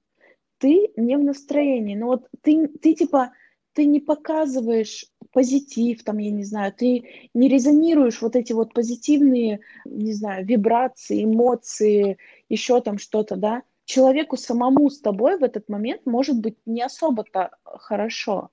ты 0.62 0.92
не 0.96 1.16
в 1.16 1.24
настроении, 1.24 1.96
ну 1.96 2.06
вот 2.06 2.28
ты, 2.40 2.68
ты 2.68 2.94
типа, 2.94 3.32
ты 3.72 3.84
не 3.84 3.98
показываешь 3.98 5.06
позитив, 5.32 6.04
там, 6.04 6.18
я 6.18 6.30
не 6.30 6.44
знаю, 6.44 6.72
ты 6.72 7.04
не 7.34 7.48
резонируешь 7.48 8.22
вот 8.22 8.36
эти 8.36 8.52
вот 8.52 8.72
позитивные, 8.72 9.58
не 9.84 10.12
знаю, 10.12 10.46
вибрации, 10.46 11.24
эмоции, 11.24 12.16
еще 12.48 12.80
там 12.80 12.98
что-то, 12.98 13.34
да, 13.34 13.62
человеку 13.86 14.36
самому 14.36 14.88
с 14.88 15.00
тобой 15.00 15.36
в 15.36 15.42
этот 15.42 15.68
момент 15.68 16.06
может 16.06 16.38
быть 16.38 16.58
не 16.64 16.82
особо-то 16.82 17.50
хорошо. 17.64 18.50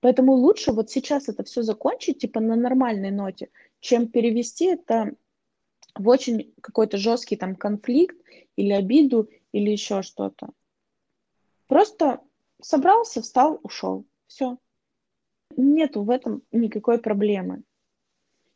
Поэтому 0.00 0.32
лучше 0.32 0.72
вот 0.72 0.90
сейчас 0.90 1.28
это 1.28 1.44
все 1.44 1.62
закончить, 1.62 2.20
типа 2.20 2.40
на 2.40 2.56
нормальной 2.56 3.10
ноте, 3.10 3.50
чем 3.80 4.08
перевести 4.08 4.68
это 4.68 5.12
в 5.94 6.08
очень 6.08 6.54
какой-то 6.62 6.96
жесткий 6.96 7.36
там 7.36 7.56
конфликт 7.56 8.16
или 8.56 8.72
обиду 8.72 9.28
или 9.52 9.70
еще 9.70 10.00
что-то. 10.00 10.48
Просто 11.66 12.20
собрался, 12.60 13.22
встал, 13.22 13.60
ушел. 13.62 14.06
Все. 14.26 14.58
Нету 15.56 16.02
в 16.02 16.10
этом 16.10 16.42
никакой 16.52 16.98
проблемы. 16.98 17.62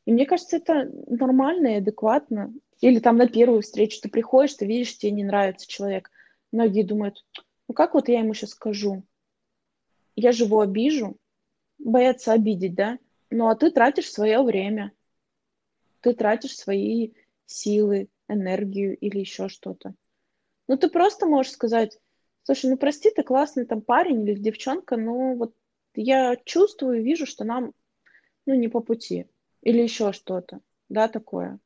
И 0.06 0.12
мне 0.12 0.24
кажется, 0.24 0.56
это 0.56 0.90
нормально 1.06 1.68
и 1.68 1.78
адекватно. 1.78 2.54
Или 2.80 3.00
там 3.00 3.16
на 3.16 3.28
первую 3.28 3.62
встречу 3.62 4.00
ты 4.00 4.08
приходишь, 4.08 4.54
ты 4.54 4.66
видишь, 4.66 4.96
тебе 4.96 5.12
не 5.12 5.24
нравится 5.24 5.68
человек. 5.68 6.10
Многие 6.52 6.82
думают, 6.82 7.24
ну 7.68 7.74
как 7.74 7.94
вот 7.94 8.08
я 8.08 8.20
ему 8.20 8.34
сейчас 8.34 8.50
скажу? 8.50 9.02
Я 10.14 10.32
же 10.32 10.44
его 10.44 10.60
обижу. 10.60 11.16
Боятся 11.78 12.32
обидеть, 12.32 12.74
да? 12.74 12.98
Ну 13.30 13.48
а 13.48 13.56
ты 13.56 13.70
тратишь 13.70 14.10
свое 14.10 14.42
время. 14.42 14.92
Ты 16.00 16.14
тратишь 16.14 16.56
свои 16.56 17.12
силы, 17.46 18.08
энергию 18.28 18.96
или 18.96 19.18
еще 19.20 19.48
что-то. 19.48 19.94
Ну 20.68 20.76
ты 20.76 20.88
просто 20.88 21.26
можешь 21.26 21.52
сказать, 21.52 21.98
слушай, 22.46 22.70
ну 22.70 22.76
прости, 22.76 23.10
ты 23.10 23.22
классный 23.24 23.66
там 23.66 23.80
парень 23.82 24.22
или 24.22 24.34
девчонка, 24.34 24.96
но 24.96 25.34
вот 25.34 25.52
я 25.94 26.36
чувствую, 26.36 27.02
вижу, 27.02 27.26
что 27.26 27.44
нам, 27.44 27.72
ну, 28.46 28.54
не 28.54 28.68
по 28.68 28.80
пути. 28.80 29.26
Или 29.62 29.82
еще 29.82 30.12
что-то, 30.12 30.60
да, 30.88 31.08
такое. 31.08 31.58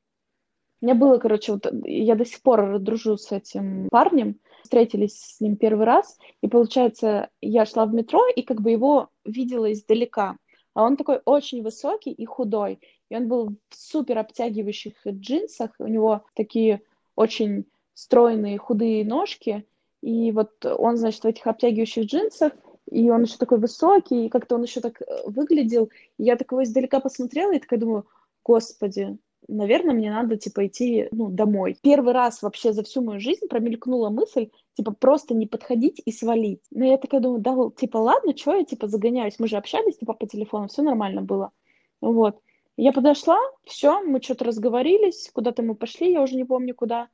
У 0.81 0.87
меня 0.87 0.95
было, 0.95 1.19
короче, 1.19 1.53
вот 1.53 1.71
я 1.85 2.15
до 2.15 2.25
сих 2.25 2.41
пор 2.41 2.79
дружу 2.79 3.19
с 3.19 3.31
этим 3.31 3.91
парнем, 3.91 4.41
встретились 4.63 5.21
с 5.21 5.41
ним 5.41 5.57
первый 5.57 5.85
раз, 5.85 6.19
и 6.41 6.49
получается, 6.49 7.29
я 7.43 7.67
шла 7.67 7.85
в 7.85 7.93
метро 7.93 8.27
и 8.35 8.41
как 8.41 8.63
бы 8.63 8.71
его 8.71 9.11
видела 9.27 9.71
издалека, 9.71 10.37
а 10.73 10.85
он 10.85 10.97
такой 10.97 11.21
очень 11.27 11.63
высокий 11.63 12.13
и 12.13 12.25
худой, 12.25 12.81
и 13.11 13.17
он 13.17 13.29
был 13.29 13.51
в 13.69 13.75
супер 13.75 14.17
обтягивающих 14.17 14.95
джинсах, 15.07 15.73
у 15.79 15.87
него 15.87 16.25
такие 16.35 16.81
очень 17.17 17.67
стройные 17.93 18.57
худые 18.57 19.05
ножки, 19.05 19.67
и 20.03 20.33
вот 20.33 20.65
он, 20.65 20.97
значит, 20.97 21.23
в 21.23 21.27
этих 21.27 21.47
обтягивающих 21.47 22.05
джинсах, 22.07 22.53
и 22.91 23.11
он 23.11 23.23
еще 23.23 23.37
такой 23.37 23.59
высокий, 23.59 24.27
и 24.27 24.29
как-то 24.29 24.57
он 24.57 24.63
еще 24.63 24.81
так 24.81 25.01
выглядел. 25.27 25.91
И 26.19 26.25
я 26.25 26.37
такого 26.37 26.65
издалека 26.65 27.01
посмотрела 27.01 27.55
и 27.55 27.59
такая 27.59 27.79
думаю, 27.79 28.07
господи, 28.45 29.19
наверное, 29.49 29.95
мне 29.95 30.11
надо, 30.11 30.37
типа, 30.37 30.67
идти, 30.67 31.09
ну, 31.13 31.29
домой. 31.29 31.77
Первый 31.83 32.13
раз 32.13 32.43
вообще 32.43 32.73
за 32.73 32.83
всю 32.83 33.03
мою 33.03 33.21
жизнь 33.21 33.47
промелькнула 33.49 34.11
мысль, 34.11 34.51
типа, 34.75 34.93
просто 34.93 35.35
не 35.35 35.47
подходить 35.47 36.01
и 36.05 36.13
свалить. 36.13 36.63
Но 36.71 36.85
я 36.85 36.99
такая 36.99 37.21
думаю, 37.21 37.41
да, 37.41 37.55
типа, 37.77 37.99
ладно, 37.99 38.37
что 38.37 38.55
я, 38.55 38.65
типа, 38.65 38.89
загоняюсь? 38.89 39.39
Мы 39.39 39.49
же 39.49 39.57
общались, 39.57 39.99
типа, 39.99 40.15
по 40.15 40.27
телефону, 40.27 40.69
все 40.69 40.83
нормально 40.83 41.23
было. 41.23 41.53
Вот. 42.01 42.41
Я 42.77 42.93
подошла, 42.93 43.39
все, 43.65 44.01
мы 44.01 44.23
что-то 44.23 44.47
разговорились, 44.47 45.31
куда-то 45.33 45.63
мы 45.63 45.75
пошли, 45.75 46.13
я 46.13 46.23
уже 46.23 46.37
не 46.37 46.45
помню 46.45 46.75
куда. 46.75 47.09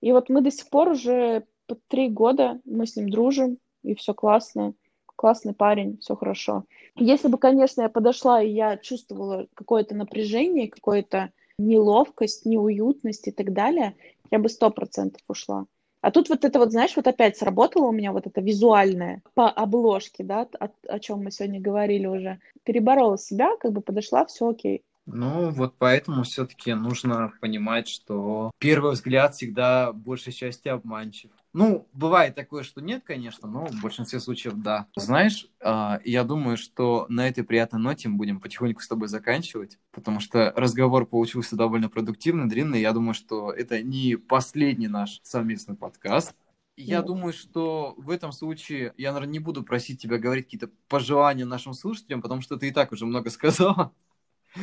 И 0.00 0.12
вот 0.12 0.28
мы 0.28 0.42
до 0.42 0.50
сих 0.50 0.68
пор 0.68 0.90
уже 0.90 1.44
по 1.66 1.76
три 1.88 2.08
года, 2.08 2.60
мы 2.64 2.86
с 2.86 2.96
ним 2.96 3.08
дружим, 3.10 3.58
и 3.82 3.94
все 3.94 4.14
классно 4.14 4.74
классный 5.22 5.54
парень, 5.54 5.98
все 5.98 6.16
хорошо. 6.16 6.64
Если 6.96 7.28
бы, 7.28 7.38
конечно, 7.38 7.82
я 7.82 7.88
подошла, 7.88 8.42
и 8.42 8.50
я 8.50 8.76
чувствовала 8.76 9.46
какое-то 9.54 9.94
напряжение, 9.94 10.68
какое-то 10.68 11.30
неловкость, 11.58 12.44
неуютность 12.44 13.28
и 13.28 13.30
так 13.30 13.52
далее, 13.52 13.94
я 14.32 14.40
бы 14.40 14.48
сто 14.48 14.70
процентов 14.70 15.22
ушла. 15.28 15.66
А 16.00 16.10
тут 16.10 16.28
вот 16.28 16.44
это 16.44 16.58
вот, 16.58 16.72
знаешь, 16.72 16.96
вот 16.96 17.06
опять 17.06 17.36
сработало 17.36 17.86
у 17.86 17.92
меня 17.92 18.10
вот 18.10 18.26
это 18.26 18.40
визуальное 18.40 19.22
по 19.34 19.48
обложке, 19.48 20.24
да, 20.24 20.48
о, 20.58 20.70
о 20.88 20.98
чем 20.98 21.22
мы 21.22 21.30
сегодня 21.30 21.60
говорили 21.60 22.06
уже. 22.06 22.40
Переборола 22.64 23.16
себя, 23.16 23.56
как 23.60 23.72
бы 23.72 23.80
подошла, 23.80 24.26
все 24.26 24.48
окей. 24.48 24.82
Ну, 25.06 25.50
вот 25.50 25.74
поэтому 25.78 26.24
все-таки 26.24 26.74
нужно 26.74 27.32
понимать, 27.40 27.86
что 27.86 28.50
первый 28.58 28.92
взгляд 28.92 29.34
всегда 29.34 29.92
большей 29.92 30.32
части 30.32 30.66
обманчив. 30.66 31.30
Ну, 31.52 31.86
бывает 31.92 32.34
такое, 32.34 32.62
что 32.62 32.80
нет, 32.80 33.02
конечно, 33.04 33.46
но 33.46 33.66
в 33.66 33.82
большинстве 33.82 34.20
случаев 34.20 34.54
да. 34.56 34.86
Знаешь, 34.96 35.48
я 35.62 36.24
думаю, 36.24 36.56
что 36.56 37.06
на 37.08 37.28
этой 37.28 37.44
приятной 37.44 37.80
ноте 37.80 38.08
мы 38.08 38.16
будем 38.16 38.40
потихоньку 38.40 38.80
с 38.80 38.88
тобой 38.88 39.08
заканчивать, 39.08 39.78
потому 39.90 40.20
что 40.20 40.52
разговор 40.56 41.04
получился 41.04 41.56
довольно 41.56 41.90
продуктивный, 41.90 42.48
длинный. 42.48 42.80
Я 42.80 42.92
думаю, 42.92 43.14
что 43.14 43.52
это 43.52 43.82
не 43.82 44.16
последний 44.16 44.88
наш 44.88 45.20
совместный 45.22 45.76
подкаст. 45.76 46.34
Я 46.76 47.02
думаю, 47.02 47.34
что 47.34 47.94
в 47.98 48.08
этом 48.10 48.32
случае 48.32 48.94
я, 48.96 49.12
наверное, 49.12 49.32
не 49.32 49.38
буду 49.38 49.62
просить 49.62 50.00
тебя 50.00 50.16
говорить 50.16 50.46
какие-то 50.46 50.70
пожелания 50.88 51.44
нашим 51.44 51.74
слушателям, 51.74 52.22
потому 52.22 52.40
что 52.40 52.56
ты 52.56 52.68
и 52.68 52.70
так 52.72 52.92
уже 52.92 53.04
много 53.04 53.28
сказала. 53.30 53.92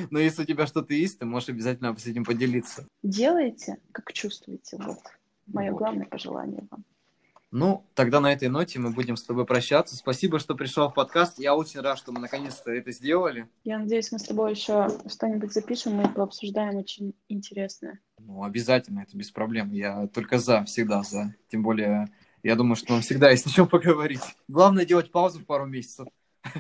Но 0.10 0.20
если 0.20 0.44
у 0.44 0.46
тебя 0.46 0.68
что-то 0.68 0.94
есть, 0.94 1.20
ты 1.20 1.26
можешь 1.26 1.50
обязательно 1.50 1.96
с 1.96 2.06
этим 2.06 2.24
поделиться. 2.24 2.88
Делайте, 3.04 3.78
как 3.92 4.12
чувствуете. 4.14 4.78
Вот. 4.78 5.00
Мое 5.54 5.72
Вот. 5.72 5.80
главное 5.80 6.06
пожелание 6.06 6.68
вам. 6.70 6.84
Ну, 7.52 7.84
тогда 7.96 8.20
на 8.20 8.32
этой 8.32 8.48
ноте 8.48 8.78
мы 8.78 8.92
будем 8.92 9.18
с 9.18 9.24
тобой 9.24 9.46
прощаться. 9.46 9.96
Спасибо, 9.96 10.38
что 10.38 10.54
пришел 10.54 10.88
в 10.88 10.94
подкаст. 10.94 11.40
Я 11.40 11.56
очень 11.56 11.80
рад, 11.80 11.98
что 11.98 12.12
мы 12.12 12.20
наконец-то 12.20 12.72
это 12.72 12.92
сделали. 12.92 13.48
Я 13.64 13.80
надеюсь, 13.80 14.12
мы 14.12 14.20
с 14.20 14.24
тобой 14.24 14.52
еще 14.52 14.88
что-нибудь 15.08 15.52
запишем 15.52 16.00
и 16.00 16.08
пообсуждаем 16.14 16.78
очень 16.78 17.16
интересное. 17.28 18.00
Ну, 18.20 18.44
обязательно, 18.44 19.00
это 19.00 19.18
без 19.18 19.32
проблем. 19.32 19.72
Я 19.72 20.06
только 20.08 20.38
за, 20.38 20.64
всегда 20.66 21.02
за. 21.02 21.34
Тем 21.48 21.64
более, 21.64 22.10
я 22.44 22.56
думаю, 22.56 22.76
что 22.76 22.94
нам 22.94 23.02
всегда 23.02 23.32
есть 23.32 23.48
о 23.48 23.50
чем 23.50 23.68
поговорить. 23.68 24.22
Главное 24.48 24.86
делать 24.86 25.12
паузу 25.12 25.40
в 25.40 25.46
пару 25.46 25.66
месяцев. 25.66 26.08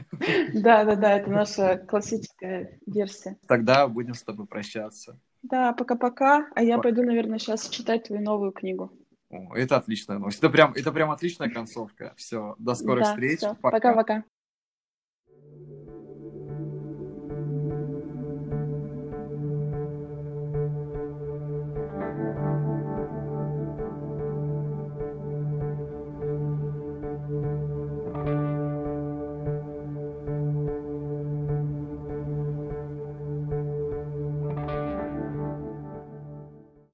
Да, 0.53 0.83
да, 0.83 0.95
да, 0.95 1.17
это 1.17 1.29
наша 1.29 1.77
классическая 1.77 2.79
версия. 2.85 3.37
Тогда 3.47 3.87
будем 3.87 4.13
с 4.13 4.23
тобой 4.23 4.45
прощаться. 4.45 5.19
Да, 5.41 5.73
пока-пока. 5.73 6.47
А 6.55 6.63
я 6.63 6.77
Пока. 6.77 6.89
пойду, 6.89 7.03
наверное, 7.03 7.39
сейчас 7.39 7.69
читать 7.69 8.05
твою 8.05 8.21
новую 8.21 8.51
книгу. 8.51 8.91
О, 9.29 9.55
это 9.55 9.77
отличная 9.77 10.17
новость. 10.17 10.39
Это 10.39 10.49
прям, 10.49 10.73
это 10.73 10.91
прям 10.91 11.11
отличная 11.11 11.49
концовка. 11.49 12.13
Все, 12.17 12.55
до 12.57 12.75
скорых 12.75 13.03
Да, 13.05 13.11
встреч. 13.11 13.39
Пока-пока. 13.61 14.23